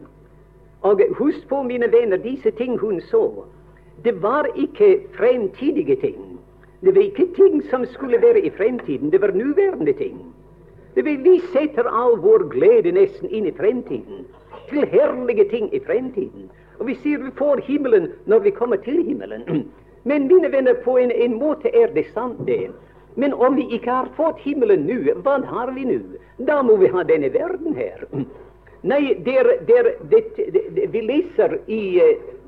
Og 0.81 1.01
husk 1.17 1.47
på, 1.49 1.63
mine 1.63 1.91
venner, 1.91 2.17
disse 2.17 2.51
ting 2.51 2.77
hun 2.77 3.01
så, 3.01 3.45
det 4.03 4.21
var 4.21 4.47
ikke 4.55 4.99
fremtidige 5.13 5.95
ting. 5.95 6.39
Det 6.81 6.95
var 6.95 7.01
ikke 7.01 7.27
ting 7.35 7.63
som 7.69 7.85
skulle 7.85 8.21
være 8.21 8.41
i 8.41 8.49
fremtiden, 8.49 9.11
det 9.11 9.21
var 9.21 9.31
nåværende 9.31 9.93
ting. 9.93 10.19
Det 10.95 11.05
vil 11.05 11.23
Vi 11.23 11.41
setter 11.53 11.83
all 11.83 12.17
vår 12.17 12.49
glede 12.49 12.91
nesten 12.91 13.29
inn 13.29 13.45
i 13.45 13.51
fremtiden, 13.51 14.25
til 14.69 14.85
herlige 14.85 15.49
ting 15.49 15.75
i 15.75 15.79
fremtiden. 15.79 16.49
Og 16.79 16.87
vi 16.87 16.95
sier 16.95 17.19
vi 17.19 17.31
får 17.37 17.61
himmelen 17.67 18.11
når 18.25 18.39
vi 18.39 18.49
kommer 18.49 18.75
til 18.75 19.03
himmelen. 19.03 19.43
Men 20.09 20.27
mine 20.27 20.51
venner, 20.51 20.73
på 20.83 20.97
en, 20.97 21.11
en 21.11 21.39
måte 21.39 21.75
er 21.75 21.87
det 21.93 22.05
sant, 22.13 22.47
det. 22.47 22.71
Men 23.15 23.33
om 23.33 23.55
vi 23.55 23.67
ikke 23.75 23.91
har 23.91 24.09
fått 24.15 24.39
himmelen 24.39 24.87
nå, 24.87 25.13
hva 25.23 25.39
har 25.45 25.71
vi 25.75 25.85
nå? 25.85 25.99
Da 26.47 26.61
må 26.61 26.77
vi 26.77 26.87
ha 26.87 27.03
denne 27.03 27.33
verden 27.33 27.75
her. 27.75 28.05
Nei, 28.91 29.13
der, 29.25 29.43
der, 29.67 29.91
det, 30.09 30.23
vi 30.91 31.01
leser 31.01 31.57
i 31.67 31.81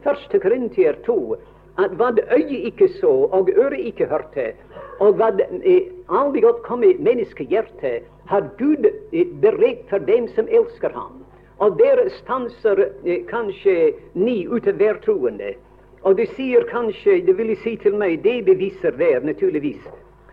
uh, 0.06 0.12
eh, 0.12 0.28
1. 0.32 0.42
Korintier 0.42 0.96
2 1.06 1.36
at 1.78 1.92
hva 1.96 2.12
øyet 2.36 2.66
ikke 2.66 2.88
så 3.00 3.12
og 3.32 3.50
øret 3.58 3.80
ikke 3.80 4.06
hørte, 4.06 4.54
og 5.00 5.16
hva 5.16 5.32
eh, 5.64 5.88
aldri 6.10 6.42
godt 6.42 6.64
kom 6.64 6.84
i 6.84 6.94
menneskehjertet, 7.00 8.04
har 8.26 8.50
Gud 8.60 8.86
eh, 8.86 9.26
beredt 9.42 9.90
for 9.90 9.98
dem 9.98 10.28
som 10.36 10.48
elsker 10.48 10.90
ham. 10.90 11.24
Og 11.58 11.80
der 11.80 12.10
stanser 12.10 12.86
eh, 13.06 13.26
kanskje 13.28 13.94
ni 14.14 14.48
ut 14.48 14.68
av 14.68 14.74
hver 14.74 15.00
troende. 15.06 15.54
Og 16.04 16.18
de 16.18 16.26
sier 16.36 16.66
kanskje, 16.70 17.22
det 17.26 17.38
vil 17.38 17.56
si 17.64 17.76
til 17.78 17.96
meg, 17.96 18.24
det 18.24 18.46
beviser 18.46 18.98
der 18.98 19.22
naturligvis 19.24 19.82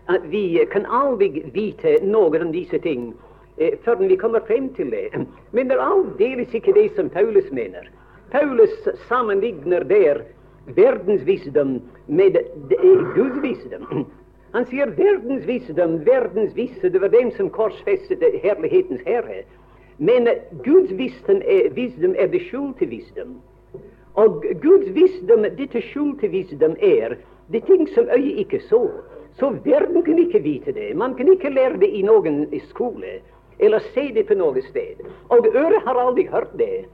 at 0.09 0.23
vi 0.31 0.57
kan 0.71 0.87
aldri 0.89 1.43
vite 1.53 1.99
noe 2.01 2.39
om 2.41 2.51
disse 2.51 2.79
ting 2.81 3.11
før 3.83 3.99
vi 4.01 4.15
kommer 4.15 4.41
frem 4.47 4.71
til 4.73 4.89
det. 4.89 5.11
Men 5.51 5.69
det 5.69 5.77
er 5.77 5.83
aldeles 5.85 6.53
ikke 6.53 6.73
det 6.73 6.87
som 6.95 7.09
Paulus 7.13 7.51
mener. 7.51 7.85
Paulus 8.31 8.87
sammenligner 9.07 9.83
der 9.83 10.21
verdensvisdom 10.75 11.81
med 12.07 12.37
Guds 13.15 13.41
visdom. 13.43 14.05
Han 14.53 14.65
sier 14.65 14.89
verdensvisdom, 14.97 15.99
verdensvisdom, 16.05 16.91
det 16.91 17.01
var 17.01 17.13
dem 17.13 17.31
som 17.37 17.49
korsfestet 17.53 18.23
herlighetens 18.43 19.01
herre. 19.05 19.43
Men 19.97 20.29
Guds 20.65 20.91
visdom 20.97 21.41
er, 21.45 21.69
visdom 21.75 22.15
er 22.17 22.31
det 22.31 22.41
skjulte 22.47 22.87
visdom. 22.89 23.37
Og 24.17 24.45
Guds 24.61 24.89
visdom, 24.95 25.45
dette 25.57 25.81
skjulte 25.91 26.29
visdom, 26.31 26.77
er 26.81 27.17
det 27.51 27.65
ting 27.67 27.85
som 27.93 28.09
øyet 28.15 28.45
ikke 28.45 28.61
så. 28.69 28.87
Så 29.39 29.51
verden 29.65 30.03
kan 30.03 30.17
ikke 30.19 30.41
vite 30.43 30.71
det. 30.71 30.95
Man 30.97 31.15
kan 31.15 31.29
ikke 31.31 31.49
lære 31.53 31.77
det 31.79 31.89
i 31.93 32.01
noen 32.05 32.47
skole 32.69 33.19
eller 33.59 33.83
se 33.93 34.07
det 34.15 34.25
på 34.27 34.37
noe 34.39 34.61
sted. 34.69 35.03
Og 35.29 35.47
øret 35.53 35.83
har 35.85 35.99
aldri 35.99 36.25
hørt 36.31 36.51
det. 36.57 36.87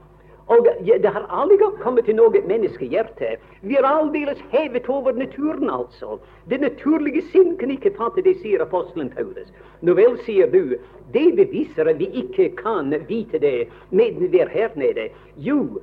Og 0.46 0.68
det 0.86 1.10
har 1.10 1.26
aldri 1.34 1.56
kommet 1.82 2.06
til 2.06 2.14
noe 2.20 2.40
menneskehjerte. 2.46 3.32
Vi 3.66 3.74
er 3.74 3.86
aldeles 3.88 4.38
hevet 4.52 4.86
over 4.88 5.16
naturen, 5.18 5.70
altså. 5.70 6.20
Det 6.46 6.60
naturlige 6.62 7.24
sinn 7.32 7.56
kan 7.58 7.72
ikke 7.74 7.90
fatte 7.96 8.22
det, 8.22 8.36
sier 8.44 8.62
apostelen 8.62 9.10
Paulus. 9.10 9.50
Nå 9.82 9.96
vel, 9.98 10.14
sier 10.22 10.46
du, 10.52 10.76
det 11.12 11.26
beviser 11.40 11.90
at 11.90 11.98
vi 11.98 12.06
ikke 12.22 12.52
kan 12.62 12.94
vite 13.08 13.42
det 13.42 13.66
mens 13.90 14.22
vi 14.22 14.38
er 14.38 14.52
her 14.54 14.70
nede. 14.78 15.08
Jo, 15.36 15.80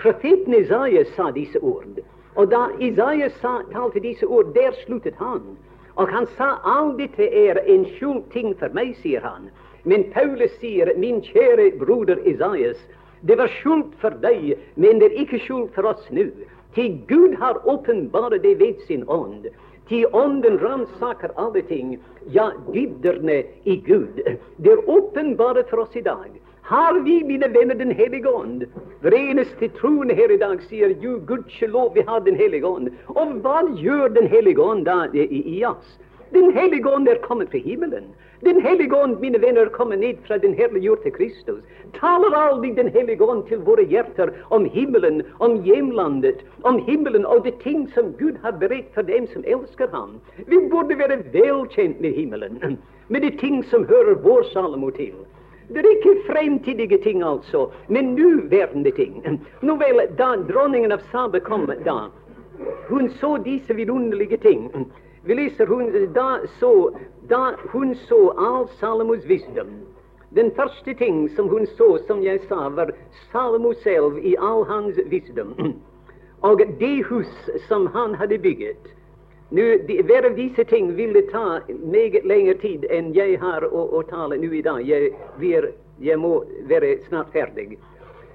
profeten 0.00 0.56
Isaiah 0.56 1.04
sa 1.12 1.30
disse 1.30 1.60
ord. 1.60 2.00
Og 2.36 2.50
da 2.50 2.70
Isaiah 2.80 3.32
talte 3.72 4.00
disse 4.00 4.24
ord, 4.24 4.54
der 4.56 4.72
sluttet 4.84 5.20
han. 5.20 5.56
Og 5.96 6.08
han 6.08 6.26
sa 6.36 6.56
all 6.64 6.96
dette 6.96 7.28
er 7.28 7.60
en 7.68 7.84
skjult 7.96 8.32
ting 8.32 8.52
for 8.56 8.72
meg, 8.76 8.96
sier 9.00 9.20
han. 9.24 9.48
Men 9.84 10.08
Paulus 10.12 10.52
sier, 10.60 10.90
min 10.98 11.22
kjære 11.24 11.70
broder 11.80 12.18
Isaias, 12.28 12.80
det 13.22 13.38
var 13.38 13.52
skjult 13.60 13.94
for 14.00 14.16
deg, 14.22 14.56
men 14.76 15.00
det 15.00 15.10
er 15.10 15.20
ikke 15.24 15.40
skjult 15.44 15.74
for 15.74 15.88
oss 15.92 16.10
nå. 16.10 16.28
Til 16.76 16.98
Gud 17.08 17.36
har 17.40 17.62
åpenbart 17.64 18.42
det 18.42 18.58
ved 18.60 18.82
sin 18.86 19.06
ånd. 19.08 19.46
Til 19.88 20.06
ånden 20.12 20.58
ransaker 20.60 21.32
alle 21.38 21.62
ting, 21.62 21.96
ja, 22.34 22.50
dybderne 22.74 23.44
i 23.64 23.76
Gud. 23.86 24.20
Det 24.58 24.72
er 24.72 24.88
åpenbart 24.90 25.70
for 25.70 25.86
oss 25.86 25.96
i 25.96 26.04
dag 26.04 26.28
har 26.66 27.00
vi, 27.00 27.24
mine 27.24 27.48
venner, 27.48 27.74
Den 27.74 27.90
hellige 27.90 28.28
ånd. 28.28 28.64
Hver 29.00 29.14
eneste 29.14 29.68
troende 29.78 30.14
her 30.14 30.32
i 30.34 30.38
dag 30.38 30.62
sier 30.66 30.94
jo, 31.02 31.18
gudskjelov, 31.28 31.92
vi 31.94 32.02
har 32.08 32.20
Den 32.20 32.36
hellige 32.36 32.66
ånd. 32.66 32.90
Og 33.08 33.36
hva 33.44 33.60
gjør 33.78 34.08
Den 34.08 34.26
hellige 34.26 34.62
ånd 34.62 34.84
da 34.86 35.06
i, 35.14 35.62
oss? 35.64 35.98
Den 36.30 36.52
hellige 36.52 36.88
ånd 36.90 37.08
er 37.08 37.20
kommet 37.22 37.50
fra 37.50 37.58
himmelen. 37.58 38.04
Den 38.44 38.60
hellige 38.60 38.96
ånd, 38.96 39.20
mine 39.20 39.40
venner, 39.40 39.68
kommer 39.68 39.96
ned 39.96 40.16
fra 40.26 40.38
den 40.38 40.54
herliggjorte 40.54 41.10
Kristus. 41.10 41.62
Taler 41.94 42.34
aldri 42.36 42.70
Den 42.70 42.88
hellige 42.88 43.22
ånd 43.24 43.46
til 43.48 43.58
våre 43.58 43.84
hjerter 43.84 44.32
om 44.50 44.64
himmelen, 44.64 45.22
om 45.38 45.62
hjemlandet, 45.62 46.42
om 46.62 46.78
himmelen 46.78 47.26
og 47.26 47.44
de 47.44 47.52
ting 47.62 47.86
som 47.94 48.12
Gud 48.18 48.36
har 48.42 48.58
beredt 48.60 48.90
for 48.94 49.02
dem 49.02 49.26
som 49.32 49.44
elsker 49.46 49.88
ham. 49.92 50.20
Vi 50.46 50.58
burde 50.70 50.98
være 50.98 51.22
velkjent 51.32 52.00
med 52.00 52.12
himmelen, 52.12 52.78
med 53.08 53.22
de 53.22 53.30
ting 53.30 53.64
som 53.64 53.86
hører 53.86 54.14
vår 54.22 54.42
Salomo 54.52 54.90
til. 54.90 55.14
Det 55.68 55.78
er 55.78 55.90
ikke 55.96 56.22
fremtidige 56.26 56.98
ting, 57.02 57.22
altså, 57.22 57.70
men 57.88 58.14
nåværende 58.14 58.90
ting. 58.90 59.40
Nå 59.62 59.74
vel, 59.76 60.04
da 60.18 60.34
dronningen 60.52 60.92
av 60.92 61.02
Saba 61.10 61.38
kom 61.38 61.66
da, 61.84 61.98
hun 62.88 63.10
så 63.10 63.36
disse 63.42 63.74
vidunderlige 63.74 64.36
ting. 64.36 64.70
Vi 65.26 65.34
leser 65.34 65.66
hun 65.66 66.12
da 66.14 66.38
så, 66.60 66.90
da 67.28 67.54
hun 67.72 67.94
så 67.94 68.30
all 68.38 68.68
Salomos 68.80 69.26
visdom. 69.26 69.72
Den 70.36 70.52
første 70.56 70.94
ting 70.94 71.30
som 71.36 71.48
hun 71.48 71.66
så, 71.66 71.98
som 72.06 72.22
jeg 72.22 72.40
sa, 72.48 72.68
var 72.68 72.90
Salomo 73.32 73.72
selv 73.72 74.18
i 74.22 74.36
all 74.38 74.64
hans 74.64 74.98
visdom. 75.06 75.54
Og 76.48 76.62
det 76.80 77.04
hus 77.08 77.50
som 77.68 77.86
han 77.86 78.14
hadde 78.14 78.38
bygget 78.38 78.92
Nå, 79.50 79.62
de, 79.88 80.02
Hver 80.02 80.26
av 80.26 80.34
disse 80.36 80.64
ting 80.64 80.96
ville 80.96 81.22
ta 81.30 81.60
meget 81.70 82.26
lengre 82.26 82.54
tid 82.58 82.84
enn 82.90 83.12
jeg 83.14 83.38
har 83.40 83.62
å, 83.66 83.84
å 83.98 84.02
tale 84.10 84.38
nå 84.42 84.50
i 84.58 84.62
dag. 84.62 84.82
Jeg, 84.82 85.12
er, 85.38 85.68
jeg, 86.02 86.18
må 86.18 86.40
være 86.66 86.96
snart 87.06 87.30
ferdig. 87.32 87.78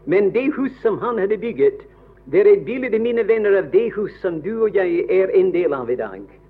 Men 0.08 0.32
det 0.32 0.48
hus 0.56 0.72
som 0.82 1.00
han 1.04 1.20
hadde 1.20 1.38
bygget, 1.38 1.84
det 2.32 2.46
er 2.46 2.54
et 2.54 2.64
bilde, 2.66 3.00
mine 3.00 3.28
venner, 3.28 3.60
av 3.60 3.72
det 3.76 3.90
hus 3.96 4.16
som 4.24 4.40
du 4.42 4.54
og 4.64 4.76
jeg 4.76 5.04
er 5.12 5.36
en 5.36 5.52
del 5.52 5.76
av 5.76 5.92
i 5.92 6.00
dag. 6.00 6.41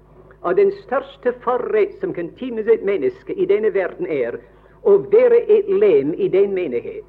Og 0.42 0.58
den 0.58 0.72
største 0.72 1.34
forrett 1.44 2.00
som 2.00 2.14
kan 2.14 2.32
times 2.40 2.68
et 2.68 2.84
menneske 2.84 3.34
i 3.34 3.46
denne 3.46 3.74
verden, 3.74 4.08
er 4.08 4.40
å 4.84 4.98
være 5.12 5.44
et 5.52 5.70
lem 5.70 6.14
i 6.18 6.28
den 6.28 6.54
menighet. 6.54 7.06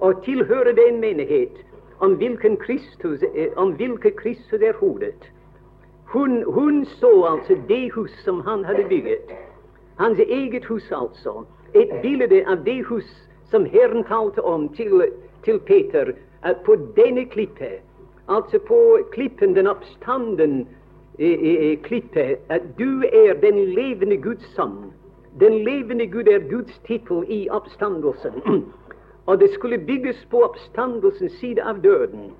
Og 0.00 0.24
tilhøre 0.24 0.74
den 0.74 0.98
menighet 1.00 1.54
om 2.02 2.16
hvilken 2.18 2.56
Kristus, 2.56 3.22
eh, 3.34 3.52
om 3.56 3.72
hvilke 3.78 4.10
Kristus 4.10 4.62
er 4.62 4.74
hodet. 4.80 5.30
Hun, 6.04 6.42
hun, 6.52 6.84
så 6.86 7.22
altså 7.30 7.56
det 7.68 7.92
hus 7.94 8.10
som 8.24 8.40
han 8.40 8.64
hadde 8.64 8.84
bygget. 8.88 9.30
Hans 9.98 10.18
eget 10.18 10.64
hus, 10.64 10.92
altså. 10.92 11.44
Et 11.74 11.90
bilde 12.02 12.44
av 12.46 12.64
det 12.64 12.84
hus 12.86 13.06
som 13.50 13.64
Herren 13.64 14.04
talte 14.04 14.42
om 14.42 14.68
til, 14.74 15.02
til 15.44 15.58
Peter. 15.58 16.12
At 16.42 16.56
på 16.66 16.76
denne 16.96 17.24
klippe, 17.24 17.70
altså 18.28 18.58
på 18.58 18.98
klippen, 19.12 19.54
den 19.54 19.66
oppstanden 19.66 20.66
i, 21.18 21.26
i, 21.26 21.52
i 21.72 21.74
klippe, 21.76 22.36
at 22.48 22.62
du 22.78 23.02
er 23.04 23.34
den 23.40 23.58
levende 23.74 24.16
Guds 24.16 24.46
sønn. 24.56 24.92
Den 25.40 25.64
levende 25.64 26.06
Gud 26.06 26.28
er 26.30 26.46
Guds 26.50 26.78
tittel 26.86 27.24
i 27.28 27.48
oppstandelsen. 27.50 28.40
Og 29.28 29.40
det 29.40 29.50
skulle 29.54 29.78
bygges 29.78 30.26
på 30.30 30.42
oppstandelsens 30.44 31.38
side 31.40 31.62
av 31.62 31.80
døden 31.82 32.32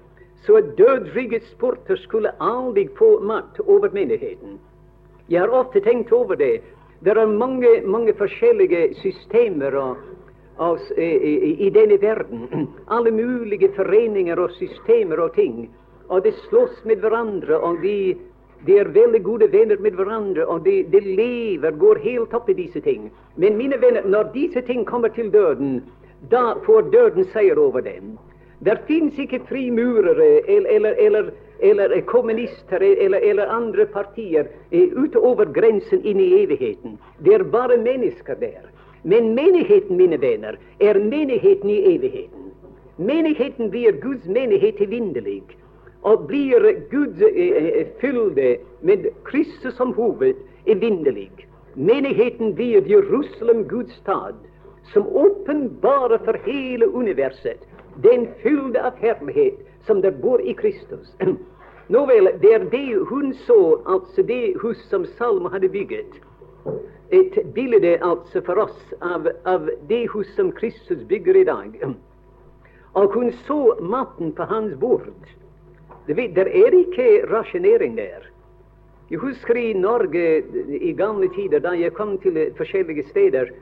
så 0.47 0.57
at 0.57 0.65
dødryggets 0.79 1.55
porter 1.59 1.97
skulle 1.97 2.33
aldri 2.41 2.89
få 2.99 3.21
makt 3.21 3.61
over 3.61 3.89
menigheten. 3.93 4.59
Jeg 5.29 5.41
har 5.41 5.49
ofte 5.49 5.81
tenkt 5.81 6.13
over 6.13 6.35
det. 6.35 6.61
Det 7.05 7.17
er 7.17 7.27
mange, 7.27 7.69
mange 7.85 8.13
forskjellige 8.15 8.95
systemer 9.01 9.77
og, 9.77 9.97
og, 10.57 10.81
i, 10.99 11.55
i, 11.67 11.71
denne 11.71 12.01
verden. 12.03 12.69
Alle 12.97 13.11
mulige 13.11 13.73
foreninger 13.77 14.37
og 14.37 14.51
systemer 14.59 15.17
og 15.17 15.35
ting. 15.35 15.71
Og 16.09 16.25
de 16.25 16.33
slåss 16.49 16.85
med 16.85 17.01
hverandre, 17.01 17.57
og 17.57 17.81
de, 17.83 18.15
de 18.67 18.79
er 18.81 18.89
veldig 18.89 19.21
gode 19.23 19.51
venner 19.53 19.81
med 19.81 19.97
hverandre, 19.99 20.47
og 20.47 20.65
de, 20.65 20.83
de 20.93 21.01
lever, 21.01 21.71
går 21.71 22.01
helt 22.05 22.35
opp 22.35 22.49
i 22.49 22.57
disse 22.57 22.81
ting. 22.81 23.11
Men 23.37 23.59
mine 23.61 23.77
venner, 23.81 24.07
når 24.09 24.31
disse 24.35 24.63
ting 24.65 24.85
kommer 24.89 25.13
til 25.13 25.33
døden, 25.33 25.83
da 26.31 26.55
får 26.65 26.89
døden 26.93 27.27
seier 27.33 27.61
over 27.61 27.85
dem. 27.85 28.15
Det 28.65 28.79
fins 28.89 29.19
ikke 29.21 29.43
frimurere 29.49 30.41
eller, 30.49 30.71
eller, 30.71 30.95
eller, 30.99 31.31
eller 31.61 32.01
kommunister 32.01 32.81
eller, 32.81 33.47
andre 33.47 33.87
partier 33.87 34.49
utover 34.73 35.45
grensen 35.53 36.01
inn 36.05 36.21
i 36.21 36.31
evigheten. 36.43 36.97
Det 37.25 37.35
er 37.35 37.45
bare 37.45 37.77
mennesker 37.77 38.35
der. 38.41 38.71
Men 39.05 39.35
menigheten, 39.35 39.97
mine 39.97 40.21
venner, 40.21 40.57
er 40.81 40.99
menigheten 40.99 41.71
i 41.71 41.97
evigheten. 41.97 42.49
Menigheten 42.97 43.71
blir 43.71 43.93
Guds 44.01 44.25
menighet 44.25 44.81
evinnelig, 44.81 45.43
og 46.05 46.27
blir 46.29 46.65
Guds 46.91 47.23
eh, 47.23 47.87
fylde 48.01 48.57
med 48.81 49.09
Kristus 49.25 49.77
som 49.77 49.95
hoved 49.97 50.37
evinnelig. 50.67 51.31
Menigheten 51.75 52.55
blir 52.55 52.85
Jerusalem, 52.87 53.65
Guds 53.69 53.95
stad, 54.03 54.35
som 54.93 55.09
åpenbarer 55.09 56.19
for 56.25 56.37
hele 56.45 56.87
universet 56.87 57.65
den 58.03 58.29
fylde 58.43 58.83
av 58.83 58.99
herlighet 58.99 59.59
som 59.87 60.03
der 60.03 60.11
bor 60.11 60.41
i 60.41 60.55
Kristus. 60.55 61.15
Nå 61.93 62.07
vel, 62.09 62.31
det 62.41 62.53
er 62.55 62.65
det 62.73 63.07
hun 63.09 63.35
så, 63.47 63.81
altså 63.87 64.23
det 64.23 64.57
hus 64.63 64.81
som 64.91 65.05
Salmo 65.19 65.49
hadde 65.49 65.69
bygget. 65.69 66.21
Et 67.13 67.39
bilde 67.55 67.99
altså 68.03 68.41
for 68.47 68.65
oss 68.65 68.95
av, 69.01 69.29
av 69.45 69.69
det 69.89 70.07
hus 70.15 70.31
som 70.37 70.53
Kristus 70.53 71.05
bygger 71.09 71.37
i 71.37 71.45
dag. 71.45 71.81
Og 72.99 73.15
hun 73.15 73.33
så 73.47 73.77
maten 73.81 74.33
på 74.33 74.43
hans 74.49 74.75
bord. 74.81 75.29
Det 76.07 76.19
er 76.19 76.75
ikke 76.79 77.27
rasjonering 77.31 77.97
der. 77.97 78.31
Jeg 79.11 79.19
husker 79.19 79.57
i 79.57 79.73
Norge 79.73 80.43
i 80.81 80.93
gamle 80.93 81.29
tider, 81.35 81.61
da 81.61 81.73
jeg 81.77 81.93
kom 81.93 82.19
til 82.19 82.39
forskjellige 82.57 83.09
steder, 83.09 83.53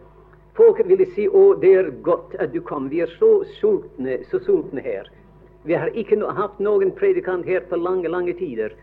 Folk 0.53 0.83
ville 0.85 1.07
si 1.15 1.25
å, 1.33 1.55
det 1.57 1.71
er 1.81 1.87
godt 2.05 2.35
at 2.37 2.51
du 2.53 2.61
kom, 2.61 2.91
vi 2.93 3.01
er 3.01 3.13
så 3.17 3.31
sultne, 3.57 4.19
så 4.29 4.41
sultne 4.45 4.83
her. 4.85 5.07
Vi 5.65 5.73
har 5.79 5.95
ikke 5.97 6.19
hatt 6.37 6.59
noen 6.61 6.91
predikant 6.99 7.47
her 7.49 7.65
på 7.71 7.79
lange, 7.81 8.11
lange 8.13 8.35
tider. 8.37 8.75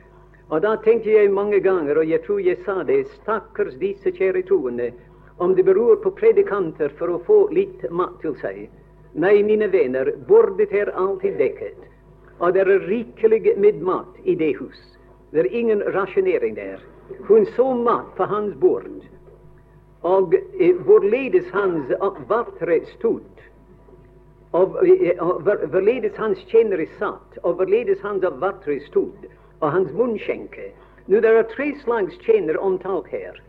Og 0.49 0.64
da 0.66 0.72
tenkte 0.82 1.14
jeg 1.14 1.30
mange 1.30 1.60
ganger, 1.62 1.99
og 2.01 2.10
jeg 2.10 2.24
tror 2.26 2.41
jeg 2.41 2.57
sa 2.66 2.80
det, 2.88 3.03
stakkars 3.20 3.78
disse 3.78 4.10
kjære 4.18 4.41
troende, 4.49 4.89
om 5.38 5.53
det 5.55 5.68
beror 5.68 6.01
på 6.01 6.16
predikanter 6.18 6.89
for 6.97 7.14
å 7.14 7.22
få 7.28 7.38
litt 7.53 7.86
mat 7.93 8.18
til 8.24 8.34
seg. 8.41 8.66
Nei, 9.14 9.38
mine 9.45 9.70
venner, 9.70 10.10
bordet 10.26 10.74
er 10.74 10.89
alltid 10.97 11.38
dekket, 11.38 11.86
og 12.40 12.54
det 12.54 12.62
er 12.62 12.88
rikelig 12.88 13.54
med 13.58 13.82
mat 13.82 14.20
i 14.24 14.36
det 14.36 14.56
hus. 14.58 14.80
Det 15.32 15.40
er 15.40 15.52
ingen 15.52 15.84
rasjonering 15.94 16.56
der. 16.56 16.80
Hun 17.28 17.46
så 17.56 17.74
mat 17.74 18.16
på 18.18 18.24
hans 18.24 18.56
bord 18.62 18.88
og 20.02 20.34
eh, 20.60 20.76
hvorledes 20.76 21.50
hans 21.52 21.92
vartre 22.28 22.80
stod, 22.86 23.22
og 24.52 24.88
eh, 24.88 25.24
hvorledes 25.72 26.16
hans 26.16 26.40
tjenere 26.52 26.88
satt, 27.00 27.40
og 27.44 27.54
hvorledes 27.54 28.00
hans 28.02 28.24
vartre 28.24 28.80
stod, 28.88 29.28
og 29.60 29.72
hans 29.72 29.92
munnskjenke. 29.92 30.72
Nå, 31.08 31.20
det 31.20 31.30
er 31.30 31.44
tre 31.52 31.74
slags 31.84 32.18
tjenere 32.24 32.60
omtalt 32.60 33.08
her. 33.08 33.42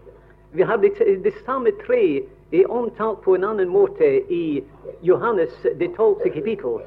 Vi 0.53 0.62
har 0.62 0.76
det, 0.76 0.93
det 1.24 1.34
samme 1.47 1.70
tre 1.86 2.22
omtalt 2.66 3.20
på 3.22 3.34
en 3.34 3.45
annen 3.45 3.68
måte 3.68 4.07
i 4.32 4.64
Johannes 5.07 5.55
det 5.78 5.93
tolvte 5.95 6.32
kapittel, 6.34 6.80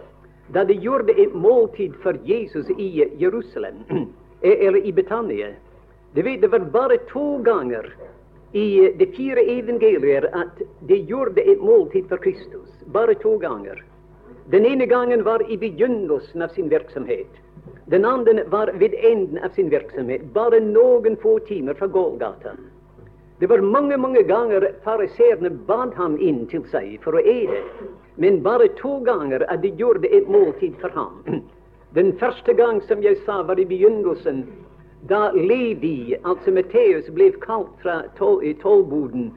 da 0.48 0.64
de 0.64 0.74
gjorde 0.74 1.14
et 1.22 1.34
måltid 1.36 1.94
for 2.04 2.18
Jesus 2.24 2.70
i 2.78 3.06
Jerusalem, 3.18 3.84
eller 4.42 4.86
i 4.86 4.92
Betania. 4.92 5.54
Det, 6.14 6.48
var 6.48 6.60
bare 6.60 6.98
to 6.98 7.38
ganger 7.38 7.94
i 8.52 8.92
de 9.00 9.06
fire 9.06 9.42
evangelier 9.42 10.30
at 10.34 10.62
de 10.88 10.96
gjorde 10.96 11.42
et 11.42 11.62
måltid 11.62 12.10
for 12.10 12.18
Kristus. 12.18 12.70
Bare 12.86 13.16
to 13.16 13.38
ganger. 13.38 13.84
Den 14.52 14.66
ene 14.66 14.86
gangen 14.86 15.24
var 15.24 15.52
i 15.52 15.58
begynnelsen 15.58 16.42
av 16.42 16.48
sin 16.48 16.70
virksomhet. 16.70 17.32
Den 17.86 18.06
andre 18.06 18.44
var 18.48 18.72
ved 18.74 18.94
enden 18.94 19.38
av 19.38 19.50
sin 19.50 19.70
virksomhet, 19.70 20.22
bare 20.34 20.60
noen 20.60 21.18
få 21.18 21.40
timer 21.40 21.74
fra 21.74 21.88
Gålgata. 21.88 22.56
Det 23.40 23.48
var 23.48 23.62
mange 23.62 23.98
mange 23.98 24.24
ganger 24.24 24.70
fariseerne 24.84 25.50
bad 25.50 25.94
ham 25.94 26.20
inn 26.20 26.46
til 26.48 26.64
seg 26.72 27.00
for 27.04 27.18
å 27.18 27.24
ete, 27.24 27.64
men 28.16 28.44
bare 28.44 28.68
to 28.80 29.00
ganger 29.06 29.46
at 29.50 29.62
de 29.62 29.72
gjorde 29.78 30.10
et 30.10 30.30
måltid 30.30 30.74
for 30.82 30.90
ham. 30.90 31.44
Den 31.96 32.14
første 32.20 32.54
gang, 32.54 32.82
som 32.88 33.04
jeg 33.04 33.18
sa, 33.26 33.42
var 33.42 33.60
i 33.60 33.66
begynnelsen 33.66 34.46
da 35.10 35.32
Levi, 35.36 36.16
altså 36.24 36.52
Matteus, 36.52 37.10
ble 37.12 37.32
kalt 37.44 37.74
fra 37.84 38.02
tol 38.18 38.40
tollboden, 38.62 39.34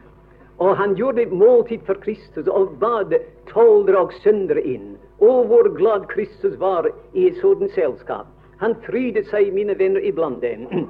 og 0.59 0.77
han 0.77 0.95
gjorde 0.97 1.23
et 1.23 1.33
måltid 1.33 1.83
for 1.87 1.99
Kristus 2.01 2.47
og 2.49 2.79
bad 2.81 3.13
tollere 3.51 4.07
og 4.07 4.15
syndere 4.23 4.63
inn. 4.63 4.95
Å, 5.21 5.31
hvor 5.49 5.69
glad 5.77 6.09
Kristus 6.13 6.57
var 6.61 6.89
i 7.13 7.27
et 7.29 7.41
sånt 7.43 7.73
selskap. 7.75 8.29
Han 8.61 8.77
frydet 8.87 9.29
seg, 9.29 9.53
mine 9.53 9.77
venner, 9.77 10.01
iblant 10.01 10.41
dem. 10.41 10.89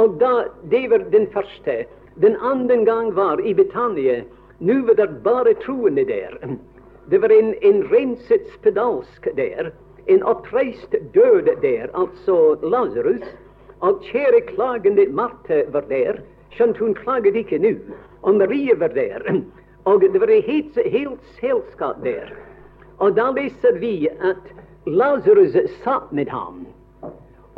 Og 0.00 0.16
da, 0.20 0.48
Det 0.70 0.88
var 0.88 1.04
den 1.12 1.26
første. 1.32 1.84
Den 2.20 2.36
andre 2.40 2.84
gang 2.84 3.14
var 3.16 3.40
i 3.40 3.52
Betania. 3.54 4.22
Nå 4.60 4.86
var 4.86 4.94
det 4.94 5.22
bare 5.24 5.54
troende 5.64 6.04
der. 6.08 6.38
Det 7.12 7.18
var 7.18 7.32
en, 7.32 7.54
en 7.60 7.82
renset 7.90 8.46
spedalsk 8.54 9.26
der. 9.36 9.72
En 10.06 10.22
oppreist 10.22 10.94
død 11.12 11.50
der, 11.60 11.90
altså 11.92 12.56
Lasarus. 12.62 13.26
Og 13.84 14.00
kjære 14.06 14.40
klagende 14.48 15.04
Marte 15.12 15.58
var 15.74 15.84
der, 15.90 16.22
skjønt 16.56 16.80
hun 16.80 16.94
klaget 16.96 17.36
ikke 17.36 17.58
nå. 17.60 17.74
Og 18.22 18.40
Marie 18.40 18.78
var 18.80 18.96
der. 18.96 19.28
Og 19.84 20.00
det 20.00 20.20
var 20.20 20.32
et 20.32 20.48
helt, 20.48 20.78
helt 20.86 21.20
selskap 21.36 22.00
der. 22.00 22.32
Og 22.96 23.12
da 23.20 23.28
leser 23.36 23.76
vi 23.84 24.08
at 24.08 24.48
Lasarus 24.88 25.60
satt 25.84 26.16
med 26.16 26.32
ham, 26.32 26.64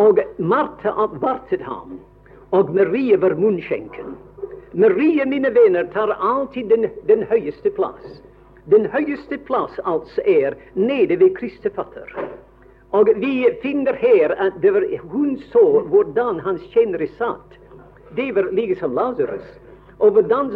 og 0.02 0.18
Marte 0.38 0.90
oppvartet 0.90 1.62
ham, 1.62 2.00
og 2.50 2.74
Marie 2.74 3.22
var 3.22 3.38
munnskjenken. 3.38 4.16
Marie, 4.72 5.24
mine 5.24 5.54
venner, 5.54 5.86
tar 5.94 6.18
alltid 6.18 6.74
den, 6.74 6.90
den 7.06 7.22
høyeste 7.30 7.70
plass. 7.70 8.18
Den 8.72 8.86
høyeste 8.88 9.36
plass 9.44 9.76
altså 9.84 10.22
er 10.24 10.54
nede 10.74 11.18
ved 11.20 11.34
Kristi 11.36 11.68
fatter. 11.68 12.08
Og 12.96 13.10
vi 13.20 13.44
finner 13.62 13.92
her 14.00 14.32
at 14.40 14.62
var, 14.62 14.86
hun 15.12 15.36
så 15.52 15.82
hvordan 15.90 16.40
hans 16.40 16.62
tjenere 16.72 17.08
satt. 17.18 17.58
Det 18.16 18.30
var 18.34 18.48
like 18.52 18.76
som 18.80 18.94
Lasarus. 18.94 19.44
Og 19.98 20.10
hvordan 20.10 20.48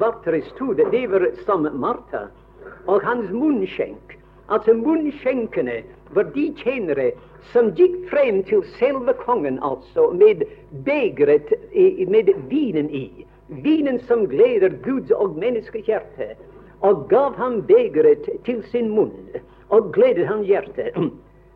vartere 0.00 0.40
stod, 0.54 0.80
det 0.92 1.10
var 1.10 1.26
som 1.44 1.68
Martha. 1.74 2.28
Og 2.86 3.02
hans 3.02 3.30
munnskjenk. 3.30 4.16
Altså 4.48 4.72
munnskjenkene 4.74 5.82
var 6.14 6.30
de 6.34 6.46
tjenere 6.56 7.10
som 7.52 7.72
gikk 7.76 7.98
frem 8.10 8.42
til 8.48 8.62
selve 8.78 9.12
kongen, 9.20 9.58
altså, 9.62 10.10
med 10.12 10.44
begeret 10.86 11.52
med 12.08 12.32
vinen 12.48 12.90
i. 12.90 13.26
Vinen 13.48 14.00
som 14.08 14.24
gleder 14.28 14.72
Guds 14.84 15.10
og 15.10 15.36
menneskehjerte, 15.36 16.32
og 16.82 17.08
gav 17.10 17.36
ham 17.38 17.60
begeret 17.66 18.28
til 18.46 18.62
sin 18.70 18.90
munn, 18.90 19.14
og 19.70 19.92
gledet 19.94 20.26
han 20.26 20.42
hjertet. 20.46 20.96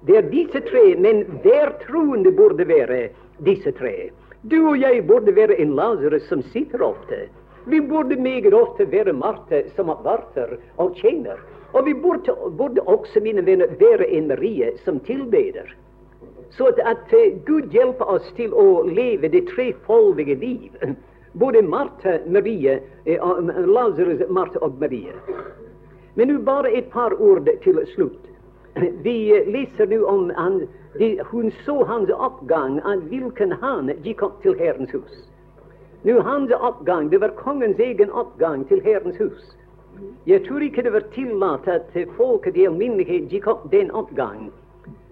Det 0.07 0.17
er 0.17 0.29
disse 0.31 0.61
tre, 0.69 0.85
men 1.03 1.25
hver 1.43 1.73
troende 1.83 2.31
burde 2.33 2.69
være 2.69 3.09
disse 3.45 3.73
tre. 3.75 4.11
Du 4.51 4.61
og 4.71 4.79
jeg 4.79 5.03
burde 5.07 5.35
være 5.35 5.59
en 5.61 5.75
Lasarus 5.75 6.29
som 6.29 6.43
sitter 6.53 6.83
ofte. 6.83 7.27
Vi 7.67 7.81
burde 7.81 8.17
meget 8.17 8.55
ofte 8.55 8.87
være 8.93 9.13
Marte 9.13 9.65
som 9.77 9.91
varter 10.05 10.57
og 10.77 10.95
tjener. 10.95 11.41
Og 11.73 11.87
vi 11.87 11.95
burde, 11.95 12.35
burde, 12.59 12.81
også, 12.81 13.21
mine 13.21 13.47
venner, 13.47 13.67
være 13.81 14.07
en 14.11 14.29
Marie 14.29 14.71
som 14.85 15.01
tilbeder. 15.01 15.75
Så 16.51 16.67
at, 16.67 16.79
at 16.79 17.13
uh, 17.13 17.45
Gud 17.47 17.73
hjelper 17.73 18.05
oss 18.05 18.31
til 18.37 18.55
å 18.55 18.85
leve 18.87 19.29
det 19.29 19.49
trefoldige 19.51 20.39
liv. 20.39 20.71
Både 21.37 21.63
Marte, 21.63 22.21
Marie, 22.27 22.79
uh, 23.07 23.41
Lasarus, 23.69 24.23
Marte 24.29 24.63
og 24.65 24.81
Marie. 24.81 25.13
Men 26.17 26.33
nå 26.33 26.39
bare 26.45 26.73
et 26.73 26.89
par 26.91 27.13
ord 27.21 27.49
til 27.65 27.83
slutt. 27.93 28.23
Vi 29.05 29.17
leser 29.53 29.89
nå 29.89 30.03
om 30.09 30.31
han, 30.37 30.63
de, 30.99 31.15
hun 31.31 31.53
så 31.65 31.83
hans 31.89 32.11
oppgang, 32.13 32.81
av 32.89 33.05
hvilken 33.11 33.53
han 33.61 33.93
gikk 34.05 34.25
opp 34.25 34.43
til 34.45 34.57
Herrens 34.57 34.93
hus. 34.97 35.25
Nå 36.07 36.21
Hans 36.23 36.53
oppgang, 36.53 37.09
det 37.11 37.19
var 37.21 37.33
kongens 37.37 37.79
egen 37.83 38.11
oppgang 38.11 38.65
til 38.69 38.81
Herrens 38.85 39.17
hus. 39.19 39.57
Jeg 40.27 40.45
tror 40.47 40.63
ikke 40.63 40.85
det 40.87 40.93
var 40.93 41.05
tillatt 41.15 41.69
at 41.69 41.97
folket 42.17 42.57
i 42.57 42.67
alminnelighet 42.69 43.33
gikk 43.33 43.49
opp 43.51 43.65
den 43.73 43.91
oppgang. 43.91 44.51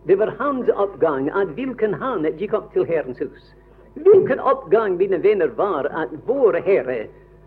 Det 0.07 0.19
var 0.21 0.35
hans 0.39 0.69
oppgang 0.69 1.31
at 1.33 1.53
hvilken 1.57 1.97
han 2.01 2.29
gikk 2.39 2.55
opp 2.55 2.73
til 2.73 2.85
Herrens 2.89 3.19
hus. 3.19 3.53
Hvilken 3.95 4.41
oppgang, 4.41 4.97
mine 4.97 5.19
venner, 5.19 5.49
var 5.49 5.85
at 5.85 6.09
vår 6.27 6.53
Herre, 6.67 7.07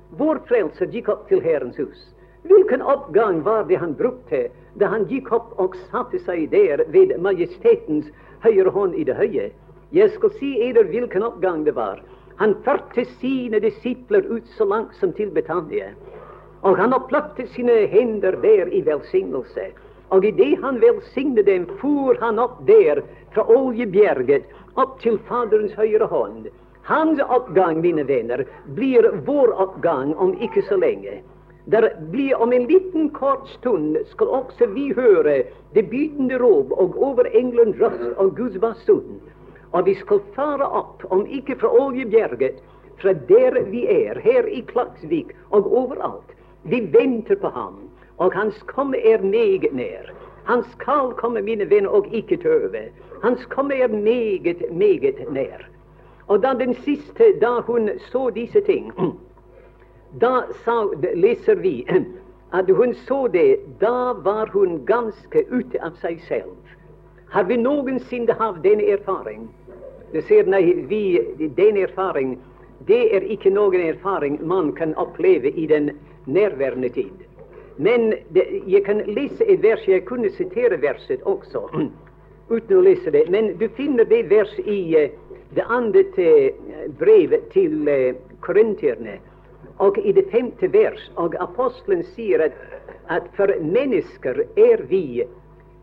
vår 0.09 0.39
Frelser, 0.47 0.87
gikk 0.87 1.09
opp 1.11 1.25
til 1.27 1.41
Herrens 1.43 1.75
hus. 1.77 2.05
Hvilken 2.47 2.81
oppgang 2.81 3.41
var 3.43 3.65
det 3.67 3.81
han 3.81 3.95
brukte 3.99 4.47
da 4.79 4.87
han 4.87 5.07
gikk 5.09 5.31
opp 5.35 5.57
og 5.59 5.75
satte 5.91 6.21
seg 6.23 6.45
der 6.53 6.85
ved 6.93 7.11
Majestetens 7.19 8.07
høyre 8.45 8.71
hånd 8.71 8.95
i 8.95 9.03
det 9.03 9.17
høye? 9.17 9.49
Jeg 9.91 10.13
skal 10.15 10.31
si 10.39 10.53
eder 10.63 10.87
hvilken 10.87 11.25
oppgang 11.27 11.65
det 11.67 11.75
var. 11.75 11.99
Han 12.39 12.55
førte 12.63 13.03
sine 13.17 13.59
disipler 13.59 14.23
ut 14.31 14.47
så 14.55 14.67
langt 14.69 14.95
som 14.95 15.11
til 15.17 15.33
Betania. 15.35 15.91
Og 16.63 16.79
han 16.79 16.95
oppløpte 16.95 17.47
sine 17.51 17.87
hender 17.91 18.39
der 18.43 18.71
i 18.71 18.83
velsignelse. 18.85 19.71
Og 20.15 20.23
idet 20.23 20.61
han 20.63 20.79
velsignet 20.79 21.45
dem, 21.45 21.67
for 21.81 22.15
han 22.21 22.39
opp 22.39 22.61
der 22.67 23.01
fra 23.33 23.43
Oljebjerget 23.51 24.47
opp 24.78 24.99
til 25.01 25.17
Faderens 25.28 25.73
høyre 25.78 26.07
hånd. 26.11 26.47
Hans 26.88 27.19
oppgang, 27.19 27.82
mine 27.84 28.05
venner, 28.07 28.45
blir 28.78 29.09
vår 29.28 29.51
oppgang 29.59 30.13
om 30.15 30.36
ikke 30.41 30.63
så 30.69 30.78
lenge. 30.80 31.19
Der 31.67 31.89
blir 32.11 32.38
om 32.41 32.53
en 32.55 32.67
liten 32.69 33.09
kort 33.09 33.49
stund 33.57 33.97
skal 34.13 34.30
også 34.38 34.69
vi 34.71 34.93
høre 34.95 35.41
det 35.75 35.89
bydende 35.91 36.39
rop 36.39 36.71
og 36.71 36.95
over 36.95 37.28
England 37.36 37.75
røst 37.82 38.13
og 38.15 38.38
Guds 38.38 38.55
basun. 38.63 39.19
Og 39.75 39.86
vi 39.86 39.97
skal 39.99 40.21
fare 40.36 40.63
opp, 40.63 41.03
om 41.11 41.25
ikke 41.25 41.57
fra 41.59 41.67
Oljebjerget, 41.67 42.61
fra 43.01 43.13
der 43.28 43.59
vi 43.67 43.84
er, 43.91 44.19
her 44.19 44.47
i 44.47 44.61
Klaksvik 44.69 45.36
og 45.51 45.67
overalt. 45.67 46.32
Vi 46.63 46.80
venter 46.93 47.36
på 47.36 47.51
ham. 47.51 47.75
Og 48.17 48.34
hans 48.34 48.63
komme 48.71 48.97
er 48.97 49.21
meget 49.21 49.73
nær. 49.73 50.13
Han 50.47 50.63
skal 50.63 51.13
komme, 51.17 51.41
mine 51.41 51.69
venner, 51.69 51.89
og 51.89 52.07
ikke 52.11 52.37
tøve. 52.37 52.89
Han 53.23 53.37
kommer 53.49 53.75
jeg 53.75 53.89
meget, 53.89 54.63
meget 54.71 55.25
nær. 55.31 55.67
Og 56.27 56.43
da 56.43 56.53
den 56.59 56.73
siste, 56.73 57.23
da 57.41 57.59
hun 57.59 57.89
så 58.11 58.29
disse 58.29 58.61
ting, 58.61 58.91
da 60.21 60.41
sa, 60.63 60.83
leser 61.15 61.55
vi 61.55 61.87
at 62.59 62.69
hun 62.69 62.93
så 62.93 63.27
det, 63.27 63.59
da 63.81 64.13
var 64.23 64.49
hun 64.53 64.85
ganske 64.85 65.43
ute 65.51 65.83
av 65.83 65.95
seg 66.01 66.21
selv. 66.27 66.55
Har 67.29 67.43
vi 67.43 67.57
noensinne 67.57 68.33
hatt 68.39 68.63
denne 68.63 68.87
erfaring? 68.87 69.49
Du 70.13 70.21
ser, 70.21 70.47
nei, 70.47 70.63
vi, 70.87 71.19
den 71.57 71.77
erfaring, 71.77 72.37
det 72.87 73.15
er 73.15 73.25
ikke 73.27 73.51
noen 73.51 73.81
erfaring 73.89 74.39
man 74.47 74.71
kan 74.75 74.95
oppleve 74.95 75.51
i 75.51 75.67
den 75.67 75.91
nærværende 76.25 76.89
tid. 76.89 77.11
Men 77.78 78.13
det, 78.30 78.61
jeg 78.67 78.84
kan 78.86 79.01
lese 79.05 79.45
et 79.45 79.61
vers, 79.63 79.88
jeg 79.88 80.05
kunne 80.05 80.30
sitere 80.34 80.82
verset 80.82 81.21
også, 81.30 81.67
uten 82.55 82.78
å 82.78 82.82
lese 82.82 83.13
det. 83.13 83.28
Men 83.30 83.53
du 83.61 83.67
finner 83.78 84.07
det 84.09 84.23
verset 84.32 84.65
i 84.65 84.80
uh, 84.97 85.09
det 85.55 85.65
andre 85.69 86.03
uh, 86.17 86.88
brevet 86.99 87.49
til 87.53 87.89
uh, 87.89 88.13
korinterne, 88.41 89.19
og 89.78 89.97
i 90.01 90.11
det 90.11 90.25
femte 90.32 90.71
vers. 90.73 91.03
Og 91.21 91.38
apostelen 91.39 92.01
sier 92.15 92.47
at, 92.49 92.57
at 93.13 93.30
for 93.38 93.53
mennesker 93.61 94.41
er 94.57 94.88
vi 94.89 95.21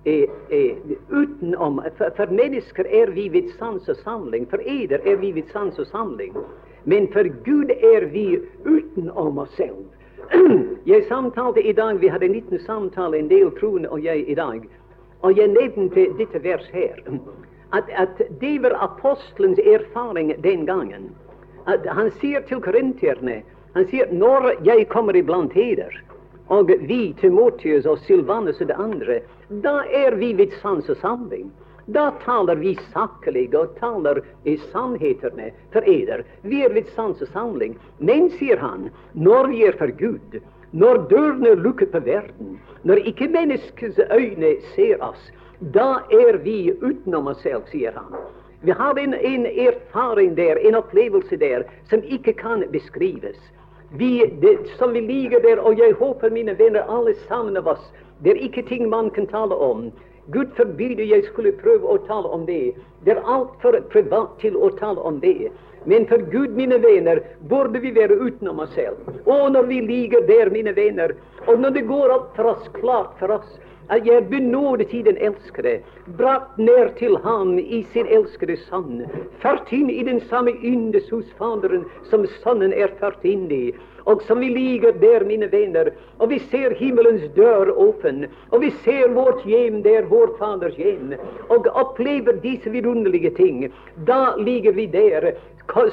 utenom 0.05 1.79
for, 1.97 2.11
for, 2.17 2.29
mennesker 2.29 2.85
er 2.93 3.09
vi 3.15 3.29
ved 3.33 3.55
sans 3.57 3.89
og 3.89 3.97
samling. 4.03 4.45
For 4.51 4.61
eder 4.61 5.01
er 5.07 5.17
vi 5.17 5.31
ved 5.33 5.47
sans 5.53 5.79
og 5.79 5.87
samling. 5.89 6.35
Men 6.85 7.07
for 7.13 7.25
Gud 7.47 7.71
er 7.71 8.11
vi 8.13 8.27
utenom 8.67 9.39
oss 9.39 9.55
selv. 9.57 9.87
Jeg 10.93 11.05
samtalte 11.09 11.63
i 11.63 11.73
dag, 11.73 12.01
Vi 12.01 12.09
hadde 12.09 12.27
en 12.27 12.33
liten 12.33 12.59
samtale, 12.59 13.19
en 13.19 13.29
del 13.29 13.51
troende 13.61 13.89
og 13.89 14.05
jeg 14.05 14.29
i 14.29 14.35
dag. 14.35 14.61
Og 15.23 15.37
jeg 15.39 15.49
nevnte 15.49 16.07
dette 16.19 16.43
vers 16.43 16.67
her. 16.73 17.01
At, 17.73 17.85
at 17.89 18.23
det 18.41 18.63
var 18.63 18.77
apostelens 18.81 19.59
erfaring 19.59 20.43
den 20.43 20.67
gangen. 20.67 21.11
At 21.67 21.87
han 21.87 22.11
sier 22.21 22.41
til 22.41 22.61
korinterne 22.61 23.43
han 23.75 23.89
sier, 23.91 24.11
når 24.13 24.53
jeg 24.63 24.87
kommer 24.89 25.17
iblant 25.19 25.53
heder, 25.53 25.91
og 26.47 26.69
vi, 26.87 27.15
Timotius 27.19 27.87
og 27.91 27.99
Silvanus 27.99 28.61
og 28.63 28.69
det 28.71 28.77
andre, 28.79 29.17
da 29.65 29.81
er 29.91 30.15
vi 30.15 30.31
ved 30.39 30.55
sans 30.63 30.89
og 30.89 30.97
samling. 31.01 31.49
Da 31.87 32.11
taler 32.25 32.57
vi 32.57 32.79
saklig 32.93 33.51
og 33.55 33.75
taler 33.77 34.23
i 34.49 34.57
sannhetene 34.73 35.51
for 35.73 35.85
eder. 35.85 36.25
Vi 36.43 36.63
er 36.65 36.73
ved 36.73 36.89
sans 36.97 37.21
og 37.21 37.29
samling. 37.29 37.77
Men, 37.99 38.31
sier 38.39 38.57
han, 38.61 38.89
når 39.13 39.51
vi 39.53 39.65
er 39.69 39.77
for 39.77 39.93
Gud, 39.99 40.39
når 40.73 41.05
dørene 41.11 41.53
er 41.53 41.61
lukket 41.61 41.93
på 41.93 42.01
verden, 42.07 42.57
når 42.83 43.05
ikke 43.11 43.29
menneskets 43.29 44.01
øyne 44.11 44.57
ser 44.75 45.03
oss, 45.05 45.29
da 45.77 46.01
er 46.11 46.41
vi 46.43 46.73
utenom 46.81 47.29
oss 47.31 47.45
selv, 47.45 47.69
sier 47.71 47.93
han. 47.95 48.17
Vi 48.65 48.73
har 48.73 48.99
en, 48.99 49.15
en 49.15 49.45
erfaring 49.47 50.33
der, 50.37 50.57
en 50.57 50.75
opplevelse 50.75 51.37
der, 51.37 51.67
som 51.91 52.03
ikke 52.03 52.33
kan 52.33 52.65
beskrives. 52.73 53.37
Vi, 53.93 54.25
det, 54.41 54.57
som 54.79 54.93
vi 54.97 55.01
ligger 55.05 55.45
der, 55.45 55.61
og 55.61 55.79
jeg 55.79 55.93
håper, 56.01 56.31
mine 56.31 56.57
venner, 56.59 56.89
alle 56.89 57.15
sammen 57.29 57.57
av 57.61 57.69
oss, 57.77 57.85
det 58.25 58.33
er 58.33 58.43
ikke 58.49 58.65
ting 58.67 58.89
man 58.89 59.11
kan 59.13 59.29
tale 59.29 59.55
om. 59.55 59.91
Gud 60.33 60.55
forbyde 60.57 61.05
jeg 61.05 61.25
skulle 61.29 61.53
prøve 61.61 61.85
å 61.85 61.99
tale 62.09 62.31
om 62.33 62.47
det. 62.49 62.75
Det 63.05 63.13
er 63.13 63.27
altfor 63.29 63.77
privat 63.93 64.39
til 64.41 64.57
å 64.57 64.71
tale 64.79 65.01
om 65.05 65.21
det. 65.21 65.51
Men 65.85 66.07
for 66.09 66.23
Gud, 66.33 66.55
mine 66.57 66.79
venner, 66.81 67.21
burde 67.51 67.81
vi 67.81 67.93
være 67.93 68.17
utenom 68.17 68.63
oss 68.65 68.73
selv. 68.73 69.05
Og 69.27 69.53
når 69.53 69.69
vi 69.69 69.83
ligger 69.85 70.25
der, 70.29 70.51
mine 70.51 70.73
venner, 70.77 71.13
og 71.47 71.61
når 71.61 71.77
det 71.77 71.85
går 71.91 72.15
alt 72.15 72.33
for 72.37 72.55
oss, 72.55 72.71
klart 72.79 73.13
for 73.21 73.37
oss, 73.37 73.59
at 73.93 74.07
jeg 74.07 74.17
er 74.17 74.29
benådet 74.31 74.95
i 74.97 75.03
den 75.05 75.19
elskede, 75.21 75.83
brakt 76.17 76.57
ned 76.59 76.95
til 76.97 77.19
ham 77.21 77.59
i 77.59 77.83
sin 77.93 78.09
elskede 78.09 78.57
sann, 78.65 79.03
ført 79.43 79.73
inn 79.77 79.91
i 79.93 80.01
den 80.09 80.23
samme 80.31 80.55
yndes 80.65 81.11
hos 81.13 81.29
Faderen 81.37 81.85
som 82.09 82.25
Sønnen 82.41 82.73
er 82.73 82.97
ført 83.01 83.25
inn 83.29 83.51
i 83.53 83.67
og 84.05 84.23
som 84.23 84.41
vi 84.41 84.49
ligger 84.49 84.93
der, 85.01 85.25
mine 85.25 85.53
venner, 85.53 85.91
og 86.19 86.31
vi 86.31 86.39
ser 86.51 86.75
himmelens 86.77 87.25
dør 87.37 87.73
åpen, 87.77 88.27
og 88.51 88.61
vi 88.61 88.71
ser 88.85 89.09
vårt 89.17 89.45
hjem 89.49 89.83
der, 89.83 90.05
vår 90.11 90.37
Faders 90.39 90.77
hjem, 90.77 91.15
og 91.49 91.69
opplever 91.73 92.37
disse 92.43 92.71
vidunderlige 92.71 93.31
ting, 93.31 93.73
da 94.07 94.35
ligger 94.39 94.73
vi 94.73 94.87
der. 94.87 95.33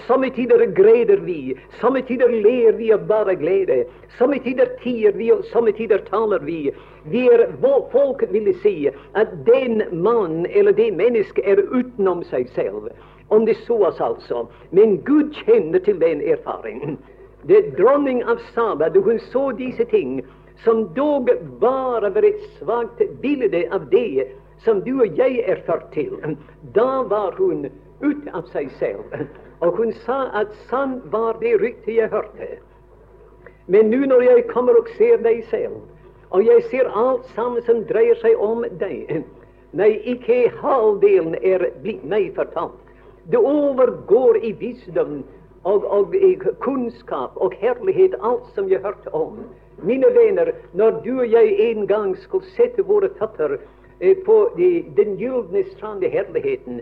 Somme 0.08 0.28
tider 0.36 0.66
greder 0.76 1.22
vi, 1.24 1.56
somme 1.80 2.02
tider 2.04 2.28
ler 2.28 2.76
vi 2.76 2.90
av 2.92 3.06
bare 3.08 3.38
glede. 3.40 3.86
Somme 4.18 4.40
tider 4.44 4.68
tier 4.82 5.16
vi, 5.16 5.30
og 5.32 5.46
somme 5.54 5.72
tider 5.72 6.04
taler 6.10 6.44
vi. 6.44 6.74
Vi 7.08 7.22
er, 7.32 7.46
folk 7.94 8.26
ville 8.34 8.54
si 8.60 8.90
at 9.16 9.32
den 9.48 9.82
mann 10.04 10.46
eller 10.52 10.76
det 10.76 10.92
menneske 11.00 11.42
er 11.48 11.64
utenom 11.72 12.20
seg 12.28 12.52
selv. 12.52 12.92
Om 13.32 13.46
det 13.48 13.56
så 13.64 13.80
altså. 13.88 14.44
Men 14.76 15.00
Gud 15.08 15.32
kjenner 15.46 15.80
til 15.80 16.04
den 16.04 16.20
erfaringen 16.20 17.00
det 17.48 17.78
dronning 17.78 18.24
av 18.24 18.42
Saba, 18.54 18.90
da 18.90 19.00
hun 19.02 19.20
så 19.32 19.52
disse 19.58 19.86
ting, 19.86 20.22
som 20.64 20.86
dog 20.94 21.30
bare 21.60 22.10
var 22.10 22.26
et 22.26 22.42
svakt 22.60 23.02
bilde 23.22 23.64
av 23.72 23.88
det 23.90 24.28
som 24.64 24.82
du 24.86 24.94
og 25.02 25.18
jeg 25.18 25.42
er 25.50 25.64
ført 25.66 25.90
til, 25.94 26.14
da 26.76 27.02
var 27.10 27.34
hun 27.38 27.70
ute 28.02 28.34
av 28.34 28.46
seg 28.54 28.70
selv. 28.80 29.16
Og 29.62 29.78
hun 29.78 29.94
sa 30.06 30.28
at 30.38 30.54
sann 30.70 31.00
var 31.14 31.38
det 31.42 31.56
ryktet 31.62 31.96
jeg 31.96 32.14
hørte. 32.14 32.58
Men 33.68 33.90
nå 33.94 34.06
når 34.10 34.22
jeg 34.26 34.48
kommer 34.50 34.78
og 34.78 34.90
ser 34.98 35.22
deg 35.26 35.44
selv, 35.50 35.82
Og 36.32 36.46
jeg 36.46 36.64
ser 36.72 36.88
alt 36.96 37.26
sammen 37.36 37.64
som 37.68 37.84
dreier 37.90 38.16
seg 38.22 38.40
om 38.40 38.64
deg. 38.80 39.10
Nei, 39.76 39.90
ikke 40.14 40.46
halvdelen 40.62 41.36
er 41.44 41.66
blitt 41.84 42.06
meg 42.08 42.30
fortalt. 42.38 42.78
Det 43.32 43.40
overgår 43.40 44.40
i 44.40 44.54
visdom 44.60 45.22
og, 45.64 45.86
og 45.86 46.16
kunnskap 46.60 47.36
og 47.36 47.54
herlighet 47.62 48.16
alt 48.24 48.48
som 48.56 48.70
jeg 48.70 48.82
hørte 48.82 49.14
om. 49.14 49.38
Mine 49.84 50.10
venner, 50.16 50.52
når 50.74 51.02
du 51.06 51.20
og 51.20 51.32
jeg 51.32 51.56
en 51.72 51.88
gang 51.88 52.18
skal 52.18 52.44
sette 52.56 52.86
våre 52.86 53.10
føtter 53.20 53.58
eh, 54.00 54.18
på 54.26 54.38
de, 54.58 54.84
den 54.98 55.18
gylne 55.18 55.64
strand 55.74 56.04
i 56.04 56.10
herligheten, 56.10 56.82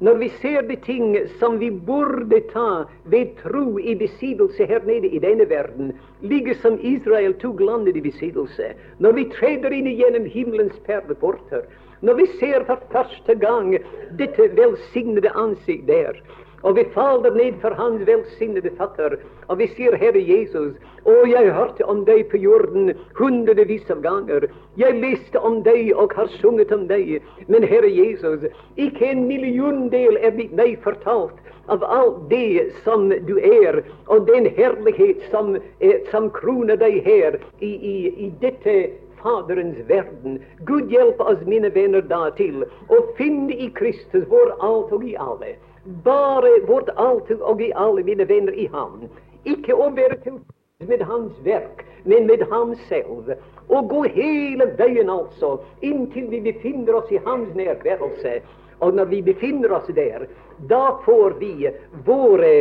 når 0.00 0.14
vi 0.14 0.28
ser 0.40 0.62
de 0.64 0.76
ting 0.80 1.16
som 1.38 1.58
vi 1.60 1.70
burde 1.70 2.40
ta 2.52 2.84
ved 3.04 3.34
tro 3.42 3.78
i 3.78 3.94
besidelse 3.94 4.66
her 4.66 4.80
nede 4.86 5.08
i 5.08 5.18
denne 5.20 5.44
verden, 5.48 5.92
ligge 6.20 6.54
som 6.62 6.78
Israel 6.80 7.34
tok 7.42 7.60
landet 7.60 7.96
i 7.96 8.00
besidelse 8.00 8.72
når 8.98 9.12
vi 9.18 9.26
treder 9.34 9.76
inn 9.76 9.90
gjennom 9.92 10.24
himmelens 10.24 10.78
perleporter, 10.86 11.66
når 12.00 12.16
vi 12.16 12.26
ser 12.40 12.64
for 12.64 12.80
første 12.92 13.36
gang 13.42 13.74
dette 14.16 14.48
velsignede 14.56 15.34
ansikt 15.36 15.84
der, 15.86 16.16
og 16.62 16.76
vi 16.76 16.84
faller 16.94 17.34
ned 17.34 17.60
for 17.62 17.74
Hans 17.78 18.02
velsignede 18.06 18.70
fatter, 18.76 19.16
og 19.48 19.58
vi 19.58 19.68
sier, 19.74 19.96
Herre 20.00 20.20
Jesus, 20.20 20.74
å, 21.08 21.14
jeg 21.28 21.52
hørte 21.56 21.86
om 21.88 22.02
deg 22.08 22.26
på 22.30 22.40
jorden 22.40 22.92
hundrevis 23.18 23.88
av 23.92 24.02
ganger. 24.04 24.48
Jeg 24.80 25.00
leste 25.00 25.40
om 25.40 25.62
deg 25.64 25.92
og 25.96 26.12
har 26.18 26.28
sunget 26.40 26.72
om 26.76 26.86
deg. 26.90 27.16
Men 27.48 27.64
Herre 27.64 27.88
Jesus, 27.88 28.44
ikke 28.76 29.08
en 29.08 29.24
milliondel 29.30 30.20
er 30.20 30.36
blitt 30.36 30.52
meg 30.56 30.76
fortalt 30.84 31.38
av 31.70 31.84
alt 31.86 32.24
det 32.30 32.70
som 32.84 33.08
du 33.28 33.36
er, 33.38 33.82
og 34.10 34.26
den 34.28 34.48
herlighet 34.56 35.22
som, 35.30 35.54
eh, 35.80 36.00
som 36.10 36.28
kroner 36.34 36.76
deg 36.76 37.00
her 37.06 37.38
i, 37.60 37.70
i, 37.70 37.96
i 38.26 38.32
dette 38.42 38.90
Faderens 39.20 39.76
verden. 39.88 40.40
Gud 40.64 40.92
hjelpe 40.92 41.24
oss, 41.28 41.40
mine 41.46 41.68
venner, 41.74 42.00
da 42.00 42.30
til 42.36 42.64
å 42.88 43.00
finne 43.18 43.52
i 43.52 43.68
Kristus 43.76 44.24
vår 44.30 44.54
alt 44.58 44.94
og 44.96 45.04
i 45.04 45.12
alle. 45.20 45.58
Bare 45.84 46.60
vårt 46.66 46.88
alltid 46.96 47.40
og 47.40 47.62
i 47.62 47.72
alle, 47.72 48.02
mine 48.04 48.28
venner, 48.28 48.52
i 48.52 48.66
ham. 48.72 49.06
Ikke 49.48 49.72
å 49.72 49.88
være 49.96 50.18
tilfreds 50.20 50.88
med 50.88 51.02
hans 51.08 51.38
verk, 51.44 51.84
men 52.04 52.26
med 52.26 52.44
ham 52.50 52.74
selv. 52.88 53.32
Og 53.68 53.88
gå 53.88 54.02
hele 54.12 54.66
veien, 54.76 55.08
altså, 55.10 55.58
inntil 55.80 56.28
vi 56.28 56.42
befinner 56.44 57.00
oss 57.00 57.12
i 57.12 57.20
hans 57.24 57.54
nærværelse. 57.56 58.40
Og 58.80 58.94
når 58.94 59.04
vi 59.04 59.22
befinner 59.22 59.72
oss 59.72 59.88
der, 59.96 60.26
da 60.68 60.84
får 61.04 61.36
vi 61.40 61.70
våre 62.04 62.52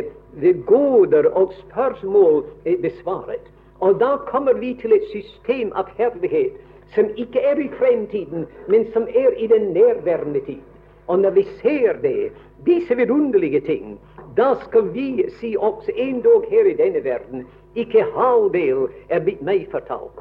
gåder 0.68 1.28
og 1.36 1.54
spørsmål 1.66 2.44
besvaret. 2.82 3.52
Og 3.80 4.00
da 4.00 4.16
kommer 4.28 4.54
vi 4.60 4.74
til 4.80 4.96
et 4.96 5.08
system 5.12 5.72
av 5.76 5.92
herlighet 6.00 6.60
som 6.96 7.12
ikke 7.16 7.44
er 7.46 7.60
i 7.60 7.70
fremtiden, 7.80 8.48
men 8.68 8.88
som 8.94 9.08
er 9.08 9.36
i 9.38 9.48
den 9.48 9.72
nærværende 9.76 10.44
tid. 10.48 10.64
analyseerde 11.10 12.32
deze 12.64 12.96
verwonderlijke 12.96 13.62
ding, 13.62 13.98
dat 14.34 14.70
kan 14.70 14.94
das 14.94 15.40
zien 15.40 15.60
op 15.60 15.82
één 15.82 16.22
dag 16.22 16.48
hier 16.50 16.66
in 16.66 16.76
deze 16.76 17.02
werden, 17.02 17.48
ik 17.74 18.06
haalbeel 18.16 18.90
er 19.08 19.24
met 19.24 19.42
mij 19.42 19.68
vertaald. 19.70 20.12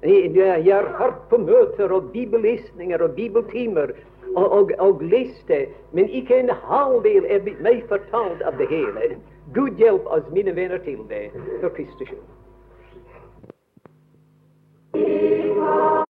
Je 0.00 0.62
hebt 0.64 0.96
hard 0.96 1.20
vermoeden 1.28 1.92
op 1.92 2.12
bibellistingen, 2.12 3.02
op 3.02 3.14
bibeltimer, 3.14 3.94
op 4.78 5.00
listen, 5.00 5.68
maar 5.90 6.02
ik 6.02 6.28
heb 6.28 6.48
een 6.48 6.54
haalbeel 6.54 7.24
er 7.24 7.42
mij 7.60 7.84
vertaald 7.86 8.46
op 8.46 8.56
de 8.56 8.66
hele. 8.68 9.16
Goed 9.52 9.78
help 9.78 10.06
als 10.06 10.22
mijn 10.32 10.54
wenner 10.54 10.82
til 10.82 11.06
de, 11.08 11.30
voor 11.60 11.70
Christus. 11.70 12.08